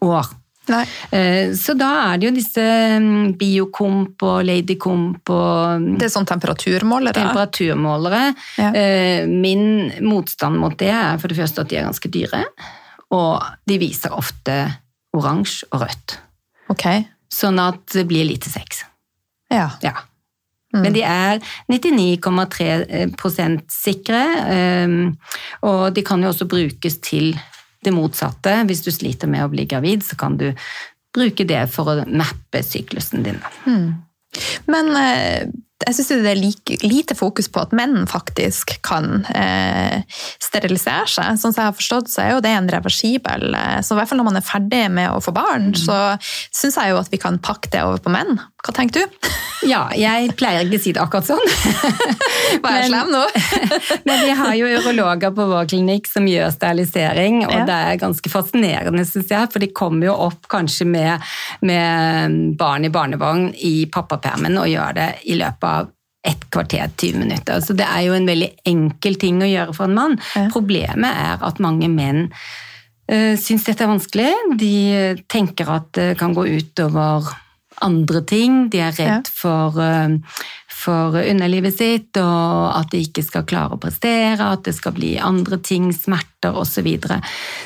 år. 0.00 0.32
Nei. 0.70 0.84
Eh, 1.10 1.52
Så 1.58 1.74
da 1.74 2.12
er 2.12 2.18
det 2.22 2.28
jo 2.28 2.34
disse 2.36 2.62
mm, 3.02 3.32
Biokomp 3.40 4.22
og 4.22 4.44
Ladykomp 4.46 5.30
og 5.34 5.88
Det 5.98 6.06
er 6.06 6.12
sånn 6.14 6.28
temperaturmålere. 6.28 7.16
temperaturmålere. 7.18 8.22
Ja. 8.58 8.70
Eh, 8.74 9.26
Min 9.26 9.90
motstand 10.06 10.56
mot 10.62 10.76
det 10.78 10.90
er 10.94 11.18
for 11.18 11.28
det 11.32 11.38
første 11.40 11.60
at 11.64 11.68
de 11.72 11.76
er 11.80 11.88
ganske 11.88 12.10
dyre, 12.14 12.44
og 13.10 13.42
de 13.66 13.78
viser 13.82 14.14
ofte 14.14 14.60
oransje 15.12 15.66
og 15.72 15.80
rødt. 15.82 16.16
Ok. 16.72 16.86
Sånn 17.32 17.58
at 17.60 17.82
det 17.92 18.06
blir 18.08 18.24
lite 18.28 18.48
sex. 18.52 18.84
Ja. 19.52 19.70
Ja. 19.82 19.92
Men 20.72 20.94
de 20.94 21.02
er 21.04 21.38
99,3 21.68 23.60
sikre, 23.68 24.22
eh, 24.48 24.88
og 25.68 25.92
de 25.94 26.02
kan 26.06 26.22
jo 26.24 26.30
også 26.32 26.46
brukes 26.48 26.96
til 27.04 27.34
det 27.84 27.94
motsatte. 27.94 28.54
Hvis 28.68 28.84
du 28.86 28.90
sliter 28.94 29.30
med 29.30 29.44
å 29.44 29.50
bli 29.52 29.66
gravid, 29.70 30.04
så 30.06 30.18
kan 30.18 30.38
du 30.40 30.50
bruke 31.12 31.44
det 31.48 31.66
for 31.72 31.90
å 31.92 31.96
mappe 32.08 32.62
syklusen 32.64 33.26
din. 33.26 33.40
Men 34.70 34.94
eh, 34.96 35.50
jeg 35.86 35.96
synes 35.96 36.24
det 36.24 36.32
er 36.32 36.40
like, 36.40 36.78
lite 36.84 37.16
fokus 37.18 37.48
på 37.52 37.62
at 37.62 37.74
menn 37.76 38.06
faktisk 38.10 38.76
kan 38.86 39.24
eh, 39.34 40.02
sterilisere 40.42 41.08
seg. 41.10 41.38
Sånn 41.40 41.54
som 41.54 41.62
jeg 41.62 41.70
har 41.70 41.78
forstått, 41.78 42.12
så 42.12 42.24
er 42.24 42.32
jo 42.34 42.42
det 42.44 42.52
en 42.56 42.70
reversibel 42.72 43.56
eh, 43.56 43.78
Så 43.84 43.94
i 43.94 44.00
hvert 44.00 44.10
fall 44.10 44.20
når 44.20 44.28
man 44.30 44.40
er 44.40 44.46
ferdig 44.46 44.84
med 44.92 45.10
å 45.12 45.22
få 45.24 45.34
barn, 45.36 45.72
mm. 45.72 45.80
så 45.84 45.98
syns 46.54 46.78
jeg 46.78 46.92
jo 46.92 47.00
at 47.00 47.12
vi 47.12 47.20
kan 47.22 47.40
pakke 47.42 47.72
det 47.72 47.84
over 47.86 48.02
på 48.02 48.12
menn. 48.14 48.38
Hva 48.62 48.76
tenker 48.76 49.02
du? 49.02 49.18
Ja, 49.62 49.84
jeg 49.94 50.32
pleier 50.34 50.66
ikke 50.66 50.80
å 50.80 50.82
si 50.82 50.90
det 50.90 50.98
akkurat 50.98 51.26
sånn. 51.28 51.44
Var 52.64 52.72
jeg 52.80 52.88
slem 52.88 53.12
nå? 53.14 53.20
men 54.08 54.22
vi 54.24 54.32
har 54.34 54.56
jo 54.58 54.70
urologer 54.72 55.30
på 55.36 55.44
vår 55.52 55.68
klinikk 55.70 56.10
som 56.10 56.26
gjør 56.26 56.50
sterilisering, 56.50 57.44
og 57.46 57.54
ja. 57.60 57.66
det 57.68 57.76
er 57.92 58.00
ganske 58.00 58.32
fascinerende, 58.32 59.04
syns 59.06 59.30
jeg, 59.30 59.50
for 59.54 59.62
de 59.62 59.70
kommer 59.70 60.08
jo 60.08 60.16
opp 60.26 60.50
kanskje 60.50 60.88
med, 60.90 61.22
med 61.62 62.56
barn 62.58 62.88
i 62.88 62.90
barnevogn 62.90 63.52
i 63.54 63.86
pappapermen 63.86 64.58
og 64.58 64.66
gjør 64.72 64.98
det 64.98 65.08
i 65.30 65.38
løpet 65.38 65.68
av 65.68 65.71
et 66.22 66.44
kvarter, 66.54 66.86
20 66.86 67.18
minutter. 67.18 67.60
Så 67.64 67.74
det 67.74 67.86
er 67.86 68.06
jo 68.06 68.16
en 68.16 68.28
veldig 68.28 68.50
enkel 68.70 69.18
ting 69.18 69.42
å 69.42 69.50
gjøre 69.50 69.74
for 69.74 69.90
en 69.90 69.96
mann. 69.96 70.18
Ja. 70.36 70.46
Problemet 70.54 71.10
er 71.10 71.42
at 71.42 71.62
mange 71.62 71.90
menn 71.90 72.28
uh, 72.30 73.34
syns 73.40 73.66
dette 73.66 73.82
er 73.82 73.90
vanskelig. 73.90 74.30
De 74.60 74.74
tenker 75.32 75.72
at 75.74 75.90
det 75.98 76.12
kan 76.20 76.36
gå 76.36 76.46
utover 76.46 77.32
andre 77.82 78.22
ting. 78.28 78.66
De 78.70 78.82
er 78.84 78.94
redd 78.94 79.26
ja. 79.26 79.34
for, 79.34 79.80
uh, 79.82 80.44
for 80.70 81.18
underlivet 81.18 81.74
sitt, 81.74 82.14
og 82.22 82.78
at 82.78 82.94
de 82.94 83.02
ikke 83.02 83.26
skal 83.26 83.48
klare 83.48 83.74
å 83.74 83.82
prestere, 83.82 84.52
at 84.52 84.62
det 84.68 84.76
skal 84.78 84.94
bli 84.94 85.16
andre 85.18 85.58
ting, 85.58 85.90
smerter 85.96 86.54
osv. 86.54 86.70
Så, 86.76 86.86
videre. 86.86 87.18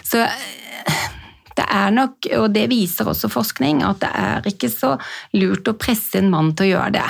så 0.05 0.25
det 1.57 1.65
er 1.73 1.93
nok, 1.95 2.27
og 2.37 2.51
det 2.53 2.67
viser 2.73 3.09
også 3.09 3.31
forskning, 3.33 3.81
at 3.87 4.03
det 4.03 4.11
er 4.13 4.49
ikke 4.51 4.69
så 4.73 4.97
lurt 5.37 5.69
å 5.71 5.77
presse 5.81 6.21
en 6.21 6.33
mann 6.33 6.53
til 6.57 6.69
å 6.69 6.73
gjøre 6.75 6.97
det. 6.99 7.09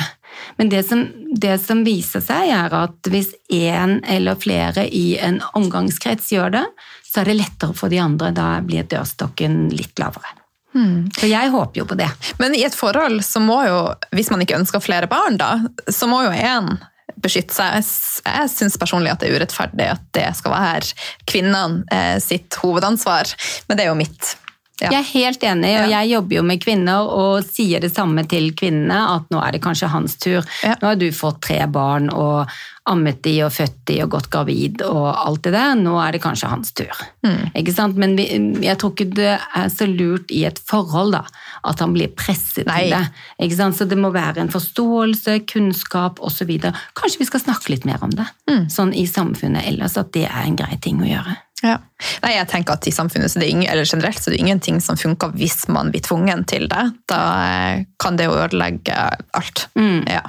Men 0.56 0.70
det 0.72 0.82
som, 0.88 1.04
det 1.32 1.58
som 1.62 1.84
viser 1.86 2.24
seg, 2.24 2.50
er 2.54 2.74
at 2.76 3.10
hvis 3.12 3.32
én 3.52 3.98
eller 4.02 4.38
flere 4.40 4.86
i 4.88 5.18
en 5.22 5.40
omgangskrets 5.58 6.32
gjør 6.32 6.58
det, 6.58 6.64
så 7.06 7.22
er 7.22 7.30
det 7.30 7.38
lettere 7.40 7.76
for 7.76 7.92
de 7.92 8.00
andre. 8.02 8.32
Da 8.36 8.56
blir 8.64 8.88
dørstokken 8.90 9.66
litt 9.74 9.98
lavere. 10.02 10.36
Hmm. 10.76 11.06
Så 11.16 11.28
jeg 11.30 11.52
håper 11.54 11.80
jo 11.80 11.86
på 11.88 11.96
det. 11.96 12.10
Men 12.40 12.54
i 12.56 12.64
et 12.66 12.76
forhold 12.76 13.22
så 13.24 13.40
må 13.40 13.62
jo, 13.64 13.80
hvis 14.12 14.28
man 14.32 14.44
ikke 14.44 14.58
ønsker 14.58 14.84
flere 14.84 15.08
barn, 15.08 15.38
da, 15.40 15.54
så 15.88 16.08
må 16.10 16.20
jo 16.26 16.34
én 16.36 16.74
beskytte 17.22 17.56
seg. 17.56 17.80
Jeg 18.26 18.50
syns 18.52 18.76
personlig 18.80 19.14
at 19.14 19.22
det 19.22 19.30
er 19.30 19.38
urettferdig 19.38 19.86
at 19.94 20.02
det 20.16 20.26
skal 20.36 20.52
være 20.52 21.06
kvinnene 21.28 21.86
eh, 21.92 22.16
sitt 22.22 22.58
hovedansvar, 22.60 23.32
men 23.68 23.78
det 23.78 23.86
er 23.86 23.92
jo 23.92 24.00
mitt 24.02 24.34
ja. 24.76 24.90
Jeg 24.92 24.98
er 25.00 25.06
helt 25.08 25.44
enig, 25.48 25.72
og 25.80 25.88
jeg 25.88 26.08
jobber 26.10 26.36
jo 26.36 26.44
med 26.44 26.60
kvinner 26.60 27.08
og 27.08 27.46
sier 27.48 27.80
det 27.80 27.94
samme 27.94 28.26
til 28.28 28.50
kvinnene, 28.56 28.98
at 29.16 29.30
nå 29.32 29.40
er 29.40 29.56
det 29.56 29.62
kanskje 29.64 29.88
hans 29.88 30.18
tur. 30.20 30.42
Ja. 30.60 30.74
Nå 30.82 30.90
har 30.90 30.98
du 31.00 31.06
fått 31.16 31.40
tre 31.46 31.62
barn 31.72 32.10
og 32.12 32.50
ammet 32.86 33.22
de 33.24 33.32
og 33.46 33.54
født 33.54 33.78
de 33.88 33.96
og 34.04 34.12
gått 34.12 34.28
gravid 34.30 34.84
og 34.86 35.06
alt 35.10 35.46
det 35.46 35.54
der. 35.56 35.72
Nå 35.80 35.96
er 36.02 36.12
det 36.14 36.20
kanskje 36.22 36.50
hans 36.52 36.74
tur. 36.76 36.92
Mm. 37.26 37.56
Ikke 37.58 37.74
sant? 37.74 37.96
Men 38.00 38.18
vi, 38.18 38.28
jeg 38.62 38.78
tror 38.82 38.92
ikke 38.92 39.08
det 39.16 39.32
er 39.32 39.72
så 39.72 39.88
lurt 39.88 40.30
i 40.34 40.44
et 40.48 40.60
forhold 40.68 41.16
da, 41.16 41.24
at 41.66 41.80
han 41.82 41.96
blir 41.96 42.12
presset 42.12 42.68
Nei. 42.68 42.84
til 42.84 42.94
det. 42.98 43.02
Ikke 43.48 43.58
sant? 43.58 43.80
Så 43.80 43.88
det 43.88 43.98
må 43.98 44.12
være 44.14 44.44
en 44.44 44.52
forståelse, 44.52 45.40
kunnskap 45.50 46.20
osv. 46.20 46.52
Kanskje 47.00 47.24
vi 47.24 47.30
skal 47.32 47.46
snakke 47.46 47.72
litt 47.72 47.88
mer 47.88 48.04
om 48.04 48.12
det 48.12 48.28
mm. 48.50 48.68
sånn 48.76 48.92
i 48.92 49.08
samfunnet 49.08 49.66
ellers, 49.72 49.96
at 49.96 50.12
det 50.12 50.28
er 50.28 50.44
en 50.44 50.60
grei 50.60 50.76
ting 50.84 51.00
å 51.00 51.10
gjøre. 51.10 51.40
Ja. 51.64 51.78
Nei, 52.20 52.34
jeg 52.34 52.48
tenker 52.50 52.76
at 52.76 52.86
i 52.88 52.92
samfunnet 52.92 53.32
så 53.32 53.40
det 53.40 53.48
ingen, 53.48 53.68
eller 53.70 53.88
generelt 53.88 54.20
så 54.20 54.28
det 54.28 54.36
er 54.36 54.44
ingenting 54.44 54.80
som 54.84 54.98
funker 55.00 55.32
hvis 55.38 55.64
man 55.72 55.88
blir 55.92 56.04
tvungen 56.04 56.44
til 56.48 56.68
det. 56.68 56.84
Da 57.08 57.20
eh, 57.46 57.86
kan 58.02 58.18
det 58.18 58.28
jo 58.28 58.36
ødelegge 58.36 58.96
alt. 59.36 59.66
Mm. 59.78 60.04
Ja. 60.10 60.22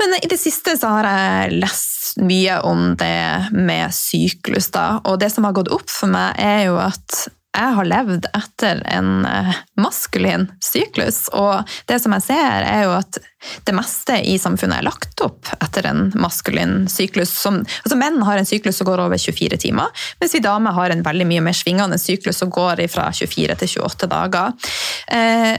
Men 0.00 0.16
i 0.20 0.30
det 0.30 0.38
siste 0.40 0.76
så 0.78 0.94
har 0.98 1.10
jeg 1.10 1.58
lest 1.58 2.20
mye 2.22 2.60
om 2.66 2.94
det 3.00 3.50
med 3.54 3.94
syklus, 3.94 4.70
da. 4.74 5.00
Og 5.04 5.18
det 5.22 5.32
som 5.34 5.46
har 5.46 5.56
gått 5.56 5.72
opp 5.74 5.90
for 5.90 6.10
meg, 6.10 6.38
er 6.38 6.68
jo 6.70 6.78
at 6.82 7.26
jeg 7.50 7.74
har 7.76 7.88
levd 7.88 8.26
etter 8.36 8.80
en 8.86 9.24
eh, 9.26 9.56
maskulin 9.80 10.46
syklus, 10.62 11.24
og 11.34 11.66
det 11.90 11.98
som 12.02 12.14
jeg 12.14 12.26
ser, 12.28 12.66
er 12.66 12.84
jo 12.86 12.94
at 12.94 13.18
det 13.66 13.74
meste 13.74 14.18
i 14.28 14.36
samfunnet 14.38 14.80
er 14.80 14.86
lagt 14.86 15.22
opp 15.24 15.48
etter 15.58 15.88
en 15.90 16.10
maskulin 16.20 16.84
syklus. 16.92 17.32
Som, 17.42 17.62
altså 17.82 17.98
Menn 17.98 18.20
har 18.26 18.38
en 18.38 18.48
syklus 18.48 18.78
som 18.78 18.88
går 18.88 19.02
over 19.06 19.18
24 19.18 19.58
timer, 19.64 19.90
mens 20.20 20.36
vi 20.36 20.44
damer 20.44 20.76
har 20.76 20.94
en 20.94 21.02
veldig 21.06 21.26
mye 21.32 21.46
mer 21.48 21.56
svingende 21.56 21.98
syklus 22.00 22.38
som 22.42 22.52
går 22.54 22.84
fra 22.92 23.08
24 23.16 23.58
til 23.64 23.74
28 23.80 24.10
dager. 24.14 24.70
Eh, 25.10 25.56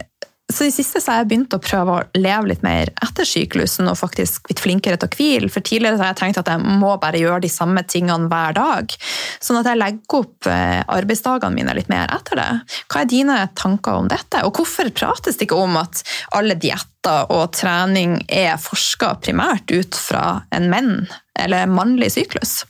så 0.53 0.67
i 0.67 0.71
siste 0.73 1.01
så 1.01 1.11
har 1.11 1.21
jeg 1.21 1.29
begynt 1.31 1.53
å 1.55 1.61
prøve 1.61 1.93
å 1.95 2.19
leve 2.19 2.51
litt 2.51 2.63
mer 2.65 2.91
etter 3.03 3.27
syklusen 3.27 3.89
og 3.91 3.99
faktisk 3.99 4.47
blitt 4.47 4.61
flinkere 4.63 4.99
til 4.99 5.09
å 5.09 5.17
hvile. 5.17 5.49
For 5.51 5.65
tidligere 5.65 5.99
har 6.01 6.13
jeg 6.13 6.19
tenkt 6.21 6.41
at 6.41 6.51
jeg 6.51 6.77
må 6.81 6.95
bare 7.01 7.21
gjøre 7.21 7.43
de 7.45 7.51
samme 7.51 7.83
tingene 7.87 8.29
hver 8.31 8.55
dag. 8.57 8.95
Sånn 9.43 9.59
at 9.61 9.69
jeg 9.69 9.81
legger 9.81 10.21
opp 10.21 10.49
eh, 10.49 10.81
arbeidsdagene 10.91 11.57
mine 11.57 11.75
litt 11.77 11.91
mer 11.91 12.11
etter 12.15 12.41
det. 12.41 12.49
Hva 12.87 13.03
er 13.03 13.11
dine 13.11 13.37
tanker 13.59 14.01
om 14.01 14.09
dette? 14.11 14.43
Og 14.47 14.57
hvorfor 14.59 14.91
prates 14.95 15.37
det 15.37 15.47
ikke 15.47 15.61
om 15.61 15.77
at 15.81 16.03
alle 16.37 16.57
dietter 16.59 17.31
og 17.33 17.53
trening 17.57 18.19
er 18.29 18.61
forska 18.61 19.15
primært 19.23 19.71
ut 19.73 19.97
fra 19.97 20.43
en 20.55 20.69
menn 20.71 20.95
eller 21.39 21.69
mannlig 21.69 22.13
syklus? 22.17 22.61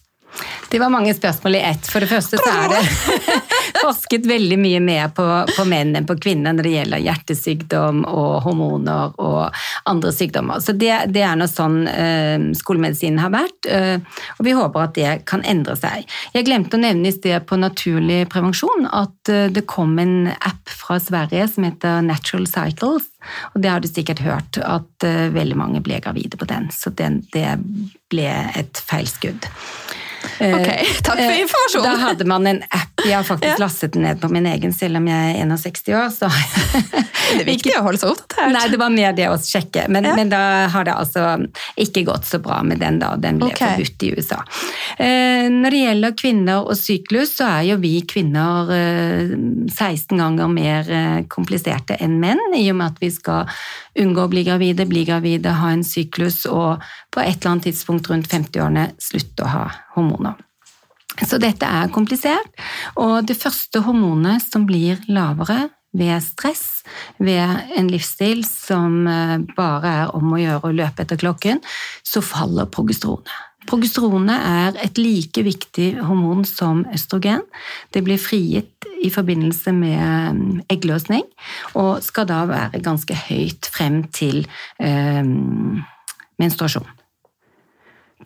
Det 0.72 0.80
var 0.80 0.90
mange 0.90 1.14
spørsmål 1.14 1.56
i 1.56 1.62
ett. 1.68 1.88
For 1.92 2.00
det 2.00 2.08
første 2.08 2.38
så 2.40 2.48
er 2.48 2.72
det 2.72 2.82
forsket 3.82 4.28
veldig 4.30 4.58
mye 4.62 4.80
mer 4.84 5.10
på, 5.16 5.26
på 5.52 5.66
menn 5.68 5.96
enn 5.98 6.08
på 6.08 6.16
kvinner 6.22 6.56
når 6.56 6.68
det 6.68 6.74
gjelder 6.76 7.04
hjertesykdom 7.04 8.04
og 8.08 8.38
hormoner 8.46 9.18
og 9.20 9.64
andre 9.90 10.14
sykdommer. 10.16 10.62
Så 10.64 10.76
det, 10.80 10.94
det 11.12 11.26
er 11.28 11.36
noe 11.40 11.52
sånn 11.52 11.82
uh, 11.90 12.48
skolemedisinen 12.56 13.20
har 13.20 13.34
vært, 13.34 13.68
uh, 13.68 14.24
og 14.38 14.48
vi 14.48 14.56
håper 14.56 14.86
at 14.86 14.96
det 14.96 15.12
kan 15.30 15.44
endre 15.44 15.76
seg. 15.80 16.08
Jeg 16.36 16.48
glemte 16.48 16.80
å 16.80 16.84
nevne 16.84 17.12
i 17.12 17.16
sted 17.16 17.44
på 17.50 17.60
naturlig 17.60 18.24
prevensjon 18.32 18.88
at 18.88 19.34
uh, 19.34 19.48
det 19.52 19.66
kom 19.68 19.98
en 20.00 20.32
app 20.38 20.72
fra 20.72 21.02
Sverige 21.04 21.50
som 21.52 21.68
heter 21.68 22.06
Natural 22.06 22.48
Cycles. 22.48 23.10
Og 23.52 23.60
det 23.64 23.74
har 23.74 23.84
du 23.84 23.90
sikkert 23.92 24.24
hørt, 24.24 24.58
at 24.58 25.06
veldig 25.36 25.58
mange 25.60 25.82
ble 25.86 26.00
gravide 26.02 26.40
på 26.42 26.48
den. 26.50 26.72
Så 26.74 26.90
den, 26.98 27.20
det 27.36 27.60
ble 28.10 28.32
et 28.58 28.82
feilskudd. 28.88 29.46
Ok, 30.40 30.70
Takk 31.02 31.18
for 31.18 31.32
eh, 31.32 31.40
informasjonen. 31.44 31.92
Da 31.92 31.98
hadde 32.06 32.26
man 32.26 32.46
en 32.48 32.64
app. 32.70 32.91
Jeg 33.06 33.16
har 33.16 33.26
faktisk 33.28 33.54
ja. 33.54 33.60
lastet 33.62 33.94
den 33.96 34.06
ned 34.06 34.22
på 34.22 34.30
min 34.32 34.48
egen, 34.50 34.74
selv 34.76 35.00
om 35.00 35.08
jeg 35.10 35.36
er 35.40 35.50
61 35.50 35.92
år. 35.98 36.10
Så. 36.14 36.30
det 37.36 37.42
er 37.42 37.48
viktig 37.48 37.74
å 37.78 37.84
holde 37.86 38.02
seg 38.02 38.14
oppdatert. 38.14 38.54
Nei, 38.56 38.66
det 38.72 38.80
var 38.82 38.94
mer 38.94 39.16
det 39.18 39.28
å 39.32 39.38
sjekke. 39.42 39.88
Men, 39.92 40.08
ja. 40.10 40.16
men, 40.18 40.32
da 40.32 40.42
har 40.74 40.88
det 40.88 40.96
altså 40.96 41.26
ikke 41.82 42.06
gått 42.08 42.30
så 42.30 42.42
bra 42.44 42.62
med 42.68 42.82
den, 42.84 43.00
da. 43.02 43.14
Den 43.22 43.42
ble 43.42 43.52
okay. 43.52 43.78
forbudt 43.78 44.08
i 44.08 44.12
USA. 44.18 44.42
Eh, 44.98 45.48
når 45.54 45.76
det 45.76 45.84
gjelder 45.84 46.18
kvinner 46.24 46.68
og 46.68 46.78
syklus, 46.80 47.36
så 47.40 47.50
er 47.50 47.70
jo 47.72 47.80
vi 47.82 47.96
kvinner 48.08 48.72
16 48.72 50.18
ganger 50.20 50.52
mer 50.52 50.92
kompliserte 51.32 51.98
enn 52.02 52.20
menn, 52.22 52.42
i 52.58 52.68
og 52.72 52.78
med 52.80 52.94
at 52.94 53.02
vi 53.02 53.12
skal 53.14 53.50
unngå 54.00 54.26
å 54.26 54.32
bli 54.32 54.46
gravide, 54.48 54.88
bli 54.90 55.04
gravide, 55.08 55.58
ha 55.62 55.74
en 55.74 55.84
syklus 55.86 56.44
og 56.50 56.84
på 57.12 57.24
et 57.24 57.36
eller 57.40 57.56
annet 57.56 57.70
tidspunkt 57.72 58.10
rundt 58.12 58.32
50-årene 58.32 58.92
slutte 59.02 59.46
å 59.46 59.52
ha 59.52 59.66
hormoner. 59.96 60.40
Så 61.28 61.38
dette 61.42 61.68
er 61.68 61.92
komplisert, 61.94 62.50
og 63.00 63.28
det 63.30 63.38
første 63.40 63.84
hormonet 63.86 64.44
som 64.46 64.66
blir 64.70 65.02
lavere 65.12 65.70
ved 65.98 66.24
stress, 66.24 66.82
ved 67.20 67.76
en 67.78 67.90
livsstil 67.92 68.46
som 68.48 69.08
eh, 69.12 69.38
bare 69.58 69.96
er 70.04 70.14
om 70.16 70.34
å 70.34 70.40
gjøre 70.40 70.70
å 70.70 70.76
løpe 70.76 71.04
etter 71.04 71.20
klokken, 71.20 71.60
så 72.04 72.24
faller 72.24 72.70
progesteronet. 72.72 73.32
Progesteronet 73.70 74.42
er 74.42 74.78
et 74.82 74.98
like 74.98 75.44
viktig 75.46 75.92
hormon 76.02 76.42
som 76.50 76.82
østrogen. 76.96 77.44
Det 77.94 78.02
blir 78.02 78.18
frigitt 78.18 78.88
i 79.06 79.12
forbindelse 79.14 79.74
med 79.76 80.40
mm, 80.40 80.64
eggløsning, 80.74 81.28
og 81.78 82.02
skal 82.02 82.26
da 82.32 82.42
være 82.50 82.82
ganske 82.82 83.18
høyt 83.28 83.70
frem 83.76 84.02
til 84.16 84.48
eh, 84.82 85.22
menstruasjon. 86.42 87.01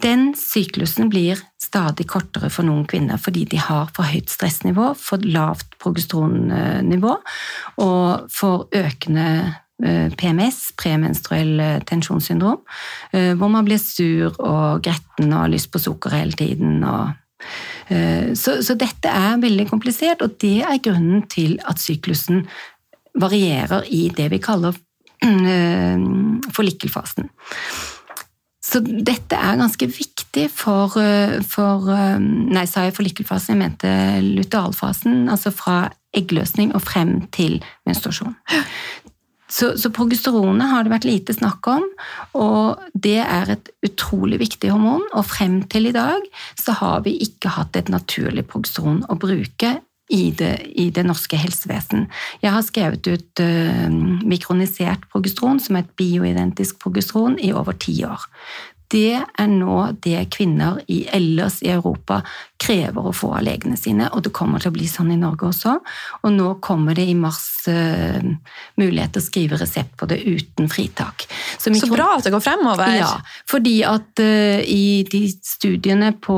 Den 0.04 0.34
syklusen 0.36 1.10
blir 1.10 1.40
stadig 1.62 2.08
kortere 2.12 2.50
for 2.54 2.68
noen 2.68 2.86
kvinner 2.90 3.20
fordi 3.22 3.46
de 3.52 3.60
har 3.62 3.92
for 3.96 4.08
høyt 4.08 4.32
stressnivå, 4.32 4.92
for 5.00 5.24
lavt 5.24 5.78
progesteronnivå 5.82 7.14
og 7.84 8.28
for 8.34 8.68
økende 8.76 9.28
eh, 9.86 10.12
PMS, 10.20 10.60
premenstruell 10.80 11.60
eh, 11.64 11.82
tensjonssyndrom, 11.88 12.62
eh, 13.16 13.34
hvor 13.40 13.52
man 13.54 13.68
blir 13.68 13.80
sur 13.82 14.36
og 14.40 14.84
gretten 14.86 15.32
og 15.32 15.46
har 15.46 15.54
lyst 15.54 15.72
på 15.74 15.84
sukker 15.84 16.16
hele 16.16 16.36
tiden. 16.36 16.84
Så, 17.86 18.56
så, 18.66 18.74
dette 18.74 19.12
er 19.12 19.36
veldig 19.38 19.68
komplisert, 19.70 20.24
og 20.26 20.40
det 20.42 20.64
er 20.66 20.80
grunnen 20.82 21.28
til 21.30 21.60
at 21.70 21.78
syklusen 21.78 22.48
varierer 23.22 23.86
i 23.94 24.08
det 24.16 24.32
vi 24.34 24.40
kaller 24.42 24.74
forlikkelfasen. 26.58 27.30
Så 28.66 28.82
dette 28.82 29.38
er 29.38 29.60
ganske 29.60 29.88
viktig 29.88 30.48
for, 30.54 30.96
eh, 30.98 31.38
for 31.46 31.90
eh, 31.94 32.18
Nei, 32.20 32.66
sa 32.70 32.88
jeg 32.88 32.96
forlikkelfasen? 32.98 33.54
Jeg 33.54 33.62
mente 33.62 33.92
lutealfasen. 34.26 35.28
Altså 35.30 35.54
fra 35.54 35.92
eggløsning 36.16 36.74
og 36.74 36.82
frem 36.86 37.20
til 37.36 37.60
menstruasjon. 37.86 38.36
Så, 39.56 39.76
så 39.78 39.92
progesteronet 39.94 40.68
har 40.72 40.84
det 40.84 40.92
vært 40.92 41.06
lite 41.06 41.36
snakk 41.36 41.68
om, 41.70 41.84
og 42.36 42.82
det 42.98 43.20
er 43.22 43.52
et 43.54 43.70
utrolig 43.86 44.40
viktig 44.42 44.72
hormon. 44.74 45.06
Og 45.14 45.28
frem 45.30 45.60
til 45.72 45.92
i 45.92 45.94
dag 45.96 46.26
så 46.60 46.74
har 46.82 47.06
vi 47.06 47.14
ikke 47.24 47.54
hatt 47.60 47.78
et 47.78 47.92
naturlig 47.94 48.48
progesteron 48.50 49.04
å 49.06 49.20
bruke 49.22 49.76
i 50.10 50.30
det, 50.38 50.54
i 50.78 50.90
det, 50.94 51.06
norske 51.06 51.38
helsevesen. 51.38 52.06
Jeg 52.44 52.54
har 52.54 52.62
skrevet 52.66 53.08
ut 53.10 53.42
uh, 53.42 53.90
mikronisert 54.26 55.08
progesteron, 55.12 55.60
som 55.60 55.80
er 55.80 55.86
et 55.86 55.96
bioidentisk 55.98 56.80
progesteron, 56.84 57.40
i 57.42 57.54
over 57.56 57.78
ti 57.82 57.98
år 58.06 58.30
det 58.94 59.18
er 59.18 59.48
nå 59.50 59.78
det 60.04 60.28
kvinner 60.34 60.78
i, 60.92 61.06
ellers 61.14 61.62
i 61.66 61.72
Europa 61.74 62.20
krever 62.62 63.10
å 63.10 63.14
få 63.16 63.32
av 63.38 63.44
legene 63.46 63.78
sine, 63.80 64.08
og 64.14 64.24
det 64.26 64.34
kommer 64.36 64.62
til 64.62 64.72
å 64.72 64.76
bli 64.76 64.88
sånn 64.90 65.12
i 65.14 65.18
Norge 65.20 65.50
også. 65.50 65.74
Og 66.22 66.34
nå 66.36 66.52
kommer 66.66 66.98
det 66.98 67.08
i 67.10 67.16
mars 67.18 67.66
uh, 67.70 68.22
mulighet 68.80 69.16
til 69.16 69.24
å 69.24 69.26
skrive 69.26 69.60
resept 69.62 69.96
på 70.00 70.10
det 70.10 70.22
uten 70.24 70.70
fritak. 70.72 71.26
Så, 71.58 71.74
Så 71.74 71.90
bra 71.92 72.12
at 72.18 72.28
det 72.28 72.34
går 72.36 72.46
fremover! 72.46 72.94
Ja, 73.00 73.12
fordi 73.50 73.80
at 73.88 74.22
uh, 74.22 74.62
i 74.62 75.04
de 75.10 75.26
studiene 75.34 76.14
på, 76.22 76.38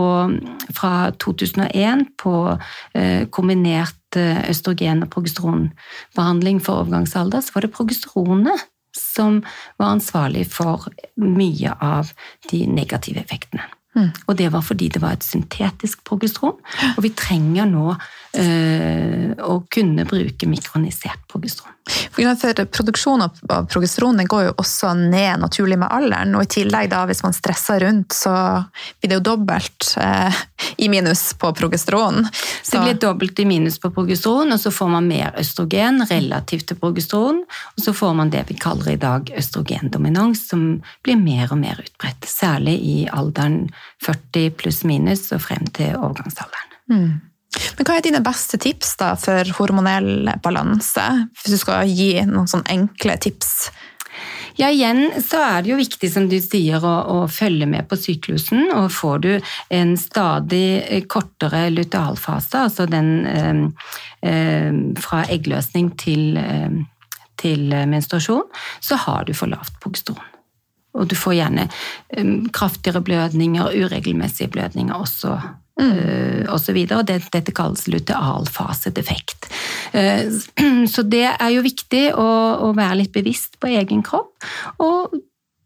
fra 0.77 0.93
2001 1.19 2.07
på 2.21 2.35
uh, 2.55 3.21
kombinert 3.33 3.95
østrogen- 4.17 5.03
og 5.03 5.11
progesteronbehandling 5.11 6.61
for 6.63 6.85
overgangsalder, 6.85 7.43
så 7.43 7.53
var 7.53 7.65
det 7.65 7.73
progesteronet 7.75 8.63
som 8.97 9.41
var 9.79 9.95
ansvarlig 9.95 10.47
for 10.51 10.89
mye 11.21 11.73
av 11.83 12.13
de 12.51 12.65
negative 12.69 13.23
effektene. 13.23 13.65
Mm. 13.97 14.11
Og 14.27 14.37
det 14.37 14.51
var 14.53 14.61
fordi 14.61 14.89
det 14.93 15.01
var 15.01 15.15
et 15.17 15.25
syntetisk 15.25 16.03
progesteron, 16.05 16.57
og 16.95 17.03
vi 17.05 17.13
trenger 17.17 17.65
nå 17.69 17.95
å 18.37 19.57
kunne 19.73 20.05
bruke 20.05 20.47
mikronisert 20.49 21.23
progesteron. 21.31 21.73
For 21.87 22.65
Produksjonen 22.65 23.29
av 23.49 23.67
progesteron 23.71 24.19
går 24.27 24.43
jo 24.47 24.53
også 24.59 24.91
ned 24.97 25.39
naturlig 25.41 25.77
med 25.79 25.91
alderen, 25.93 26.35
og 26.35 26.43
i 26.43 26.51
tillegg 26.57 26.89
da 26.91 27.03
hvis 27.07 27.23
man 27.23 27.35
stresser 27.35 27.81
rundt, 27.85 28.15
så 28.15 28.33
blir 28.99 29.11
det 29.11 29.19
jo 29.19 29.25
dobbelt 29.29 29.93
eh, 30.01 30.41
i 30.83 30.89
minus 30.91 31.29
på 31.39 31.51
progesteron. 31.55 32.27
Så. 32.63 32.77
Det 32.77 32.83
blir 32.83 32.99
dobbelt 33.07 33.39
i 33.39 33.47
minus 33.47 33.79
på 33.79 33.91
progesteron, 33.95 34.51
og 34.53 34.61
så 34.61 34.73
får 34.73 34.91
man 34.97 35.09
mer 35.09 35.37
østrogen 35.39 36.03
relativt 36.09 36.67
til 36.71 36.81
progesteron, 36.81 37.43
og 37.47 37.85
så 37.85 37.95
får 37.95 38.17
man 38.19 38.33
det 38.33 38.43
vi 38.49 38.57
kaller 38.59 38.93
i 38.93 38.99
dag 39.01 39.31
østrogendominans, 39.37 40.47
som 40.49 40.67
blir 41.05 41.19
mer 41.21 41.53
og 41.53 41.61
mer 41.61 41.79
utbredt, 41.83 42.27
særlig 42.27 42.77
i 42.83 42.97
alderen 43.13 43.67
40 44.05 44.51
pluss 44.59 44.83
minus 44.87 45.29
og 45.31 45.43
frem 45.45 45.65
til 45.77 45.95
overgangsalderen. 45.95 46.77
Mm. 46.87 47.26
Men 47.77 47.87
Hva 47.87 47.97
er 47.97 48.05
dine 48.05 48.23
beste 48.25 48.59
tips 48.61 48.95
da 48.99 49.11
for 49.19 49.57
hormonell 49.59 50.31
balanse, 50.43 51.05
hvis 51.37 51.53
du 51.53 51.61
skal 51.61 51.89
gi 51.89 52.13
noen 52.27 52.49
sånn 52.49 52.65
enkle 52.73 53.17
tips? 53.23 53.69
Ja, 54.57 54.71
igjen 54.73 55.11
så 55.21 55.37
er 55.45 55.61
det 55.61 55.69
jo 55.69 55.77
viktig, 55.77 56.09
som 56.09 56.25
du 56.29 56.37
sier, 56.41 56.81
å, 56.81 56.93
å, 57.13 57.17
følge 57.29 57.67
med 57.69 57.85
på 57.89 57.97
syklusen. 57.99 58.71
Og 58.73 58.89
får 58.93 59.19
du 59.21 59.29
en 59.77 59.93
stadig 60.01 61.05
kortere 61.11 61.67
lutealfase, 61.73 62.63
altså 62.65 62.87
den 62.89 63.11
eh, 63.29 63.61
eh, 64.25 64.79
fra 65.03 65.21
eggløsning 65.29 65.91
til, 66.01 66.39
eh, 66.41 66.81
til 67.37 67.69
menstruasjon, 67.69 68.49
så 68.81 68.97
har 69.05 69.29
du 69.29 69.35
for 69.37 69.53
lavt 69.53 69.77
progesteron. 69.83 70.33
Og 70.97 71.05
du 71.11 71.13
får 71.19 71.37
gjerne 71.37 71.67
eh, 71.69 72.33
kraftigere 72.49 73.05
blødninger, 73.05 73.77
uregelmessige 73.77 74.49
blødninger 74.57 74.97
også 74.97 75.37
Mm. 75.77 76.47
Og 76.49 76.59
så 76.61 76.73
videre, 76.73 77.01
og 77.01 77.07
det, 77.09 77.19
Dette 77.33 77.53
kalles 77.55 77.85
lutealfasedefekt. 77.91 79.49
Uh, 79.93 80.33
så 80.93 81.05
det 81.05 81.27
er 81.29 81.49
jo 81.53 81.65
viktig 81.65 82.03
å, 82.17 82.27
å, 82.67 82.71
være 82.77 83.03
litt 83.03 83.13
bevisst 83.15 83.59
på 83.61 83.71
egen 83.77 84.03
kropp, 84.05 84.47
og 84.83 85.17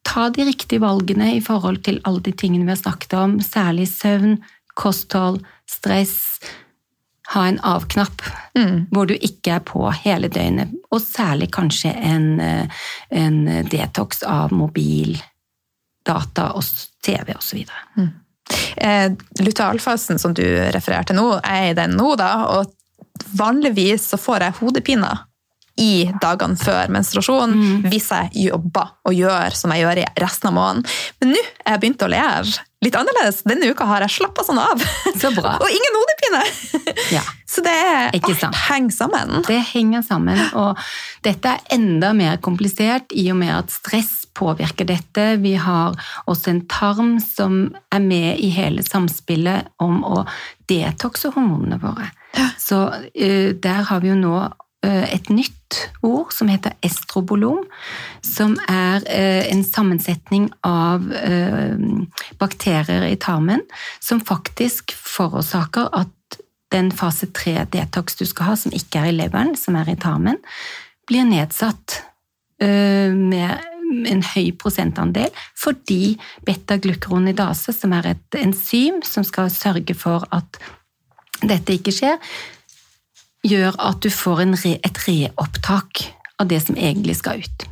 ta 0.07 0.27
de 0.33 0.47
riktige 0.49 0.83
valgene 0.83 1.35
i 1.37 1.43
forhold 1.43 1.83
til 1.85 2.01
alle 2.07 2.23
de 2.25 2.33
tingene 2.35 2.67
vi 2.67 2.73
har 2.73 2.81
snakket 2.81 3.15
om, 3.15 3.37
særlig 3.45 3.87
søvn, 3.91 4.39
kosthold, 4.75 5.39
stress. 5.69 6.41
Ha 7.31 7.45
en 7.47 7.61
av-knapp 7.63 8.23
mm. 8.57 8.89
hvor 8.91 9.07
du 9.07 9.13
ikke 9.15 9.55
er 9.59 9.63
på 9.63 9.85
hele 10.01 10.27
døgnet, 10.27 10.73
og 10.91 10.99
særlig 11.05 11.47
kanskje 11.55 11.93
en, 11.95 12.25
eh, 12.43 12.81
en 13.15 13.45
detox 13.71 14.25
av 14.27 14.51
mobil, 14.51 15.15
data 16.03 16.49
og 16.57 16.65
TV 17.05 17.31
osv. 17.37 17.63
Mm. 17.95 18.11
Eh, 18.77 19.09
lutealfasen 19.41 20.21
som 20.21 20.35
du 20.37 20.43
refererte 20.75 21.15
nå, 21.17 21.27
er 21.43 21.71
i 21.71 21.75
den 21.77 21.97
nå, 21.97 22.13
da, 22.19 22.31
og 22.57 22.71
vanligvis 23.37 24.09
så 24.11 24.19
får 24.19 24.47
jeg 24.47 24.57
hodepiner 24.61 25.27
i 25.79 26.09
dagene 26.21 26.59
før 26.59 26.91
menstruasjon 26.91 27.53
mm. 27.55 27.85
hvis 27.89 28.09
jeg 28.11 28.47
jobber 28.49 28.91
og 29.07 29.15
gjør 29.15 29.55
som 29.55 29.71
jeg 29.73 29.85
gjør 29.85 30.01
i 30.03 30.09
resten 30.19 30.51
av 30.51 30.57
måneden. 30.57 30.83
Men 31.21 31.33
nå 31.33 31.39
er 31.41 31.75
jeg 31.75 31.81
begynt 31.83 32.05
å 32.05 32.09
leve 32.11 32.65
litt 32.81 32.97
annerledes. 32.97 33.41
Denne 33.47 33.69
uka 33.71 33.87
har 33.89 34.03
jeg 34.05 34.17
slappa 34.17 34.45
sånn 34.45 34.59
av. 34.61 34.81
Så 35.21 35.31
bra. 35.35 35.55
og 35.63 35.69
ingen 35.69 35.99
hodepine! 35.99 36.43
Ja. 37.15 37.23
Så 37.51 37.63
det 37.65 37.71
er, 37.75 38.13
alt 38.15 38.59
henger 38.69 38.93
sammen. 38.95 39.41
Det 39.43 39.57
henger 39.73 40.05
sammen, 40.07 40.39
og 40.55 40.79
dette 41.25 41.51
er 41.51 41.73
enda 41.75 42.13
mer 42.15 42.37
komplisert 42.39 43.11
i 43.11 43.25
og 43.33 43.41
med 43.41 43.51
at 43.51 43.73
stress 43.75 44.20
påvirker 44.37 44.87
dette. 44.89 45.35
Vi 45.41 45.55
har 45.59 45.97
også 46.29 46.51
en 46.51 46.65
tarm 46.71 47.15
som 47.23 47.75
er 47.91 48.03
med 48.03 48.39
i 48.39 48.51
hele 48.53 48.83
samspillet 48.85 49.71
om 49.81 50.01
å 50.07 50.23
detoxe 50.71 51.33
hormonene 51.35 51.79
våre. 51.81 52.11
Ja. 52.37 52.49
Så 52.59 52.83
uh, 52.91 53.49
der 53.63 53.87
har 53.89 54.03
vi 54.03 54.11
jo 54.11 54.19
nå 54.19 54.35
uh, 54.39 55.05
et 55.11 55.29
nytt 55.31 55.79
ord 56.03 56.33
som 56.35 56.49
heter 56.51 56.75
estrobolom, 56.83 57.63
som 58.25 58.57
er 58.71 59.03
uh, 59.05 59.43
en 59.51 59.63
sammensetning 59.67 60.49
av 60.67 61.05
bakterier 62.41 63.07
i 63.07 63.19
tarmen 63.19 63.63
som 64.03 64.23
faktisk 64.23 64.95
forårsaker 64.95 65.91
at 65.95 66.39
den 66.71 66.91
fase 66.95 67.27
3-detox 67.35 68.15
du 68.19 68.23
skal 68.27 68.51
ha, 68.51 68.55
som 68.55 68.71
ikke 68.75 69.01
er 69.01 69.11
i 69.11 69.17
leveren, 69.17 69.57
som 69.59 69.75
er 69.75 69.91
i 69.91 69.99
tarmen, 69.99 70.39
blir 71.09 71.27
nedsatt 71.27 71.99
med 72.61 73.70
en 73.91 74.23
høy 74.33 74.51
prosentandel 74.59 75.29
fordi 75.59 76.15
beta-glukronidase, 76.47 77.75
som 77.75 77.93
er 77.97 78.13
et 78.13 78.39
enzym 78.39 79.01
som 79.05 79.25
skal 79.27 79.51
sørge 79.53 79.95
for 79.97 80.25
at 80.35 80.61
dette 81.41 81.77
ikke 81.77 81.93
skjer, 81.95 82.17
gjør 83.47 83.77
at 83.81 84.01
du 84.03 84.09
får 84.13 84.43
re, 84.45 84.77
et 84.77 85.03
reopptak 85.07 86.05
av 86.41 86.49
det 86.49 86.61
som 86.65 86.77
egentlig 86.77 87.17
skal 87.21 87.41
ut. 87.41 87.67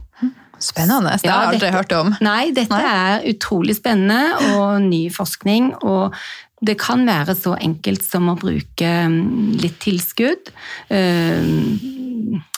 Spennende. 0.59 1.13
Det 1.24 1.30
har 1.32 1.45
jeg 1.45 1.55
aldri 1.55 1.72
hørt 1.72 1.93
om. 1.95 2.09
Nei, 2.20 2.51
dette 2.51 2.76
nei. 2.76 2.84
er 2.84 3.28
utrolig 3.32 3.78
spennende 3.78 4.57
og 4.57 4.82
ny 4.84 5.05
forskning. 5.13 5.72
og 5.88 6.15
det 6.59 6.76
kan 6.76 7.05
være 7.07 7.36
så 7.39 7.53
enkelt 7.55 8.03
som 8.03 8.28
å 8.32 8.36
bruke 8.39 8.88
mm, 9.07 9.59
litt 9.61 9.78
tilskudd. 9.80 10.51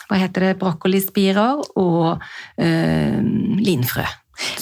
Hva 0.08 0.18
heter 0.20 0.48
det, 0.48 0.56
brokkolispirer 0.60 1.62
og 1.80 2.20
øh, 2.60 3.22
linfrø. 3.62 4.04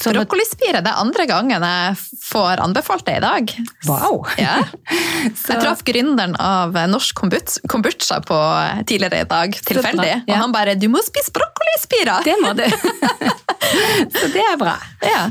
Brokkolispire 0.00 0.82
det 0.84 0.90
er 0.90 1.00
andre 1.00 1.24
gangen 1.30 1.64
jeg 1.64 1.94
får 2.26 2.60
anbefalt 2.64 3.06
det 3.06 3.16
i 3.20 3.22
dag. 3.24 3.52
Wow! 3.88 4.24
Ja. 4.40 4.58
Jeg 5.50 5.60
traff 5.62 5.82
gründeren 5.86 6.34
av 6.40 6.76
Norsk 6.90 7.22
Kombucha 7.70 8.20
på 8.26 8.38
tidligere 8.88 9.22
i 9.24 9.28
dag, 9.30 9.56
tilfeldig. 9.66 10.12
Og 10.26 10.36
han 10.42 10.52
bare 10.54 10.76
'du 10.76 10.88
må 10.92 11.02
spise 11.06 11.32
brokkolispirer'! 11.36 12.24
Det 12.26 12.36
må 12.42 12.52
du. 12.58 12.66
så 14.18 14.30
det 14.34 14.44
er 14.44 14.58
bra. 14.60 14.76
Ja. 15.04 15.26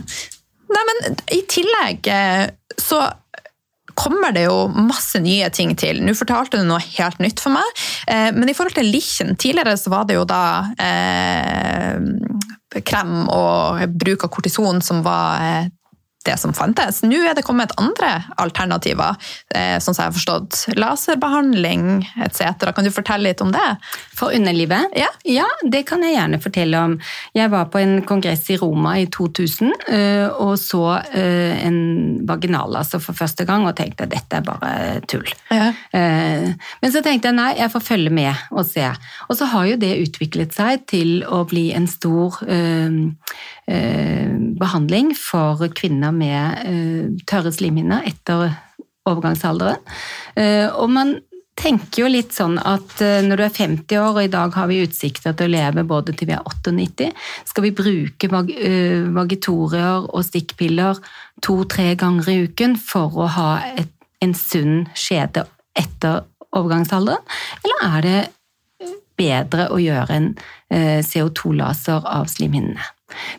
Nei, 0.70 0.84
men 0.90 1.20
i 1.34 1.42
tillegg 1.50 2.08
eh, 2.14 2.46
så 2.80 3.02
kommer 4.00 4.34
det 4.36 4.46
jo 4.48 4.68
masse 4.72 5.20
nye 5.24 5.50
ting 5.54 5.76
til. 5.80 6.02
Nå 6.04 6.16
fortalte 6.18 6.60
du 6.60 6.68
noe 6.68 6.82
helt 6.98 7.20
nytt 7.24 7.44
for 7.44 7.56
meg, 7.56 7.84
eh, 8.08 8.30
men 8.36 8.50
i 8.50 8.56
forhold 8.58 8.78
til 8.78 8.90
Lichen 8.90 9.36
Tidligere 9.40 9.76
så 9.80 9.92
var 9.94 10.08
det 10.10 10.18
jo 10.18 10.26
da 10.30 10.44
eh, 10.80 12.00
krem 12.86 13.28
og 13.34 13.84
bruk 14.00 14.26
av 14.26 14.34
kortison 14.34 14.82
som 14.86 15.04
var 15.06 15.44
eh, 15.44 15.70
det 16.30 16.38
som 16.42 16.54
fantes. 16.56 17.02
Nå 17.06 17.20
er 17.26 17.36
det 17.38 17.46
kommet 17.48 17.74
andre 17.82 18.12
alternativer, 18.42 19.18
eh, 19.56 19.78
sånn 19.82 19.96
som 19.96 20.04
jeg 20.04 20.12
har 20.12 20.18
forstått. 20.18 20.60
Laserbehandling 20.80 22.06
etc. 22.26 22.70
Kan 22.76 22.88
du 22.88 22.94
fortelle 22.94 23.30
litt 23.30 23.42
om 23.42 23.54
det? 23.54 23.68
For 24.18 24.36
underlivet? 24.36 24.94
Ja. 25.00 25.10
ja, 25.28 25.48
det 25.64 25.86
kan 25.90 26.04
jeg 26.06 26.16
gjerne 26.16 26.42
fortelle 26.44 26.84
om. 26.90 26.98
Jeg 27.38 27.52
var 27.54 27.70
på 27.74 27.82
en 27.82 28.00
kongress 28.08 28.50
i 28.54 28.60
Roma 28.62 28.98
i 29.02 29.08
2000 29.12 29.74
eh, 29.90 30.28
og 30.30 30.56
så 30.62 30.84
eh, 31.16 31.60
en 31.66 31.80
vaginallaser 32.30 33.02
for 33.04 33.18
første 33.18 33.46
gang 33.50 33.66
og 33.68 33.76
tenkte 33.80 34.06
at 34.06 34.14
dette 34.14 34.40
er 34.40 34.46
bare 34.46 35.00
tull. 35.10 35.28
Ja. 35.50 35.72
Men 35.92 36.92
så 36.94 37.02
tenkte 37.06 37.30
jeg 37.30 37.38
nei, 37.38 37.52
jeg 37.58 37.72
får 37.74 37.84
følge 37.86 38.14
med 38.14 38.50
og 38.52 38.66
se. 38.68 38.86
Og 39.28 39.38
så 39.40 39.48
har 39.52 39.68
jo 39.70 39.80
det 39.82 39.92
utviklet 40.04 40.56
seg 40.56 40.86
til 40.90 41.24
å 41.26 41.42
bli 41.50 41.70
en 41.76 41.88
stor 41.90 42.40
behandling 44.60 45.14
for 45.18 45.62
kvinner 45.78 46.14
med 46.16 46.64
uh, 46.66 47.24
tørre 47.30 47.52
slimhinner 47.54 48.06
etter 48.10 48.50
overgangsalderen. 49.10 49.82
Uh, 50.38 50.68
og 50.80 50.90
man 50.94 51.18
tenker 51.60 52.06
jo 52.06 52.10
litt 52.12 52.32
sånn 52.32 52.54
at 52.64 53.02
eh, 53.04 53.18
når 53.26 53.36
du 53.36 53.44
er 53.44 53.56
50 53.56 53.98
år, 54.00 54.14
og 54.14 54.22
i 54.24 54.32
dag 54.32 54.54
har 54.56 54.70
vi 54.70 54.78
utsikter 54.80 55.34
til 55.36 55.50
å 55.50 55.52
leve 55.52 55.84
både 55.84 56.14
til 56.16 56.30
vi 56.30 56.36
er 56.38 56.46
98, 56.48 57.10
skal 57.50 57.66
vi 57.66 57.74
bruke 57.76 58.30
vag 58.32 58.54
vagitorier 59.18 60.08
og 60.08 60.24
stikkpiller 60.24 61.02
to-tre 61.44 61.90
ganger 62.00 62.32
i 62.32 62.38
uken 62.48 62.78
for 62.80 63.26
å 63.26 63.28
ha 63.36 63.50
et, 63.74 63.92
en 64.24 64.32
sunn 64.40 64.86
skjede 64.96 65.44
etter 65.76 66.24
overgangsalderen, 66.56 67.28
eller 67.60 67.84
er 67.90 68.08
det 68.08 68.22
bedre 69.20 69.68
å 69.76 69.82
gjøre 69.84 70.16
en 70.16 70.32
uh, 70.40 71.04
CO2-laser 71.04 72.08
av 72.08 72.32
slimhinnene? 72.32 72.88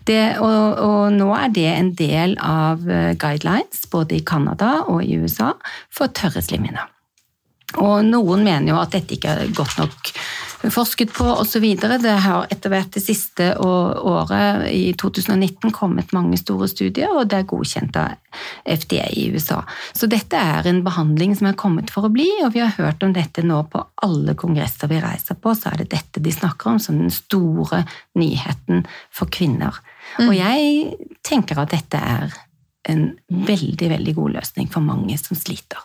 Det, 0.09 0.21
og, 0.39 0.79
og, 0.81 1.03
nå 1.15 1.29
er 1.37 1.53
det 1.55 1.69
en 1.71 1.93
del 1.99 2.37
av 2.43 2.83
guidelines 3.21 3.87
både 3.91 4.19
i 4.19 4.25
Canada 4.27 4.81
og 4.87 5.05
i 5.05 5.19
USA 5.21 5.53
for 5.93 6.13
tørre 6.17 6.43
slimhinner. 6.45 6.89
Og 7.79 8.03
noen 8.07 8.43
mener 8.43 8.73
jo 8.73 8.81
at 8.81 8.97
dette 8.97 9.15
ikke 9.15 9.35
er 9.37 9.53
godt 9.55 9.79
nok 9.79 10.15
forsket 10.69 11.13
på 11.17 11.25
osv. 11.25 11.65
Det 11.81 12.17
har 12.25 12.49
etter 12.53 12.73
hvert 12.73 12.93
det 12.93 13.03
siste 13.03 13.47
året, 13.57 14.67
i 14.69 14.93
2019, 14.99 15.73
kommet 15.73 16.13
mange 16.13 16.37
store 16.41 16.69
studier, 16.69 17.13
og 17.15 17.31
det 17.31 17.39
er 17.39 17.49
godkjent 17.49 17.97
av 17.97 18.19
FDA 18.69 19.07
i 19.17 19.29
USA. 19.33 19.63
Så 19.97 20.11
dette 20.11 20.37
er 20.37 20.69
en 20.69 20.83
behandling 20.85 21.33
som 21.39 21.49
er 21.49 21.59
kommet 21.61 21.93
for 21.93 22.09
å 22.09 22.13
bli, 22.13 22.29
og 22.45 22.53
vi 22.57 22.65
har 22.65 22.77
hørt 22.77 23.07
om 23.07 23.15
dette 23.17 23.45
nå 23.47 23.63
på 23.73 23.85
alle 24.05 24.37
kongresser 24.39 24.91
vi 24.91 25.01
reiser 25.01 25.39
på, 25.41 25.55
så 25.57 25.73
er 25.73 25.83
det 25.83 25.93
dette 25.95 26.21
de 26.21 26.35
snakker 26.35 26.75
om 26.75 26.83
som 26.83 26.99
den 27.01 27.15
store 27.15 27.85
nyheten 28.19 28.85
for 29.15 29.33
kvinner. 29.33 29.81
Mm. 30.19 30.29
Og 30.29 30.37
jeg 30.37 31.11
tenker 31.27 31.63
at 31.63 31.73
dette 31.73 32.01
er 32.01 32.37
en 32.91 33.11
veldig, 33.29 33.91
veldig 33.93 34.15
god 34.17 34.37
løsning 34.41 34.69
for 34.73 34.85
mange 34.85 35.17
som 35.21 35.39
sliter. 35.39 35.81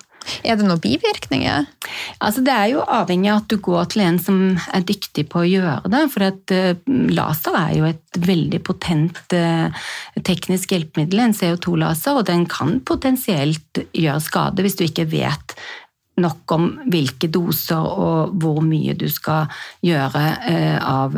Er 0.46 0.58
det 0.58 0.66
noen 0.66 0.82
bivirkninger? 0.82 1.68
Altså, 2.24 2.44
det 2.46 2.54
er 2.54 2.72
jo 2.74 2.84
avhengig 2.84 3.32
av 3.32 3.44
at 3.44 3.52
du 3.52 3.58
går 3.64 3.90
til 3.94 4.04
en 4.06 4.20
som 4.22 4.42
er 4.74 4.86
dyktig 4.88 5.28
på 5.32 5.44
å 5.44 5.48
gjøre 5.48 5.92
det. 5.94 6.04
For 6.14 6.28
at, 6.28 6.56
uh, 6.56 6.98
laser 7.14 7.58
er 7.60 7.72
jo 7.78 7.88
et 7.90 8.20
veldig 8.26 8.62
potent 8.66 9.22
uh, 9.36 9.88
teknisk 10.26 10.76
hjelpemiddel, 10.76 11.26
en 11.26 11.38
CO2-laser, 11.38 12.20
og 12.20 12.30
den 12.30 12.46
kan 12.52 12.80
potensielt 12.86 13.84
gjøre 13.96 14.22
skade 14.24 14.66
hvis 14.66 14.80
du 14.80 14.86
ikke 14.88 15.10
vet 15.12 15.58
nok 16.22 16.52
om 16.56 16.70
hvilke 16.88 17.28
doser 17.28 17.84
og 17.84 18.38
hvor 18.40 18.62
mye 18.64 18.94
du 18.96 19.10
skal 19.12 19.52
gjøre 19.84 20.24
uh, 20.48 20.78
av 20.80 21.18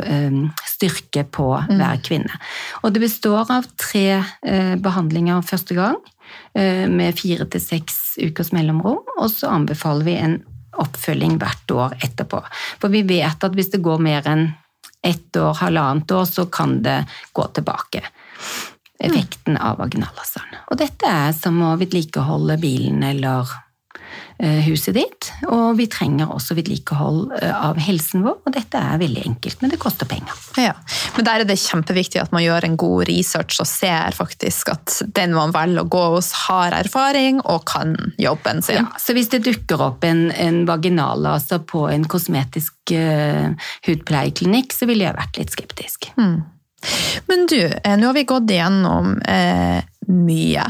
styrke 0.66 1.22
på 1.34 1.52
mm. 1.54 1.74
hver 1.78 2.02
kvinne. 2.06 2.40
Og 2.82 2.94
det 2.94 3.04
består 3.06 3.50
av 3.54 3.66
tre 3.78 4.22
behandlinger 4.82 5.46
første 5.46 5.74
gang. 5.78 5.98
Eh, 6.58 6.88
med 6.90 7.14
fire 7.14 7.44
til 7.46 7.62
seks 7.62 8.16
ukers 8.18 8.48
mellomrom, 8.50 9.04
og 9.20 9.28
så 9.30 9.52
anbefaler 9.54 10.06
vi 10.08 10.14
en 10.18 10.32
oppfølging 10.78 11.36
hvert 11.38 11.70
år 11.70 11.94
etterpå. 12.02 12.40
For 12.82 12.90
vi 12.90 13.04
vet 13.06 13.44
at 13.46 13.54
hvis 13.54 13.70
det 13.70 13.82
går 13.84 14.02
mer 14.02 14.26
enn 14.26 14.48
ett 15.06 15.38
år, 15.38 15.54
halvannet 15.60 16.10
år, 16.10 16.24
så 16.26 16.48
kan 16.50 16.80
det 16.82 16.96
gå 17.36 17.44
tilbake. 17.54 18.02
Effekten 18.98 19.54
av 19.54 19.78
vaginallaseren. 19.78 20.58
Og 20.72 20.80
dette 20.80 21.06
er 21.06 21.30
som 21.36 21.60
å 21.62 21.76
vedlikeholde 21.78 22.58
bilen 22.58 23.06
eller 23.06 23.46
huset 24.38 24.94
ditt. 24.94 25.28
Og 25.50 25.76
vi 25.78 25.88
trenger 25.90 26.30
også 26.30 26.54
vedlikehold 26.58 27.32
eh, 27.40 27.52
av 27.52 27.78
helsen 27.82 28.22
vår, 28.26 28.36
og 28.46 28.54
dette 28.54 28.78
er 28.78 29.00
veldig 29.00 29.24
enkelt, 29.26 29.62
men 29.62 29.72
det 29.72 29.80
koster 29.82 30.08
penger. 30.10 30.36
Ja, 30.58 30.74
Men 31.16 31.26
der 31.26 31.42
er 31.42 31.48
det 31.48 31.58
kjempeviktig 31.58 32.20
at 32.22 32.34
man 32.34 32.44
gjør 32.44 32.68
en 32.68 32.76
god 32.78 33.08
research 33.08 33.58
og 33.62 33.68
ser 33.70 34.14
faktisk 34.16 34.72
at 34.74 35.00
den 35.16 35.34
man 35.36 35.54
velger 35.54 35.82
å 35.82 35.90
gå 35.90 36.04
hos, 36.14 36.30
har 36.46 36.76
erfaring 36.76 37.40
og 37.44 37.64
kan 37.68 37.96
jobben 38.18 38.62
sin. 38.62 38.82
Ja, 38.82 39.00
så 39.00 39.16
hvis 39.16 39.30
det 39.32 39.44
dukker 39.46 39.82
opp 39.90 40.06
en, 40.06 40.28
en 40.30 40.62
vaginallaser 40.68 41.64
på 41.68 41.86
en 41.90 42.06
kosmetisk 42.10 42.94
uh, 42.94 43.50
hudpleieklinikk, 43.86 44.74
så 44.74 44.88
ville 44.88 45.06
jeg 45.06 45.18
vært 45.18 45.40
litt 45.40 45.54
skeptisk. 45.54 46.10
Mm. 46.18 46.42
Men 47.26 47.46
du, 47.50 47.60
nå 47.98 48.10
har 48.10 48.14
vi 48.14 48.26
gått 48.28 48.52
igjennom 48.54 49.16
eh, 49.26 49.80
mye. 50.14 50.66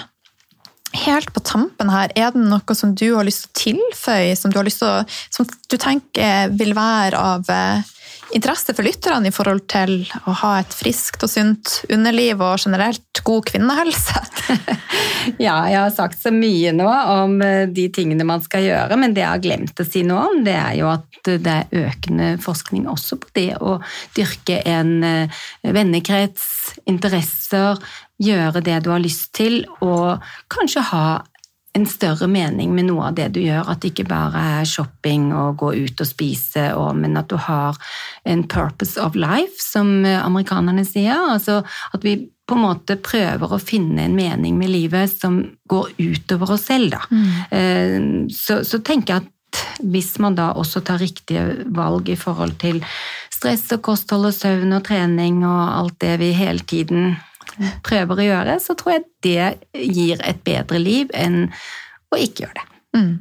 Helt 0.99 1.31
på 1.35 1.43
tampen 1.45 1.93
her, 1.93 2.13
er 2.17 2.33
det 2.35 2.43
noe 2.43 2.75
som 2.77 2.95
du 2.97 3.07
har 3.15 3.27
lyst 3.29 3.49
til 3.53 3.79
å 3.79 3.85
tilføye, 3.93 4.35
som 4.39 4.53
du, 4.53 4.59
å, 4.59 4.93
som 5.31 5.47
du 5.47 5.77
tenker 5.79 6.51
vil 6.59 6.75
være 6.77 7.21
av 7.21 7.53
eh, 7.53 7.95
interesse 8.35 8.75
for 8.77 8.87
lytterne 8.87 9.31
i 9.31 9.35
forhold 9.35 9.65
til 9.71 10.03
å 10.29 10.35
ha 10.43 10.53
et 10.61 10.75
friskt 10.75 11.23
og 11.25 11.31
sunt 11.33 11.79
underliv 11.93 12.43
og 12.45 12.61
generelt 12.65 13.23
god 13.25 13.47
kvinnehelse? 13.49 14.23
ja, 15.47 15.57
jeg 15.71 15.79
har 15.79 15.95
sagt 15.95 16.21
så 16.21 16.33
mye 16.35 16.73
nå 16.77 16.89
om 16.89 17.39
eh, 17.45 17.65
de 17.71 17.89
tingene 17.95 18.27
man 18.29 18.43
skal 18.45 18.67
gjøre, 18.67 18.99
men 19.01 19.15
det 19.17 19.25
jeg 19.25 19.33
har 19.33 19.45
glemt 19.45 19.81
å 19.81 19.87
si 19.89 20.05
noe 20.07 20.27
om, 20.33 20.43
det 20.47 20.57
er 20.59 20.77
jo 20.81 20.91
at 20.93 21.07
det 21.29 21.55
er 21.55 21.89
økende 21.89 22.35
forskning 22.43 22.89
også 22.91 23.21
på 23.23 23.33
det 23.39 23.51
å 23.61 23.79
dyrke 24.17 24.61
en 24.69 24.99
eh, 25.07 25.41
vennekrets, 25.65 26.75
interesser, 26.89 27.81
gjøre 28.23 28.63
det 28.65 28.83
du 28.85 28.93
har 28.93 29.03
lyst 29.03 29.33
til, 29.39 29.63
og 29.85 30.23
kanskje 30.53 30.87
ha 30.91 31.09
en 31.77 31.85
større 31.87 32.27
mening 32.31 32.73
med 32.75 32.89
noe 32.89 33.11
av 33.11 33.19
det 33.19 33.29
du 33.37 33.41
gjør. 33.43 33.69
At 33.71 33.83
det 33.83 33.93
ikke 33.93 34.09
bare 34.11 34.43
er 34.59 34.69
shopping 34.69 35.31
og 35.37 35.59
gå 35.61 35.75
ut 35.85 36.03
og 36.03 36.09
spise, 36.09 36.71
men 36.99 37.19
at 37.21 37.31
du 37.31 37.37
har 37.39 37.79
en 38.29 38.45
purpose 38.49 38.99
of 39.01 39.19
life, 39.19 39.61
som 39.63 40.03
amerikanerne 40.05 40.87
sier. 40.89 41.29
Altså 41.35 41.61
at 41.93 42.05
vi 42.07 42.19
på 42.49 42.57
en 42.57 42.65
måte 42.65 42.97
prøver 43.05 43.53
å 43.53 43.61
finne 43.61 44.07
en 44.07 44.17
mening 44.17 44.57
med 44.59 44.73
livet 44.73 45.13
som 45.13 45.43
går 45.69 45.93
utover 45.99 46.55
oss 46.57 46.69
selv, 46.71 46.95
da. 46.97 47.03
Mm. 47.13 47.27
Eh, 47.59 47.99
så, 48.33 48.63
så 48.65 48.81
tenker 48.81 49.15
jeg 49.19 49.27
at 49.27 49.35
hvis 49.85 50.15
man 50.23 50.37
da 50.37 50.51
også 50.57 50.83
tar 50.85 51.01
riktige 51.03 51.67
valg 51.77 52.09
i 52.09 52.19
forhold 52.19 52.57
til 52.61 52.81
stress 53.33 53.69
og 53.77 53.83
kosthold 53.85 54.31
og 54.31 54.37
søvn 54.37 54.75
og 54.77 54.85
trening 54.89 55.43
og 55.47 55.61
alt 55.61 55.99
det 56.03 56.17
vi 56.23 56.33
hele 56.37 56.65
tiden 56.69 57.17
prøver 57.87 58.21
å 58.21 58.27
gjøre, 58.29 58.59
så 58.63 58.77
tror 58.79 58.97
jeg 58.97 59.07
det 59.25 59.85
gir 59.97 60.23
et 60.27 60.43
bedre 60.47 60.81
liv 60.83 61.13
enn 61.17 61.47
å 62.13 62.21
ikke 62.21 62.47
gjøre 62.47 62.61
det. 62.61 62.67
Mm. 62.99 63.15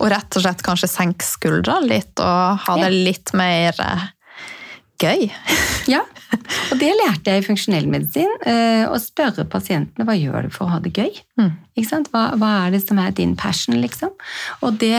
Og 0.00 0.10
rett 0.12 0.38
og 0.38 0.44
slett 0.44 0.64
kanskje 0.64 0.90
senke 0.90 1.26
skuldrene 1.26 1.90
litt 1.90 2.22
og 2.24 2.62
ha 2.64 2.76
det 2.80 2.92
litt 2.94 3.32
mer 3.36 3.76
eh, 3.84 4.06
gøy. 5.02 5.26
ja, 5.94 6.00
og 6.70 6.80
det 6.80 6.88
lærte 6.96 7.34
jeg 7.34 7.42
i 7.42 7.46
funksjonell 7.46 7.88
medisin. 7.92 8.32
Eh, 8.48 8.86
å 8.88 8.96
spørre 9.00 9.46
pasientene 9.50 10.06
hva 10.08 10.16
gjør 10.16 10.48
du 10.48 10.54
for 10.54 10.66
å 10.66 10.72
ha 10.74 10.80
det 10.82 10.94
gøy. 10.96 11.12
Mm. 11.40 11.52
Hva, 12.08 12.24
hva, 12.40 12.52
er 12.64 12.74
det 12.74 12.82
som 12.86 13.00
er 13.02 13.12
din 13.16 13.36
passion, 13.38 13.76
liksom? 13.82 14.14
Og 14.64 14.80
det 14.80 14.96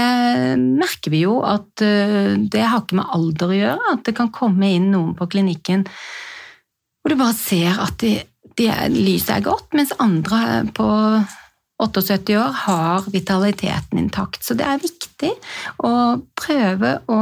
merker 0.61 1.13
vi 1.13 1.26
jo 1.26 1.39
at 1.47 1.84
eh, 1.86 2.38
det 2.38 2.63
har 2.63 2.86
ikke 2.86 3.01
med 3.01 3.18
alder 3.18 3.53
å 3.53 3.59
gjøre. 3.59 3.91
At 3.97 4.05
det 4.07 4.18
kan 4.20 4.34
komme 4.34 4.72
inn 4.78 4.91
noen 4.93 5.18
på 5.18 5.30
klinikken 5.34 5.88
hvor 7.07 7.13
du 7.13 7.22
bare 7.22 7.38
ser 7.39 7.78
at 7.80 7.95
de 8.01 8.18
de, 8.58 8.70
lyset 8.93 9.36
er 9.38 9.45
godt, 9.45 9.70
mens 9.78 9.93
andre 10.01 10.66
på 10.76 10.88
78 11.84 12.38
år 12.41 12.55
har 12.64 13.05
vitaliteten 13.14 14.01
intakt. 14.01 14.43
Så 14.43 14.58
det 14.58 14.66
er 14.66 14.82
viktig 14.82 15.32
å 15.86 15.93
prøve 16.39 16.97
å 17.05 17.22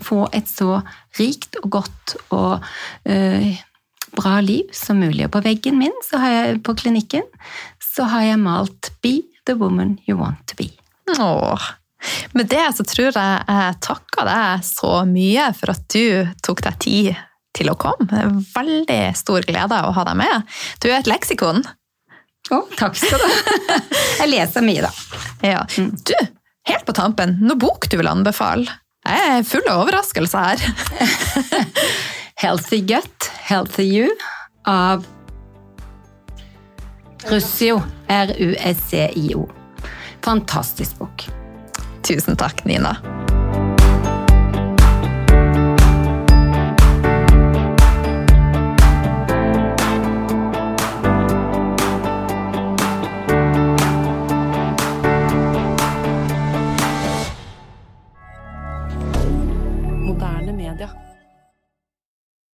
få 0.00 0.24
et 0.34 0.48
så 0.50 0.80
rikt 1.18 1.58
og 1.62 1.70
godt 1.78 2.14
og 2.34 2.64
uh, 3.06 3.50
bra 4.16 4.36
liv 4.42 4.70
som 4.74 4.98
mulig. 5.02 5.26
Og 5.28 5.34
på 5.36 5.44
veggen 5.46 5.78
min 5.78 5.94
jeg, 6.10 6.60
på 6.66 6.74
klinikken 6.74 7.26
så 7.82 8.08
har 8.10 8.26
jeg 8.26 8.42
malt 8.42 8.92
'Be 9.02 9.20
the 9.46 9.54
woman 9.54 9.98
you 10.08 10.18
want 10.18 10.46
to 10.46 10.56
be'. 10.58 10.74
Åh. 11.18 11.70
Med 12.32 12.48
det 12.48 12.64
så 12.74 12.84
tror 12.84 13.12
jeg 13.12 13.44
jeg 13.46 13.80
takker 13.84 14.24
deg 14.24 14.64
så 14.64 15.04
mye 15.04 15.50
for 15.52 15.74
at 15.74 15.82
du 15.92 16.26
tok 16.42 16.62
deg 16.64 16.78
tid 16.80 17.10
til 17.56 17.70
å 17.72 17.76
komme. 17.80 18.24
Veldig 18.54 19.00
stor 19.18 19.46
glede 19.46 19.82
å 19.86 19.92
ha 19.96 20.06
deg 20.08 20.18
med. 20.20 20.50
Du 20.82 20.88
er 20.90 21.00
et 21.00 21.10
leksikon. 21.10 21.64
Å, 22.50 22.56
oh, 22.56 22.66
takk 22.78 22.96
skal 22.98 23.20
du 23.20 23.26
ha. 23.26 23.78
Jeg 24.20 24.32
leser 24.32 24.64
mye, 24.66 24.86
da. 24.86 25.20
Ja. 25.46 25.60
Du, 25.76 26.14
helt 26.70 26.86
på 26.88 26.96
tampen, 26.96 27.36
noe 27.44 27.58
bok 27.60 27.88
du 27.90 27.98
vil 28.00 28.10
anbefale? 28.10 28.80
Jeg 29.06 29.30
er 29.36 29.46
full 29.48 29.64
av 29.70 29.84
overraskelser 29.84 30.50
her. 30.50 30.64
Healthy 32.42 32.82
Gut, 32.88 33.30
Healthy 33.48 33.86
You 33.86 34.12
av 34.68 35.06
Russio. 37.30 37.80
R-u-s-c-i-o. 38.10 39.48
Fantastisk 40.24 40.98
bok. 40.98 41.28
Tusen 42.02 42.36
takk, 42.36 42.64
Nina. 42.64 42.96